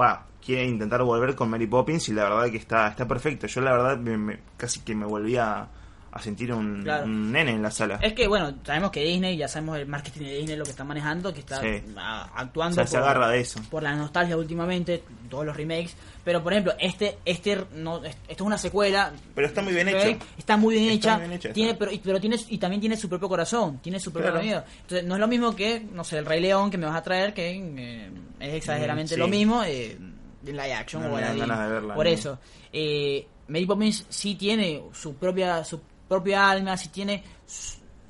va, 0.00 0.26
quiere 0.44 0.64
intentar 0.66 1.02
volver 1.02 1.34
con 1.34 1.50
Mary 1.50 1.66
Poppins 1.66 2.08
y 2.08 2.12
la 2.12 2.24
verdad 2.24 2.50
que 2.50 2.56
está 2.56 2.88
está 2.88 3.06
perfecto. 3.08 3.46
Yo 3.46 3.60
la 3.60 3.72
verdad 3.72 3.98
me- 3.98 4.16
me- 4.16 4.38
casi 4.56 4.80
que 4.80 4.94
me 4.94 5.06
volví 5.06 5.36
a, 5.36 5.66
a 6.16 6.22
sentir 6.22 6.52
un, 6.52 6.82
Claro. 6.84 7.06
un 7.06 7.32
nene 7.32 7.50
en 7.50 7.62
la 7.62 7.70
sala. 7.72 7.98
Es 8.00 8.12
que, 8.12 8.28
bueno, 8.28 8.54
sabemos 8.64 8.90
que 8.92 9.02
Disney, 9.02 9.36
ya 9.36 9.48
sabemos 9.48 9.78
el 9.78 9.86
marketing 9.86 10.20
de 10.26 10.36
Disney, 10.38 10.56
lo 10.56 10.62
que 10.64 10.70
está 10.70 10.84
manejando, 10.84 11.34
que 11.34 11.40
está 11.40 11.60
Sí. 11.60 11.82
a- 11.96 12.30
o 12.32 12.38
actuando 12.38 12.76
sea, 12.76 12.86
se 12.86 12.96
por, 12.98 13.02
agarra 13.08 13.28
de 13.30 13.40
eso. 13.40 13.60
por 13.68 13.82
la 13.82 13.94
nostalgia 13.96 14.36
últimamente, 14.36 15.02
todos 15.28 15.44
los 15.44 15.56
remakes. 15.56 15.96
Pero, 16.24 16.42
por 16.42 16.52
ejemplo, 16.52 16.72
este 16.78 17.18
este 17.24 17.64
no 17.74 18.02
esto 18.04 18.16
es 18.28 18.40
una 18.40 18.56
secuela. 18.58 19.12
Pero 19.34 19.46
está 19.48 19.60
muy 19.60 19.72
bien 19.74 19.88
hecho. 19.88 20.18
Está 20.38 20.56
muy 20.56 20.74
bien 20.76 20.90
Está 20.92 20.94
hecha. 20.94 21.18
muy 21.18 21.26
bien 21.28 21.32
hecha, 21.38 21.52
tiene, 21.52 21.74
pero, 21.74 21.90
y- 21.90 21.98
pero 21.98 22.20
tiene, 22.20 22.36
y 22.48 22.58
también 22.58 22.80
tiene 22.80 22.96
su 22.96 23.08
propio 23.08 23.28
corazón, 23.28 23.78
tiene 23.82 23.98
su 23.98 24.12
propio 24.12 24.30
Claro. 24.30 24.64
Entonces, 24.82 25.04
no 25.04 25.14
es 25.14 25.20
lo 25.20 25.26
mismo 25.28 25.54
que, 25.56 25.80
no 25.80 26.04
sé, 26.04 26.18
el 26.18 26.26
Rey 26.26 26.40
León 26.40 26.70
que 26.70 26.78
me 26.78 26.86
vas 26.86 26.96
a 26.96 27.02
traer, 27.02 27.34
que 27.34 27.50
eh, 27.76 28.10
es 28.40 28.54
exageradamente 28.54 29.14
Mm, 29.14 29.16
sí. 29.16 29.20
lo 29.20 29.26
mismo. 29.28 29.64
Eh, 29.64 29.98
en 30.46 30.52
live 30.56 30.74
action 30.74 31.02
No 31.02 31.08
o 31.08 31.14
ganas 31.16 31.58
de 31.66 31.72
verla, 31.74 31.94
Por 31.94 32.06
no. 32.06 32.12
eso. 32.12 32.38
Eh, 32.72 33.26
Mary 33.48 33.66
Poppins 33.66 34.06
sí 34.08 34.34
tiene 34.36 34.82
su 34.92 35.14
propia 35.16 35.62
su 35.64 35.80
propia 36.08 36.50
alma, 36.50 36.76
sí 36.76 36.88
tiene 36.88 37.22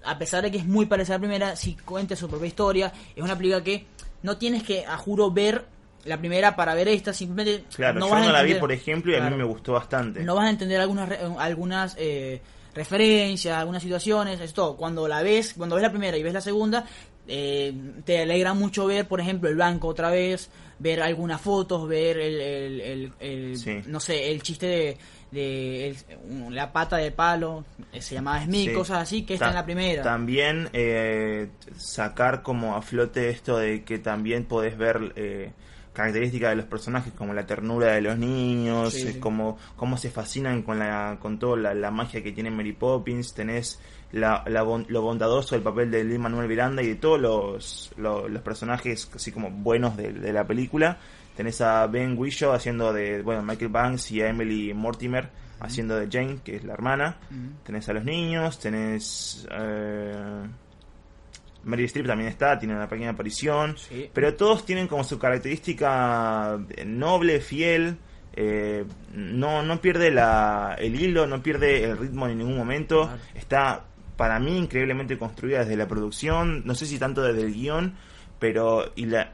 a 0.05 0.19
pesar 0.19 0.43
de 0.43 0.51
que 0.51 0.59
es 0.59 0.67
muy 0.67 0.87
parecida 0.87 1.15
a 1.15 1.19
la 1.19 1.23
primera, 1.23 1.57
sí 1.57 1.77
cuenta 1.85 2.15
su 2.15 2.29
propia 2.29 2.47
historia, 2.49 2.93
es 3.17 3.23
una 3.23 3.37
película 3.37 3.63
que 3.65 3.87
no 4.23 4.37
tienes 4.37 4.63
que 4.63 4.85
a 4.85 4.97
juro 4.99 5.31
ver 5.31 5.65
la 6.05 6.19
primera 6.19 6.55
para 6.55 6.75
ver 6.75 6.89
esta, 6.89 7.15
simplemente 7.15 7.65
Claro, 7.75 8.01
no 8.01 8.07
yo 8.09 8.13
vas 8.13 8.23
a 8.23 8.27
no 8.27 8.33
la 8.33 8.43
vi, 8.43 8.55
por 8.57 8.71
ejemplo, 8.73 9.13
y 9.13 9.15
a 9.17 9.31
mí 9.31 9.35
me 9.37 9.45
gustó 9.45 9.73
bastante. 9.73 10.23
no 10.23 10.35
vas 10.35 10.45
a 10.47 10.51
entender 10.51 10.79
algunas 10.81 11.11
algunas 11.39 11.97
eh, 11.99 12.43
referencias, 12.75 13.57
algunas 13.57 13.83
situaciones, 13.83 14.39
es 14.41 14.53
todo. 14.53 14.77
Cuando 14.77 15.09
la 15.09 15.23
ves, 15.23 15.55
cuando 15.57 15.77
ves 15.77 15.83
la 15.83 15.91
primera 15.91 16.17
y 16.19 16.23
ves 16.23 16.35
la 16.35 16.41
segunda, 16.43 16.85
eh, 17.27 17.73
te 18.05 18.21
alegra 18.21 18.53
mucho 18.53 18.85
ver, 18.87 19.09
por 19.09 19.21
ejemplo, 19.21 19.49
el 19.49 19.57
banco 19.57 19.89
otra 19.89 20.11
vez, 20.11 20.51
ver 20.79 21.01
algunas 21.01 21.41
fotos, 21.41 21.89
ver 21.89 22.19
el, 22.19 22.41
el- 22.41 22.81
el- 22.83 23.13
el- 23.21 23.57
Sí. 23.59 23.81
no 23.87 24.01
sé, 24.01 24.31
el 24.31 24.43
chiste 24.43 24.67
de, 24.67 24.99
de 25.35 25.89
el- 25.89 25.97
la 26.55 26.73
pata 26.73 26.97
de 26.97 27.11
palo, 27.11 27.65
eh, 27.93 28.01
se 28.01 28.15
llamaba 28.15 28.43
Smith, 28.45 28.69
Sí. 28.71 28.75
cosas 28.75 29.03
así, 29.03 29.23
que 29.25 29.35
está 29.35 29.49
en 29.49 29.55
la 29.55 29.65
primera. 29.65 30.03
También 30.03 30.69
eh, 30.73 31.49
sacar 31.77 32.43
como 32.43 32.77
a 32.77 32.83
flote 32.83 33.29
esto 33.29 33.59
de 33.59 33.83
que 33.85 33.99
también 33.99 34.45
podés 34.45 34.79
ver 34.79 35.13
eh, 35.17 35.53
características 35.93 36.51
de 36.51 36.57
los 36.57 36.65
personajes 36.67 37.13
como 37.13 37.35
la 37.35 37.47
ternura 37.47 37.93
de 37.93 38.01
los 38.01 38.19
niños, 38.19 38.93
Sí, 38.95 39.03
eh, 39.09 39.13
sí. 39.13 39.21
Como, 39.21 39.59
cómo 39.77 39.97
se 39.97 40.11
fascinan 40.11 40.63
con 40.63 40.79
la 40.79 41.19
con 41.21 41.39
toda 41.39 41.57
la, 41.57 41.75
la 41.75 41.91
magia 41.91 42.23
que 42.23 42.33
tiene 42.33 42.51
Mary 42.51 42.73
Poppins, 42.73 43.33
tenés 43.35 43.81
la, 44.13 44.43
la 44.47 44.63
bon- 44.63 44.87
lo 44.89 45.03
bondadoso 45.03 45.55
del 45.55 45.63
papel 45.63 45.91
de 45.91 46.03
Lin 46.05 46.21
Manuel 46.21 46.49
Miranda 46.49 46.83
y 46.83 46.89
de 46.89 46.95
todos 46.97 47.21
los, 47.21 47.93
lo- 47.97 48.29
los 48.29 48.43
personajes 48.43 49.09
así 49.15 49.31
como 49.33 49.51
buenos 49.51 49.97
de, 49.97 50.13
de 50.13 50.33
la 50.33 50.45
película. 50.47 50.99
Tenés 51.37 51.61
a 51.61 51.87
Ben 51.87 52.17
Whishaw 52.17 52.53
haciendo 52.53 52.93
de 52.93 53.23
bueno 53.23 53.43
Michael 53.43 53.71
Banks 53.71 54.11
y 54.13 54.23
a 54.23 54.29
Emily 54.29 54.73
Mortimer 54.73 55.29
haciendo 55.61 55.97
de 55.97 56.09
Jane, 56.11 56.39
que 56.45 56.57
es 56.57 56.65
la 56.65 56.75
hermana. 56.75 57.17
Ujú. 57.31 57.63
Tenés 57.65 57.89
a 57.89 57.93
los 57.93 58.05
niños, 58.05 58.59
tenés... 58.59 59.47
Eh, 59.51 60.43
Meryl 61.65 61.87
Streep 61.87 62.07
también 62.07 62.29
está, 62.29 62.59
tiene 62.59 62.75
una 62.77 62.87
pequeña 62.87 63.11
aparición. 63.11 63.77
Sí. 63.79 64.11
Pero 64.13 64.35
todos 64.35 64.67
tienen 64.67 64.87
como 64.87 65.03
su 65.03 65.19
característica 65.19 66.59
noble, 66.85 67.41
fiel. 67.41 67.97
eh, 68.37 68.85
no, 69.15 69.63
no 69.63 69.81
pierde 69.81 70.11
la, 70.11 70.77
el 70.79 71.01
hilo, 71.01 71.27
no 71.27 71.43
pierde 71.43 71.85
el 71.85 71.97
ritmo 71.97 72.29
en 72.29 72.39
ningún 72.39 72.57
momento. 72.57 73.05
Claro. 73.07 73.23
Está 73.35 73.85
para 74.17 74.39
mí 74.39 74.59
increíblemente 74.59 75.19
construida 75.19 75.61
desde 75.61 75.77
la 75.77 75.89
producción. 75.89 76.63
No 76.67 76.75
sé 76.75 76.85
si 76.87 76.99
tanto 76.99 77.23
desde 77.23 77.43
el 77.43 77.55
guion, 77.55 77.95
pero... 78.39 78.93
Y 78.97 79.07
la, 79.07 79.33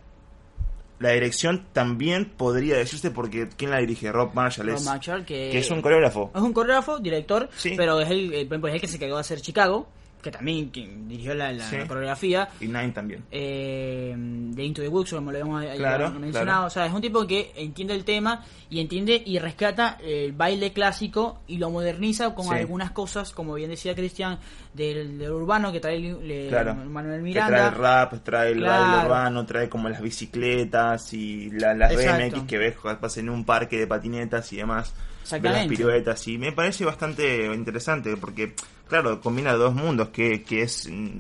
la 1.01 1.11
dirección 1.11 1.67
también 1.73 2.27
podría 2.37 2.77
decirse 2.77 3.11
porque 3.11 3.49
¿quién 3.57 3.71
la 3.73 3.79
dirige? 3.79 4.13
Rob 4.13 4.33
Marshall 4.35 4.69
Rob 4.69 4.77
es, 4.77 4.85
Marshall, 4.85 5.25
que, 5.25 5.49
que 5.51 5.59
es 5.59 5.71
un 5.71 5.83
coreógrafo. 5.83 6.31
Es 6.35 6.41
un 6.43 6.53
coreógrafo, 6.53 6.99
director, 7.01 7.49
Sí. 7.57 7.75
pero 7.77 8.01
es 8.01 8.11
el, 8.11 8.33
es 8.33 8.49
el 8.51 8.81
que 8.81 8.87
se 8.87 8.99
quedó 8.99 9.17
a 9.17 9.21
hacer 9.21 9.41
Chicago, 9.41 9.89
que 10.23 10.31
también 10.31 10.71
dirigió 11.09 11.35
la, 11.35 11.53
la- 11.53 11.65
Sí. 11.69 11.77
la 11.79 11.87
coreografía. 11.87 12.49
Y 12.61 12.67
Nine 12.67 12.91
también. 12.91 13.25
eh, 13.31 14.15
de 14.17 14.65
Into 14.65 14.83
the 14.83 14.89
Woods, 14.89 15.11
como 15.13 15.31
lo 15.33 15.39
habíamos 15.39 15.65
Claro, 15.77 16.11
mencionado. 16.11 16.45
claro. 16.45 16.67
O 16.67 16.71
sea, 16.71 16.87
es 16.87 16.93
un 16.93 17.01
tipo 17.01 17.27
que 17.27 17.53
entiende 17.57 17.95
el 17.95 18.05
tema 18.05 18.45
y 18.69 18.81
entiende 18.81 19.23
y 19.25 19.39
rescata 19.39 19.99
el 20.03 20.33
baile 20.33 20.73
clásico 20.73 21.41
y 21.47 21.59
lo 21.59 21.71
moderniza 21.71 22.35
con 22.35 22.47
Sí. 22.47 22.55
algunas 22.55 22.91
cosas, 22.93 23.33
como 23.33 23.55
bien 23.55 23.71
decía 23.71 23.95
Cristian, 23.95 24.39
del, 24.75 25.19
del 25.19 25.31
urbano 25.33 25.73
que 25.73 25.81
trae 25.81 26.01
Claro. 26.49 26.75
Manuel 26.75 27.25
Que 27.25 27.33
trae 27.33 27.45
Miranda. 27.51 27.69
el 27.69 27.75
rap, 27.75 28.15
trae 28.23 28.53
el 28.53 28.61
baile 28.61 29.05
urbano, 29.07 29.47
trae 29.47 29.69
como 29.69 29.89
las 29.89 30.01
bicicletas 30.01 31.13
y 31.13 31.51
la- 31.51 31.75
las. 31.75 31.95
BMX 31.95 32.43
que 32.47 32.59
ves 32.59 32.77
vas 33.01 33.17
en 33.19 33.31
un 33.31 33.45
parque 33.45 33.79
de 33.79 33.87
patinetas 33.87 34.53
y 34.53 34.57
demás. 34.59 34.93
Ves 34.93 35.33
las 35.33 35.33
Exactamente. 35.43 35.77
piruetas 35.77 36.27
y 36.29 36.39
me 36.39 36.53
parece 36.53 36.85
bastante 36.85 37.47
interesante 37.55 38.17
porque, 38.17 38.55
claro, 38.91 39.21
combina 39.23 39.55
dos 39.55 39.75
mundos 39.75 40.09
que, 40.11 40.43
que 40.43 40.63
es 40.63 40.87
mm, 40.91 41.19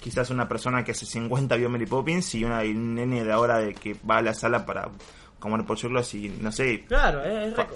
quizás 0.00 0.30
una 0.30 0.46
persona 0.48 0.84
que 0.84 0.92
hace 0.92 1.04
50 1.06 1.56
vio 1.56 1.68
Mary 1.68 1.86
Poppins 1.86 2.32
y, 2.36 2.44
una, 2.44 2.64
y 2.64 2.70
un 2.70 2.94
nene 2.94 3.24
de 3.24 3.32
ahora 3.32 3.58
de 3.58 3.74
que 3.74 3.96
va 4.08 4.18
a 4.18 4.22
la 4.22 4.32
sala 4.34 4.64
para 4.64 4.88
comer 5.40 5.64
polluelos 5.66 6.14
y 6.14 6.28
no 6.28 6.52
sé, 6.52 6.84
Claro, 6.86 7.24
es, 7.24 7.52
es 7.58 7.66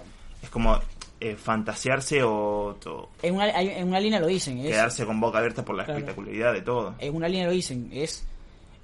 es 0.42 0.50
como 0.50 0.78
eh, 1.20 1.36
fantasearse 1.36 2.22
o, 2.24 2.76
o 2.84 3.08
en, 3.22 3.34
una, 3.36 3.48
en 3.60 3.86
una 3.88 4.00
línea 4.00 4.18
lo 4.20 4.26
dicen. 4.26 4.58
Es, 4.58 4.70
quedarse 4.70 5.06
con 5.06 5.20
boca 5.20 5.38
abierta 5.38 5.64
por 5.64 5.76
la 5.76 5.84
Claro. 5.84 5.98
espectacularidad 6.00 6.52
de 6.52 6.62
todo. 6.62 6.94
en 6.98 7.14
una 7.14 7.28
línea 7.28 7.46
lo 7.46 7.52
dicen. 7.52 7.88
Es 7.92 8.26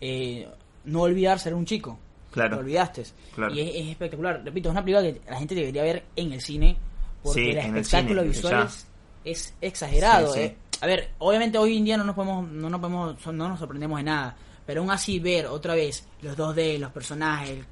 eh, 0.00 0.48
no 0.84 1.00
olvidar 1.02 1.38
ser 1.40 1.54
un 1.54 1.64
chico. 1.64 1.98
Claro. 2.30 2.56
Lo 2.56 2.60
olvidaste. 2.62 3.02
Claro. 3.34 3.52
Y 3.54 3.60
es, 3.60 3.74
es 3.74 3.88
espectacular. 3.88 4.40
Repito, 4.44 4.68
es 4.68 4.72
una 4.72 4.84
película 4.84 5.02
que 5.12 5.20
la 5.28 5.38
gente 5.38 5.54
debería 5.56 5.82
ver 5.82 6.04
en 6.14 6.32
el 6.32 6.40
cine. 6.40 6.76
Porque 7.24 7.40
Sí, 7.40 7.50
el 7.50 7.58
en 7.58 7.74
el 7.74 7.76
espectáculo 7.80 8.20
cine, 8.22 8.32
visual 8.32 8.52
ya. 8.52 8.62
es, 8.66 8.86
es 9.24 9.54
exagerado. 9.60 10.32
Sí, 10.32 10.40
sí. 10.40 10.44
eh. 10.46 10.56
A 10.80 10.86
ver, 10.86 11.10
obviamente 11.18 11.58
hoy 11.58 11.76
en 11.76 11.84
día 11.84 11.96
no 11.96 12.04
nos 12.04 12.14
podemos, 12.14 12.48
no 12.48 12.70
nos 12.70 12.80
podemos, 12.80 13.26
no 13.26 13.48
nos 13.48 13.58
sorprendemos 13.58 13.98
de 13.98 14.04
nada. 14.04 14.36
Pero 14.64 14.82
aún 14.82 14.90
así 14.90 15.18
ver 15.18 15.46
otra 15.46 15.74
vez 15.74 16.06
los 16.20 16.36
2D, 16.36 16.78
los 16.78 16.92
personajes, 16.92 17.64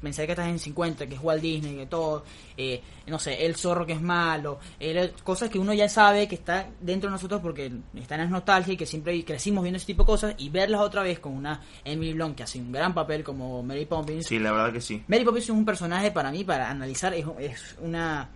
pensar 0.00 0.24
que 0.24 0.32
estás 0.32 0.46
en 0.46 0.60
50, 0.60 1.08
que 1.08 1.16
es 1.16 1.20
Walt 1.20 1.42
Disney, 1.42 1.74
que 1.74 1.86
todo, 1.86 2.24
eh, 2.56 2.80
no 3.08 3.18
sé, 3.18 3.44
el 3.44 3.56
zorro 3.56 3.84
que 3.84 3.94
es 3.94 4.00
malo, 4.00 4.60
el- 4.78 5.10
cosas 5.24 5.50
que 5.50 5.58
uno 5.58 5.74
ya 5.74 5.88
sabe 5.88 6.28
que 6.28 6.36
está 6.36 6.68
dentro 6.80 7.10
de 7.10 7.14
nosotros 7.14 7.40
porque 7.40 7.72
están 7.96 8.20
en 8.20 8.30
nostalgia 8.30 8.74
y 8.74 8.76
que 8.76 8.86
siempre 8.86 9.24
crecimos 9.24 9.64
viendo 9.64 9.78
ese 9.78 9.86
tipo 9.86 10.04
de 10.04 10.06
cosas 10.06 10.34
y 10.38 10.48
verlas 10.48 10.80
otra 10.80 11.02
vez 11.02 11.18
con 11.18 11.32
una 11.32 11.60
Emily 11.84 12.12
Blunt 12.12 12.36
que 12.36 12.44
hace 12.44 12.60
un 12.60 12.70
gran 12.70 12.94
papel 12.94 13.24
como 13.24 13.60
Mary 13.64 13.86
Poppins. 13.86 14.24
Sí, 14.24 14.38
la 14.38 14.52
verdad 14.52 14.72
que 14.72 14.80
sí. 14.80 15.02
Mary 15.08 15.24
Poppins 15.24 15.44
es 15.46 15.50
un 15.50 15.64
personaje 15.64 16.12
para 16.12 16.30
mí, 16.30 16.44
para 16.44 16.70
analizar, 16.70 17.12
es, 17.14 17.26
es 17.40 17.76
una... 17.80 18.30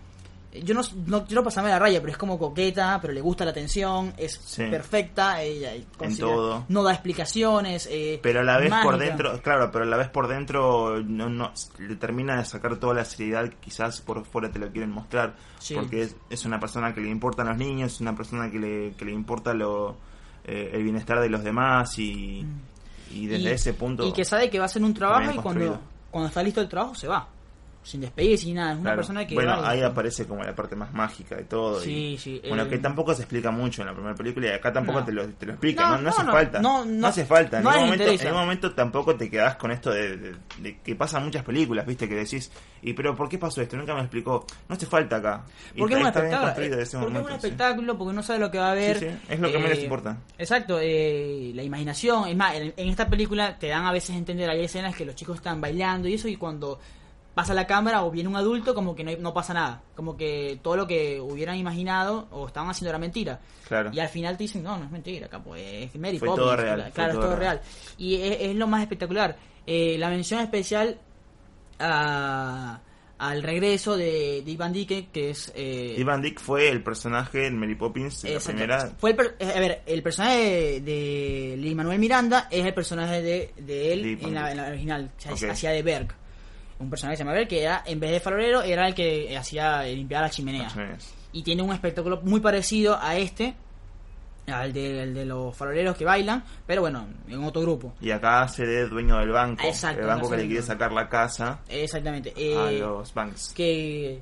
Yo 0.51 0.73
no, 0.73 0.81
no 1.05 1.25
quiero 1.25 1.43
pasarme 1.43 1.69
la 1.69 1.77
raya, 1.77 1.99
pero 1.99 2.11
es 2.11 2.17
como 2.17 2.39
coqueta, 2.39 2.97
pero 2.99 3.13
le 3.13 3.21
gusta 3.21 3.45
la 3.45 3.51
atención, 3.51 4.13
es 4.17 4.33
Sí. 4.43 4.63
perfecta, 4.69 5.43
ella 5.43 5.73
todo. 6.19 6.65
no 6.69 6.81
da 6.81 6.91
explicaciones. 6.91 7.87
eh, 7.91 8.19
Pero 8.23 8.39
a 8.39 8.43
la 8.43 8.57
vez 8.57 8.73
por 8.81 8.97
dentro, 8.97 9.39
claro, 9.43 9.69
pero 9.71 9.83
a 9.83 9.87
la 9.87 9.97
vez 9.97 10.09
por 10.09 10.27
dentro 10.27 11.01
no, 11.03 11.29
no 11.29 11.53
le 11.77 11.95
termina 11.97 12.37
de 12.37 12.45
sacar 12.45 12.77
toda 12.77 12.95
la 12.95 13.05
seriedad 13.05 13.47
que 13.47 13.57
quizás 13.57 14.01
por 14.01 14.25
fuera 14.25 14.49
te 14.51 14.57
lo 14.57 14.71
quieren 14.71 14.89
mostrar. 14.89 15.35
Sí. 15.59 15.75
Porque 15.75 16.01
es, 16.01 16.15
es 16.31 16.43
una 16.45 16.59
persona 16.59 16.95
que 16.95 17.01
le 17.01 17.09
importan 17.09 17.47
los 17.47 17.57
niños, 17.57 17.93
es 17.93 18.01
una 18.01 18.15
persona 18.15 18.49
que 18.49 18.57
le, 18.57 18.91
que 18.93 19.05
le 19.05 19.11
importa 19.11 19.53
lo, 19.53 19.97
eh, 20.45 20.71
el 20.73 20.81
bienestar 20.83 21.19
de 21.19 21.29
los 21.29 21.43
demás 21.43 21.99
y, 21.99 22.43
y 23.11 23.27
desde 23.27 23.49
Y- 23.49 23.53
ese 23.53 23.73
punto... 23.75 24.03
Y 24.07 24.13
que 24.13 24.25
sabe 24.25 24.49
que 24.49 24.57
va 24.57 24.65
a 24.65 24.65
hacer 24.65 24.81
un 24.81 24.95
trabajo 24.95 25.31
y 25.31 25.35
cuando, 25.37 25.79
cuando 26.09 26.27
está 26.29 26.41
listo 26.41 26.59
el 26.59 26.67
trabajo 26.69 26.95
se 26.95 27.07
va. 27.07 27.27
Sin 27.81 28.01
despedirse 28.01 28.45
ni 28.45 28.53
nada. 28.53 28.71
Es 28.73 28.75
una 28.75 28.83
Claro. 28.83 28.97
persona 28.97 29.25
que. 29.25 29.33
bueno, 29.35 29.53
ahí 29.63 29.81
aparece 29.81 30.25
como 30.27 30.43
la 30.43 30.53
parte 30.53 30.75
más 30.75 30.93
mágica 30.93 31.35
de 31.37 31.45
todo. 31.45 31.79
Sí, 31.79 31.91
y- 32.13 32.17
sí, 32.17 32.41
Bueno, 32.47 32.63
eh, 32.63 32.67
que 32.67 32.77
tampoco 32.77 33.15
se 33.15 33.21
explica 33.23 33.51
mucho 33.51 33.81
en 33.81 33.87
la 33.87 33.93
primera 33.93 34.13
película 34.15 34.47
y 34.47 34.49
acá 34.51 34.71
tampoco 34.73 34.99
No. 34.99 35.05
te, 35.05 35.11
lo, 35.13 35.27
te 35.29 35.45
lo 35.45 35.53
explica, 35.53 35.83
No, 35.83 35.89
no, 35.91 35.97
no, 35.97 36.03
no, 36.03 36.09
hace 36.09 36.23
no, 36.25 36.31
falta. 36.31 36.59
no, 36.59 36.85
No, 36.85 36.91
no- 36.91 37.07
hace 37.07 37.25
falta. 37.25 37.57
En 37.59 37.63
no 37.63 37.69
ningún, 37.71 37.85
momento, 37.85 38.03
interesa. 38.03 38.23
en 38.23 38.29
ningún 38.29 38.41
momento 38.45 38.73
tampoco 38.75 39.15
te 39.15 39.29
quedás 39.29 39.55
con 39.55 39.71
esto 39.71 39.91
de, 39.91 40.17
de- 40.17 40.35
de 40.59 40.77
que 40.81 40.95
pasan 40.95 41.23
muchas 41.23 41.43
películas, 41.43 41.85
¿viste? 41.87 42.07
Que 42.09 42.15
decís, 42.15 42.51
¿y 42.81 42.93
pero 42.93 43.15
por 43.15 43.29
qué 43.29 43.37
pasó 43.39 43.61
esto? 43.61 43.77
Nunca 43.77 43.95
me 43.95 44.01
explicó. 44.01 44.45
No 44.67 44.75
hace 44.75 44.85
falta 44.85 45.15
acá. 45.15 45.45
Y 45.73 45.79
Porque 45.79 45.95
es 45.95 46.01
un 46.01 46.07
espectáculo. 46.07 46.49
eh, 46.49 46.53
porque 46.69 46.81
es 46.83 46.93
un 46.93 47.01
momento, 47.01 47.29
sí. 47.29 47.35
espectáculo, 47.35 47.97
porque 47.97 48.11
uno 48.11 48.23
sabe 48.23 48.39
lo 48.39 48.51
que 48.51 48.57
va 48.59 48.73
a. 48.73 48.75
Sí, 48.75 48.93
sí, 48.99 49.07
es 49.29 49.39
lo 49.39 49.51
que 49.51 49.57
menos 49.57 49.79
importa. 49.79 50.17
Exacto, 50.37 50.79
eh, 50.81 51.53
la 51.55 51.63
imaginación. 51.63 52.27
Es 52.27 52.35
más, 52.35 52.55
en, 52.55 52.73
en 52.75 52.89
esta 52.89 53.07
película 53.09 53.57
te 53.57 53.67
dan 53.69 53.85
a 53.85 53.91
veces 53.93 54.11
a 54.15 54.17
entender, 54.19 54.49
hay 54.49 54.65
escenas 54.65 54.95
que 54.95 55.05
los 55.05 55.15
chicos 55.15 55.37
están 55.37 55.61
bailando 55.61 56.07
y 56.09 56.15
eso, 56.15 56.27
y 56.27 56.35
cuando 56.35 56.77
pasa 57.33 57.53
la 57.53 57.65
cámara 57.67 58.03
o 58.03 58.11
viene 58.11 58.27
un 58.29 58.35
adulto, 58.35 58.73
como 58.75 58.95
que 58.95 59.03
no, 59.03 59.11
no 59.19 59.33
pasa 59.33 59.53
nada. 59.53 59.81
Como 59.95 60.17
que 60.17 60.59
todo 60.61 60.75
lo 60.75 60.87
que 60.87 61.19
hubieran 61.21 61.55
imaginado 61.55 62.27
o 62.31 62.47
estaban 62.47 62.69
haciendo 62.69 62.89
era 62.89 62.99
mentira. 62.99 63.39
Claro. 63.67 63.91
Y 63.93 63.99
al 63.99 64.09
final 64.09 64.35
te 64.37 64.43
dicen, 64.43 64.63
no, 64.63 64.77
no 64.77 64.85
es 64.85 64.91
mentira, 64.91 65.29
pues 65.43 65.61
es 65.63 65.95
Mary 65.95 66.19
Poppins, 66.19 66.35
todo 66.37 66.55
real, 66.55 66.91
Claro, 66.93 66.93
fue 66.93 67.03
es 67.05 67.11
todo 67.13 67.21
todo 67.21 67.35
real. 67.35 67.57
real. 67.57 67.61
Y 67.97 68.15
es, 68.15 68.37
es 68.41 68.55
lo 68.55 68.67
más 68.67 68.81
espectacular. 68.81 69.37
Eh, 69.65 69.97
la 69.99 70.09
mención 70.09 70.41
especial 70.41 70.97
a, 71.79 72.79
al 73.19 73.43
regreso 73.43 73.95
de, 73.97 74.41
de 74.43 74.51
Ivan 74.51 74.73
Dike, 74.73 75.09
que 75.11 75.29
es... 75.31 75.51
eh, 75.55 75.95
Ivan 75.97 76.21
Dick 76.21 76.39
fue 76.39 76.69
el 76.69 76.81
personaje 76.83 77.47
en 77.47 77.57
Mary 77.57 77.75
Poppins 77.75 78.23
en 78.25 78.33
la 78.35 78.39
primera. 78.39 78.91
Fue 78.97 79.11
el 79.11 79.15
per- 79.15 79.35
eh, 79.39 79.53
a 79.55 79.59
ver, 79.59 79.81
el 79.85 80.01
personaje 80.03 80.81
de, 80.81 81.55
de 81.61 81.75
Manuel 81.75 81.99
Miranda 81.99 82.47
es 82.49 82.65
el 82.65 82.73
personaje 82.73 83.21
de, 83.21 83.53
de 83.57 83.93
él 83.93 84.01
De 84.19 84.25
en 84.27 84.33
la, 84.33 84.41
Dick. 84.43 84.51
en 84.51 84.57
la 84.57 84.67
original, 84.69 85.11
o 85.31 85.37
sea, 85.37 85.51
hacía 85.51 85.71
de 85.71 85.83
Berg. 85.83 86.15
Un 86.79 86.89
personaje 86.89 87.13
que 87.13 87.17
se 87.17 87.23
llama 87.23 87.33
Berg, 87.33 87.47
que 87.49 87.61
era, 87.63 87.83
en 87.85 87.99
vez 87.99 88.11
de 88.11 88.19
farolero, 88.19 88.61
era 88.61 88.87
el 88.87 88.95
que 88.95 89.37
hacía 89.37 89.83
limpiar 89.83 90.21
la 90.23 90.29
chimenea. 90.29 90.63
Más 90.63 90.75
o 90.75 90.79
menos. 90.79 91.13
Y 91.33 91.43
tiene 91.43 91.61
un 91.61 91.73
espectáculo 91.73 92.21
muy 92.23 92.39
parecido 92.39 92.97
a 92.99 93.17
este, 93.17 93.53
al 94.47 94.73
de, 94.73 95.03
el 95.03 95.13
de 95.13 95.25
los 95.25 95.55
faroleros 95.55 95.95
que 95.97 96.05
bailan, 96.05 96.43
pero 96.65 96.81
bueno, 96.81 97.05
en 97.27 97.43
otro 97.43 97.61
grupo. 97.61 97.93
Y 98.01 98.11
acá 98.11 98.47
se 98.47 98.65
de 98.65 98.87
dueño 98.87 99.17
del 99.19 99.29
banco. 99.29 99.63
Exacto, 99.67 100.01
el 100.01 100.07
banco 100.07 100.29
que 100.29 100.37
le 100.37 100.47
quiere 100.47 100.63
sacar 100.63 100.91
la 100.91 101.07
casa 101.09 101.59
Exactamente. 101.69 102.29
a 102.31 102.71
Eh, 102.71 102.79
los 102.79 103.13
banks. 103.13 103.53
que 103.53 104.19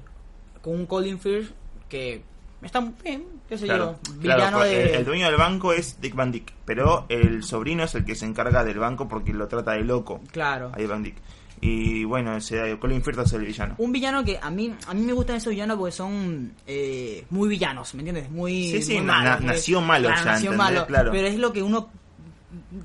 con 0.62 0.74
un 0.74 0.86
Colin 0.86 1.20
Firth 1.20 1.51
que 1.88 2.22
está 2.62 2.82
muy 2.82 2.93
bien, 3.03 3.24
qué 3.47 3.58
sé 3.58 3.66
Claro, 3.68 3.99
yo, 4.03 4.20
claro, 4.20 4.38
villano 4.39 4.58
porque 4.58 4.70
de... 4.76 4.89
el, 4.89 4.95
el 4.95 5.05
dueño 5.05 5.28
del 5.28 5.38
banco 5.38 5.72
es 5.72 6.01
Dick 6.01 6.16
Van 6.16 6.32
Dyke, 6.32 6.53
pero 6.66 7.05
el 7.08 7.43
sobrino 7.43 7.84
es 7.84 7.95
el 7.95 8.03
que 8.03 8.16
se 8.16 8.26
encarga 8.26 8.64
del 8.66 8.80
banco 8.80 9.08
porque 9.08 9.32
lo 9.32 9.47
trata 9.47 9.74
de 9.74 9.84
loco 9.86 10.20
Claro. 10.34 10.72
a 10.74 10.78
Dick 10.78 10.89
Van 10.89 11.03
Dyke. 11.03 11.22
Y 11.62 12.03
bueno, 12.03 12.38
ese, 12.38 12.78
Colin 12.80 13.01
Firth 13.03 13.20
es 13.20 13.34
el 13.34 13.41
villano. 13.45 13.76
Un 13.80 13.91
villano 13.91 14.24
que 14.24 14.38
a 14.41 14.49
mí 14.51 14.74
a 14.88 14.93
mí 14.93 15.01
me 15.01 15.14
gustan 15.14 15.38
esos 15.38 15.49
villanos 15.51 15.78
porque 15.78 15.91
son 15.91 16.53
eh, 16.68 17.26
muy 17.32 17.49
villanos, 17.49 17.93
¿me 17.95 18.01
entiendes? 18.01 18.30
Muy 18.30 18.72
Sí, 18.72 18.82
sí, 18.84 18.93
muy 18.97 19.05
na- 19.05 19.14
malos, 19.24 19.41
nació 19.41 19.82
malo 19.82 20.08
Claro, 20.10 20.24
ya, 20.26 20.32
nació 20.34 20.53
malo, 20.53 20.86
Claro. 20.86 21.12
pero 21.12 21.28
es 21.28 21.36
lo 21.38 21.51
que 21.51 21.64
uno 21.64 21.89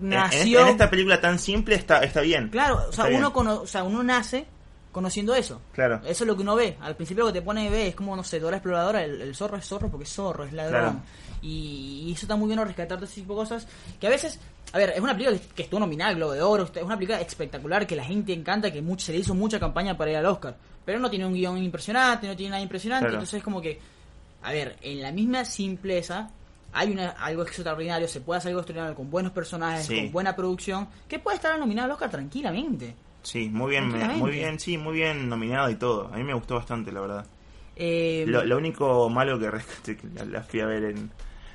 en, 0.00 0.08
nació 0.08 0.60
en 0.62 0.68
esta 0.68 0.88
película 0.90 1.20
tan 1.20 1.38
simple 1.38 1.74
está, 1.74 1.98
está 2.02 2.20
bien. 2.22 2.48
Claro, 2.48 2.80
o 2.88 2.92
sea, 2.92 3.06
uno 3.06 3.32
cono- 3.32 3.60
o 3.62 3.66
sea, 3.66 3.84
uno 3.84 4.02
nace 4.02 4.46
conociendo 4.90 5.34
eso. 5.34 5.60
Claro. 5.72 6.00
Eso 6.04 6.24
es 6.24 6.28
lo 6.28 6.34
que 6.36 6.42
uno 6.42 6.54
ve. 6.54 6.76
Al 6.80 6.96
principio 6.96 7.24
lo 7.24 7.32
que 7.32 7.40
te 7.40 7.44
pone 7.44 7.68
ve 7.70 7.88
es 7.88 7.94
como, 7.94 8.14
no 8.16 8.24
sé, 8.24 8.40
Dora 8.40 8.56
Exploradora, 8.58 9.04
el, 9.04 9.20
el 9.22 9.34
zorro 9.34 9.56
es 9.56 9.64
zorro 9.66 9.88
porque 9.90 10.04
es 10.04 10.10
zorro, 10.12 10.44
es 10.44 10.52
ladrón. 10.52 10.80
Claro. 10.80 11.02
Y, 11.42 12.04
y 12.06 12.12
eso 12.12 12.22
está 12.26 12.36
muy 12.36 12.46
bien 12.48 12.58
rescatar 12.64 12.98
todo 12.98 13.06
ese 13.06 13.20
tipo 13.22 13.34
de 13.34 13.38
cosas. 13.40 13.66
Que 14.00 14.06
a 14.06 14.10
veces, 14.10 14.38
a 14.72 14.78
ver, 14.78 14.90
es 14.90 15.00
una 15.00 15.12
película 15.12 15.38
que, 15.54 15.62
estuvo 15.62 15.80
nominada 15.80 16.10
al 16.10 16.16
Globo 16.16 16.32
de 16.32 16.42
Oro, 16.42 16.64
es 16.74 16.82
una 16.82 16.96
película 16.96 17.20
espectacular 17.20 17.86
que 17.86 17.94
la 17.94 18.04
gente 18.04 18.32
encanta, 18.32 18.72
que 18.72 18.80
mucho, 18.80 19.04
se 19.06 19.12
le 19.12 19.18
hizo 19.18 19.34
mucha 19.34 19.60
campaña 19.60 19.96
para 19.96 20.10
ir 20.10 20.16
al 20.16 20.26
Oscar. 20.26 20.56
Pero 20.84 20.98
no 20.98 21.10
tiene 21.10 21.26
un 21.26 21.34
guion 21.34 21.58
impresionante, 21.62 22.26
no 22.26 22.34
tiene 22.34 22.50
nada 22.50 22.62
impresionante. 22.62 23.04
Claro. 23.04 23.14
Entonces 23.16 23.38
es 23.38 23.44
como 23.44 23.60
que, 23.60 23.78
a 24.42 24.50
ver, 24.52 24.76
en 24.80 25.02
la 25.02 25.12
misma 25.12 25.44
simpleza 25.44 26.30
hay 26.72 26.90
una, 26.90 27.10
algo 27.10 27.42
extraordinario, 27.42 28.08
se 28.08 28.22
puede 28.22 28.38
hacer 28.38 28.48
algo 28.48 28.60
extraordinario 28.60 28.96
con 28.96 29.10
buenos 29.10 29.32
personajes, 29.32 29.86
Sí. 29.86 29.96
con 29.96 30.12
buena 30.12 30.34
producción, 30.34 30.88
que 31.06 31.18
puede 31.18 31.36
estar 31.36 31.58
nominado 31.58 31.86
al 31.86 31.92
Oscar 31.92 32.10
tranquilamente. 32.10 32.94
Sí, 33.22 33.48
muy 33.50 33.70
bien, 33.70 33.88
muy 34.18 34.30
bien, 34.32 34.58
sí, 34.58 34.78
muy 34.78 34.94
bien 34.94 35.28
nominado 35.28 35.70
y 35.70 35.76
todo. 35.76 36.08
A 36.12 36.16
mí 36.16 36.24
me 36.24 36.34
gustó 36.34 36.54
bastante, 36.56 36.90
la 36.90 37.00
verdad. 37.02 37.26
Eh, 37.76 38.24
Lo, 38.26 38.44
lo 38.44 38.56
único 38.56 39.08
malo 39.08 39.38
que 39.38 39.50
la, 40.14 40.24
la 40.24 40.42
fui 40.42 40.60
a 40.60 40.66
ver 40.66 40.84
en 40.84 41.10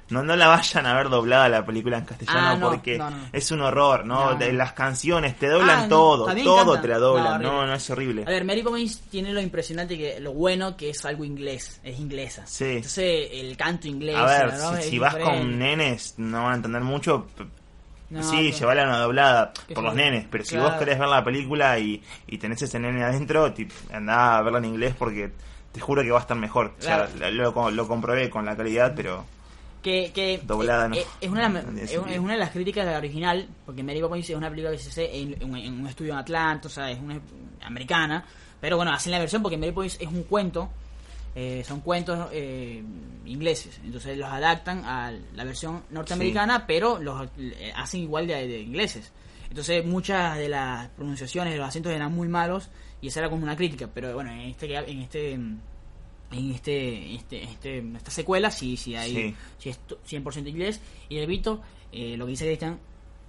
no 0.10 0.24
no 0.24 0.36
la 0.36 0.48
vayan 0.48 0.86
a 0.86 0.94
ver 0.94 1.10
doblada 1.10 1.50
la 1.50 1.66
película 1.66 1.98
en 1.98 2.06
castellano 2.06 2.40
Ah, 2.40 2.56
no, 2.56 2.70
porque 2.70 2.98
no, 2.98 3.10
es 3.34 3.52
un 3.52 3.62
horror, 3.62 4.06
¿no? 4.06 4.36
De 4.36 4.54
las 4.54 4.72
canciones 4.74 5.38
te 5.38 5.48
doblan 5.48 5.86
Ah, 5.86 5.90
todo, 5.90 6.26
todo 6.26 6.62
encanta. 6.62 6.82
te 6.82 6.88
la 6.88 6.98
doblan. 6.98 7.42
No, 7.42 7.66
no, 7.66 7.74
es 7.74 7.90
horrible. 7.90 8.24
A 8.26 8.30
ver, 8.30 8.46
Mary 8.46 8.64
Poppins 8.64 9.02
tiene 9.10 9.34
lo 9.34 9.42
impresionante, 9.42 9.98
que 9.98 10.20
lo 10.20 10.34
bueno 10.34 10.78
que 10.78 10.92
es 10.92 11.04
algo 11.06 11.24
inglés, 11.26 11.80
es 11.84 12.00
inglesa. 12.00 12.44
Sí. 12.48 12.66
Entonces, 12.78 13.30
el 13.34 13.58
canto 13.58 13.88
inglés. 13.88 14.16
a 14.16 14.26
ver, 14.26 14.82
si, 14.84 14.98
vas 15.00 15.16
con 15.16 15.60
nenes 15.60 16.14
no 16.18 16.44
van 16.44 16.52
a 16.54 16.56
entender 16.56 16.82
mucho. 16.84 17.28
No, 18.10 18.24
sí, 18.24 18.38
pero- 18.38 18.58
llevarla 18.58 18.84
a 18.84 18.88
una 18.88 18.98
doblada 19.00 19.54
por 19.76 19.84
los 19.84 19.94
nenes, 19.94 20.26
pero 20.32 20.46
si 20.46 20.52
Claro. 20.56 20.70
vos 20.70 20.80
querés 20.80 20.98
ver 20.98 21.10
la 21.10 21.24
película 21.26 21.78
y, 21.78 22.02
y 22.28 22.38
tenés 22.38 22.62
ese 22.62 22.80
nene 22.80 23.04
adentro, 23.04 23.54
andá 23.92 24.38
a 24.38 24.42
verla 24.42 24.60
en 24.60 24.66
inglés 24.66 24.96
porque 24.98 25.32
te 25.74 25.82
juro 25.82 26.02
que 26.02 26.12
va 26.12 26.20
a 26.20 26.22
estar 26.22 26.38
mejor. 26.38 26.74
O 26.80 26.82
sea, 26.82 27.10
lo, 27.20 27.52
lo- 27.52 27.72
lo 27.72 27.88
comprobé 27.90 28.30
con 28.30 28.46
la 28.46 28.56
calidad, 28.56 28.94
pero 28.96 29.26
Que, 29.88 30.12
que 30.12 30.42
Doblada, 30.44 30.86
eh, 30.88 30.90
no. 30.90 30.96
eh, 30.96 31.06
es, 31.22 31.30
una, 31.30 31.48
es, 32.12 32.20
una 32.20 32.34
de 32.34 32.40
las 32.40 32.52
críticas 32.52 32.86
de 32.86 32.92
la 32.92 32.98
original, 32.98 33.48
porque 33.66 33.84
Mary 33.84 34.02
Poppins 34.02 34.30
es 34.30 34.36
una 34.36 34.50
película 34.50 34.72
que 34.74 34.80
se 34.80 34.90
hace 34.90 35.18
en, 35.18 35.42
en- 35.42 35.56
en 35.56 35.80
un 35.80 35.88
estudio 35.88 36.12
en 36.14 36.20
Atlanta, 36.20 36.68
o 36.68 36.70
sea, 36.72 36.92
es 36.92 37.00
una 37.00 37.22
americana, 37.62 38.26
pero 38.60 38.76
bueno, 38.76 38.92
hacen 38.92 39.12
la 39.12 39.20
versión 39.20 39.42
porque 39.42 39.58
Mary 39.58 39.72
Poppins 39.72 39.98
es 40.02 40.08
un 40.08 40.24
cuento, 40.24 40.70
eh, 41.36 41.64
son 41.66 41.80
cuentos 41.82 42.28
eh, 42.34 42.84
ingleses, 43.26 43.80
entonces 43.86 44.18
los 44.18 44.28
adaptan 44.28 44.84
a 44.84 45.14
la 45.36 45.44
versión 45.46 45.84
norteamericana, 45.92 46.66
pero 46.68 47.00
los 47.00 47.30
eh, 47.38 47.72
hacen 47.76 48.02
igual 48.02 48.28
de, 48.28 48.46
de 48.48 48.60
ingleses. 48.60 49.12
Entonces 49.50 49.86
muchas 49.86 50.38
de 50.38 50.50
las 50.50 50.90
pronunciaciones 50.90 51.54
de 51.54 51.60
los 51.60 51.68
acentos 51.70 51.94
eran 51.94 52.12
muy 52.14 52.28
malos 52.28 52.70
y 53.02 53.08
esa 53.08 53.22
era 53.22 53.30
como 53.30 53.44
una 53.44 53.56
crítica, 53.56 53.88
pero 53.94 54.14
bueno, 54.14 54.32
en 54.32 54.40
este 54.50 54.76
en 54.76 55.02
este 55.02 55.40
en 56.32 56.52
este, 56.52 57.16
este, 57.16 57.44
este 57.44 57.78
esta 57.96 58.12
secuela 58.12 58.52
sí 58.52 58.76
sí 58.78 58.96
hay 58.96 59.14
Sí. 59.14 59.36
sí 59.60 59.70
es 59.70 59.80
to- 59.80 60.00
100% 60.08 60.48
inglés. 60.48 60.82
Y 61.10 61.18
el 61.18 61.28
Vito 61.28 61.62
eh, 61.92 62.16
lo 62.18 62.26
que 62.26 62.32
dice 62.32 62.46
Cristian 62.46 62.80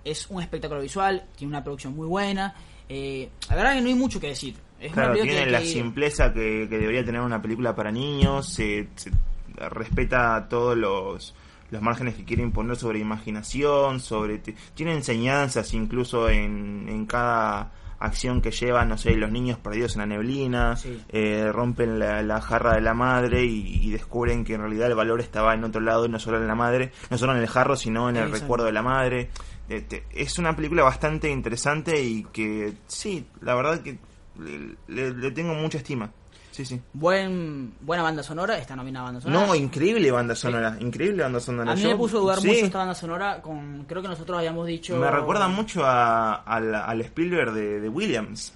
es 0.04 0.26
un 0.30 0.42
espectáculo 0.42 0.80
visual 0.80 1.24
tiene 1.36 1.50
una 1.52 1.62
producción 1.62 1.94
muy 1.94 2.06
buena. 2.06 2.54
Eh, 2.88 3.28
la 3.50 3.56
verdad 3.56 3.74
que 3.74 3.80
no 3.82 3.88
hay 3.88 3.94
mucho 3.94 4.18
que 4.20 4.28
decir. 4.28 4.54
Es 4.80 4.92
Claro, 4.92 5.12
tiene 5.14 5.44
que- 5.44 5.50
la 5.50 5.60
que- 5.60 5.66
simpleza 5.66 6.32
que, 6.32 6.66
que 6.70 6.78
debería 6.78 7.04
tener 7.04 7.20
una 7.20 7.40
película 7.42 7.74
para 7.74 7.90
niños, 7.92 8.48
se, 8.48 8.88
se 8.94 9.10
respeta 9.56 10.46
todos 10.48 10.76
los, 10.76 11.34
los 11.70 11.82
márgenes 11.82 12.14
que 12.14 12.24
quiere 12.24 12.42
imponer 12.42 12.76
sobre 12.76 12.98
imaginación, 13.00 14.00
sobre 14.00 14.38
tiene 14.74 14.92
enseñanzas 14.94 15.74
incluso 15.74 16.28
en, 16.28 16.86
en 16.88 17.06
cada 17.06 17.72
acción 18.00 18.40
que 18.40 18.50
llevan, 18.50 18.88
no 18.88 18.96
sé, 18.98 19.14
los 19.16 19.30
niños 19.30 19.58
perdidos 19.58 19.94
en 19.94 20.00
la 20.00 20.06
neblina, 20.06 20.76
Sí. 20.76 21.02
eh, 21.08 21.50
rompen 21.52 21.98
la, 21.98 22.22
la 22.22 22.40
jarra 22.40 22.74
de 22.74 22.80
la 22.80 22.94
madre 22.94 23.44
y, 23.44 23.80
y 23.82 23.90
descubren 23.90 24.44
que 24.44 24.54
en 24.54 24.60
realidad 24.60 24.88
el 24.88 24.94
valor 24.94 25.20
estaba 25.20 25.54
en 25.54 25.64
otro 25.64 25.80
lado 25.80 26.06
y 26.06 26.08
no 26.08 26.18
solo 26.18 26.38
en 26.38 26.46
la 26.46 26.54
madre, 26.54 26.92
no 27.10 27.18
solo 27.18 27.32
en 27.34 27.38
el 27.40 27.48
jarro, 27.48 27.76
sino 27.76 28.08
en 28.08 28.16
el 28.16 28.30
recuerdo 28.30 28.66
de 28.66 28.72
la 28.72 28.82
madre. 28.82 29.30
Este, 29.68 30.04
es 30.12 30.38
una 30.38 30.54
película 30.56 30.82
bastante 30.82 31.28
interesante 31.30 32.00
y 32.02 32.24
que 32.32 32.72
sí, 32.86 33.26
la 33.42 33.54
verdad 33.54 33.80
que 33.82 33.98
le, 34.38 34.76
le- 34.86 35.14
le 35.14 35.30
tengo 35.32 35.52
mucha 35.54 35.78
estima. 35.78 36.10
Sí, 36.58 36.64
sí. 36.64 36.82
buen 36.92 37.72
buena 37.82 38.02
banda 38.02 38.20
sonora 38.24 38.58
está 38.58 38.74
nominada 38.74 39.04
banda 39.04 39.20
sonora 39.20 39.46
No, 39.46 39.54
increíble 39.54 40.10
banda 40.10 40.34
sonora, 40.34 40.76
increíble 40.80 41.22
banda 41.22 41.38
sonora. 41.38 41.70
a 41.70 41.76
mí 41.76 41.82
Yo- 41.82 41.90
me 41.90 41.96
puso 41.96 42.16
a 42.18 42.20
dudar 42.20 42.40
sí, 42.40 42.48
mucho 42.48 42.64
esta 42.64 42.78
banda 42.78 42.94
sonora 42.96 43.40
con 43.40 43.84
creo 43.84 44.02
que 44.02 44.08
nosotros 44.08 44.38
habíamos 44.38 44.66
dicho 44.66 44.96
Me 44.96 45.08
recuerda 45.08 45.46
mucho 45.46 45.84
a, 45.84 46.34
al, 46.34 46.74
al 46.74 47.00
Spielberg 47.02 47.52
de, 47.52 47.78
de 47.80 47.88
Williams. 47.88 48.52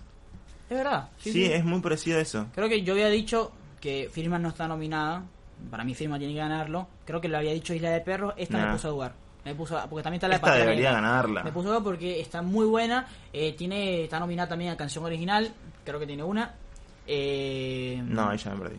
es 0.69 0.77
verdad 0.77 1.11
Sí, 1.19 1.45
es 1.45 1.65
muy 1.65 1.81
parecido 1.81 2.19
a 2.19 2.23
eso. 2.23 2.47
Creo 2.57 2.69
que 2.69 2.83
yo 2.83 2.95
había 2.95 3.07
dicho 3.09 3.53
que 3.81 4.11
Firman 4.13 4.43
no 4.43 4.49
está 4.49 4.67
nominada. 4.67 5.23
Para 5.71 5.85
mí 5.85 5.95
Firman 5.95 6.19
tiene 6.19 6.35
que 6.35 6.41
ganarlo. 6.41 6.89
Creo 7.05 7.21
que 7.21 7.29
lo 7.29 7.39
había 7.39 7.53
dicho 7.53 7.73
Isla 7.73 7.91
de 7.91 8.01
Perros. 8.01 8.35
Esta 8.37 8.59
Nah. 8.59 8.67
me 8.67 8.73
puso 8.73 8.89
a 8.89 8.91
dudar. 8.91 9.13
Me 9.45 9.55
puso 9.55 9.77
porque 9.89 10.03
también 10.03 10.19
está 10.19 10.27
la 10.29 10.35
Esta 10.37 10.55
debería 10.57 10.91
Negra. 10.93 10.93
ganarla. 11.09 11.43
Me 11.45 11.53
puso 11.53 11.69
a 11.69 11.71
dudar 11.71 11.85
porque 11.85 12.21
está 12.21 12.43
muy 12.43 12.67
buena. 12.67 13.07
Eh, 13.33 13.53
tiene 13.57 14.03
está 14.05 14.19
nominada 14.19 14.49
también 14.49 14.73
a 14.73 14.77
canción 14.77 15.05
original. 15.05 15.53
Creo 15.85 16.01
que 16.01 16.07
tiene 16.07 16.25
una. 16.25 16.55
Eh, 17.07 18.03
No, 18.07 18.35
ya 18.35 18.51
me 18.53 18.61
perdí. 18.61 18.77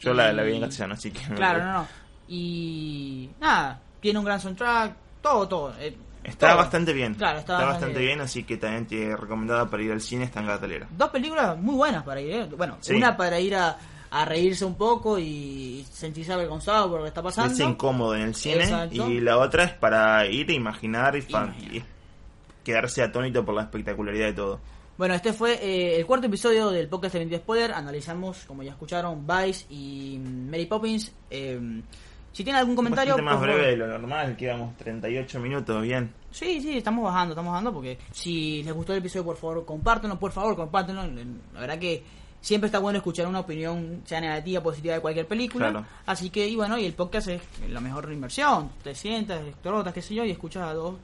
Yo 0.00 0.12
la, 0.14 0.32
la 0.32 0.42
vi 0.42 0.54
en 0.56 0.60
castellano, 0.62 0.94
así 0.94 1.10
que... 1.10 1.20
Claro, 1.34 1.64
no, 1.64 1.72
no. 1.72 1.86
Y 2.28 3.30
nada, 3.40 3.80
tiene 4.00 4.18
un 4.18 4.24
gran 4.24 4.40
soundtrack. 4.40 4.94
Todo, 5.22 5.48
todo. 5.48 5.74
eh, 5.78 5.96
Está 6.22 6.48
todo. 6.48 6.56
bastante 6.58 6.92
bien. 6.92 7.14
Claro, 7.14 7.38
está, 7.38 7.64
bastante 7.64 7.98
bien, 8.00 8.20
así 8.20 8.44
que 8.44 8.56
también 8.56 8.86
te 8.86 9.16
recomendada 9.16 9.68
para 9.68 9.82
ir 9.82 9.92
al 9.92 10.00
cine, 10.00 10.24
está 10.24 10.40
en 10.40 10.46
cartelera. 10.46 10.86
Dos 10.90 11.10
películas 11.10 11.56
muy 11.58 11.74
buenas 11.74 12.02
para 12.02 12.20
ir. 12.20 12.30
¿eh? 12.32 12.48
Bueno, 12.56 12.76
Sí. 12.80 12.94
una 12.94 13.16
para 13.16 13.38
ir 13.40 13.54
a, 13.56 13.76
a 14.10 14.24
reírse 14.24 14.64
un 14.64 14.74
poco 14.74 15.18
y 15.18 15.84
sentirse 15.90 16.32
avergonzado 16.32 16.88
por 16.88 16.98
lo 16.98 17.04
que 17.04 17.08
está 17.08 17.22
pasando. 17.22 17.52
Es 17.52 17.60
incómodo 17.60 18.14
en 18.14 18.22
el 18.22 18.34
cine 18.34 18.64
Exacto. 18.64 19.10
y 19.10 19.20
la 19.20 19.36
otra 19.38 19.64
es 19.64 19.72
para 19.72 20.26
ir 20.26 20.48
a 20.50 20.52
imaginar 20.54 21.16
y, 21.16 21.20
y 21.76 21.84
quedarse 22.62 23.02
atónito 23.02 23.44
por 23.44 23.54
la 23.54 23.62
espectacularidad 23.62 24.26
de 24.26 24.32
todo. 24.34 24.60
Bueno, 24.96 25.14
este 25.14 25.32
fue 25.32 25.54
eh, 25.54 25.96
el 25.96 26.06
cuarto 26.06 26.28
episodio 26.28 26.70
del 26.70 26.86
podcast 26.88 27.14
de 27.14 27.18
20 27.20 27.38
Spoiler. 27.38 27.72
Analizamos, 27.72 28.44
como 28.44 28.62
ya 28.62 28.70
escucharon, 28.70 29.26
Vice 29.26 29.66
y 29.68 30.18
mm, 30.18 30.50
Mary 30.50 30.66
Poppins. 30.66 31.12
Eh, 31.30 31.82
si 32.30 32.44
tienen 32.44 32.60
algún 32.60 32.76
comentario... 32.76 33.14
Bastante 33.14 33.34
más 33.34 33.42
breve 33.42 33.70
de 33.70 33.76
lo 33.76 33.88
normal, 33.88 34.36
quedamos 34.36 34.76
38 34.76 35.40
minutos, 35.40 35.82
bien. 35.82 36.12
Sí, 36.30 36.60
sí, 36.60 36.78
estamos 36.78 37.04
bajando, 37.04 37.32
estamos 37.32 37.50
bajando 37.50 37.72
porque 37.72 37.98
si 38.12 38.62
les 38.62 38.72
gustó 38.72 38.92
el 38.92 39.00
episodio, 39.00 39.24
por 39.24 39.36
favor, 39.36 39.64
compártenlo, 39.64 40.18
por 40.18 40.30
favor, 40.30 40.54
compártenlo. 40.54 41.02
La 41.54 41.60
verdad 41.60 41.78
que 41.78 42.04
siempre 42.40 42.66
está 42.66 42.78
bueno 42.78 42.98
escuchar 42.98 43.26
una 43.26 43.40
opinión, 43.40 44.02
sea 44.04 44.20
negativa, 44.20 44.62
positiva 44.62 44.94
de 44.94 45.00
cualquier 45.00 45.26
película. 45.26 45.70
Claro. 45.70 45.86
Así 46.06 46.30
que, 46.30 46.46
y 46.46 46.54
bueno, 46.54 46.78
y 46.78 46.84
el 46.86 46.94
podcast 46.94 47.28
es 47.28 47.42
la 47.68 47.80
mejor 47.80 48.12
inversión. 48.12 48.70
Te 48.82 48.94
sientas, 48.94 49.40
trotas, 49.60 49.92
qué 49.92 50.02
sé 50.02 50.14
yo, 50.14 50.24
y 50.24 50.30
escuchas 50.30 50.62
a 50.64 50.74
dos 50.74 50.94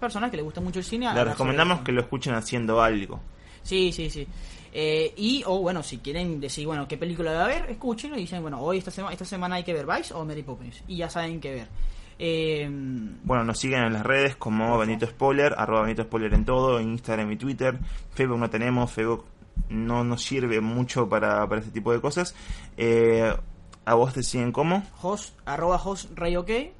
personas 0.00 0.30
que 0.30 0.36
les 0.38 0.44
gusta 0.44 0.60
mucho 0.60 0.78
el 0.80 0.84
cine. 0.84 1.12
Les 1.14 1.24
recomendamos 1.28 1.80
que 1.80 1.92
lo 1.92 2.00
escuchen 2.00 2.34
haciendo 2.34 2.82
algo. 2.82 3.20
Sí, 3.62 3.92
sí, 3.92 4.08
sí. 4.10 4.26
Eh, 4.72 5.12
y, 5.16 5.42
o 5.46 5.58
bueno, 5.60 5.82
si 5.82 5.98
quieren 5.98 6.40
decir, 6.40 6.66
bueno, 6.66 6.86
qué 6.88 6.96
película 6.96 7.32
va 7.32 7.44
a 7.44 7.48
ver, 7.48 7.66
escúchenlo 7.70 8.16
y 8.16 8.20
dicen, 8.22 8.40
bueno, 8.42 8.60
hoy 8.60 8.78
esta, 8.78 8.90
sema- 8.90 9.12
esta 9.12 9.24
semana 9.24 9.56
hay 9.56 9.64
que 9.64 9.72
ver 9.74 9.84
Vice 9.86 10.14
o 10.14 10.24
Mary 10.24 10.42
Poppins. 10.42 10.82
Y 10.88 10.96
ya 10.96 11.10
saben 11.10 11.40
qué 11.40 11.52
ver. 11.52 11.68
Eh, 12.18 12.68
Bueno, 13.24 13.44
nos 13.44 13.58
siguen 13.58 13.82
en 13.82 13.92
las 13.94 14.04
redes 14.04 14.36
como 14.36 14.76
Benito 14.78 15.06
Spoiler, 15.06 15.54
arroba 15.56 15.82
Benito 15.82 16.02
Spoiler 16.02 16.32
en 16.34 16.44
todo, 16.44 16.78
en 16.78 16.90
Instagram 16.90 17.30
y 17.32 17.36
Twitter. 17.36 17.78
Facebook 18.12 18.38
no 18.38 18.48
tenemos, 18.50 18.90
Facebook 18.92 19.24
no 19.68 20.04
nos 20.04 20.22
sirve 20.22 20.60
mucho 20.60 21.08
para, 21.08 21.46
para 21.48 21.60
este 21.60 21.72
tipo 21.72 21.92
de 21.92 22.00
cosas. 22.00 22.34
Eh, 22.76 23.32
a 23.86 23.94
vos 23.94 24.12
te 24.12 24.22
siguen 24.22 24.52
como, 24.52 24.82
host, 25.02 25.34
arroba 25.46 25.76
host 25.82 26.10
rey. 26.16 26.72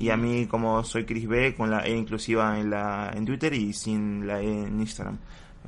Y 0.00 0.10
a 0.10 0.16
mí 0.16 0.46
como 0.46 0.82
soy 0.82 1.04
Chris 1.04 1.28
B, 1.28 1.54
con 1.54 1.70
la 1.70 1.84
E 1.86 1.94
inclusiva 1.96 2.58
en, 2.58 2.70
la, 2.70 3.12
en 3.14 3.24
Twitter 3.24 3.52
y 3.52 3.72
sin 3.72 4.26
la 4.26 4.40
E 4.40 4.46
en 4.64 4.80
Instagram. 4.80 5.18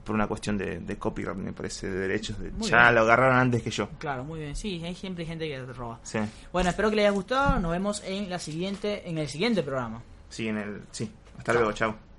por 0.04 0.14
una 0.16 0.26
cuestión 0.26 0.58
de, 0.58 0.80
de 0.80 0.96
copyright, 0.98 1.36
me 1.36 1.52
parece, 1.52 1.88
de 1.88 1.98
derechos. 1.98 2.38
De, 2.38 2.50
ya 2.60 2.82
bien. 2.84 2.94
lo 2.96 3.00
agarraron 3.02 3.36
antes 3.36 3.62
que 3.62 3.70
yo. 3.70 3.88
Claro, 3.98 4.24
muy 4.24 4.40
bien. 4.40 4.56
Sí, 4.56 4.82
hay 4.84 4.94
siempre 4.94 5.24
gente 5.24 5.46
que 5.48 5.58
te 5.60 5.72
roba. 5.72 6.00
Sí, 6.02 6.18
Bueno, 6.52 6.70
espero 6.70 6.90
que 6.90 6.96
les 6.96 7.04
haya 7.04 7.14
gustado. 7.14 7.60
Nos 7.60 7.70
vemos 7.70 8.02
en 8.04 8.28
la 8.28 8.38
siguiente, 8.38 9.08
en 9.08 9.18
el 9.18 9.28
siguiente 9.28 9.62
programa. 9.62 10.02
sí, 10.28 10.48
en 10.48 10.56
el, 10.58 10.82
sí. 10.90 11.10
Hasta 11.38 11.52
luego, 11.52 11.72
chao. 11.72 12.11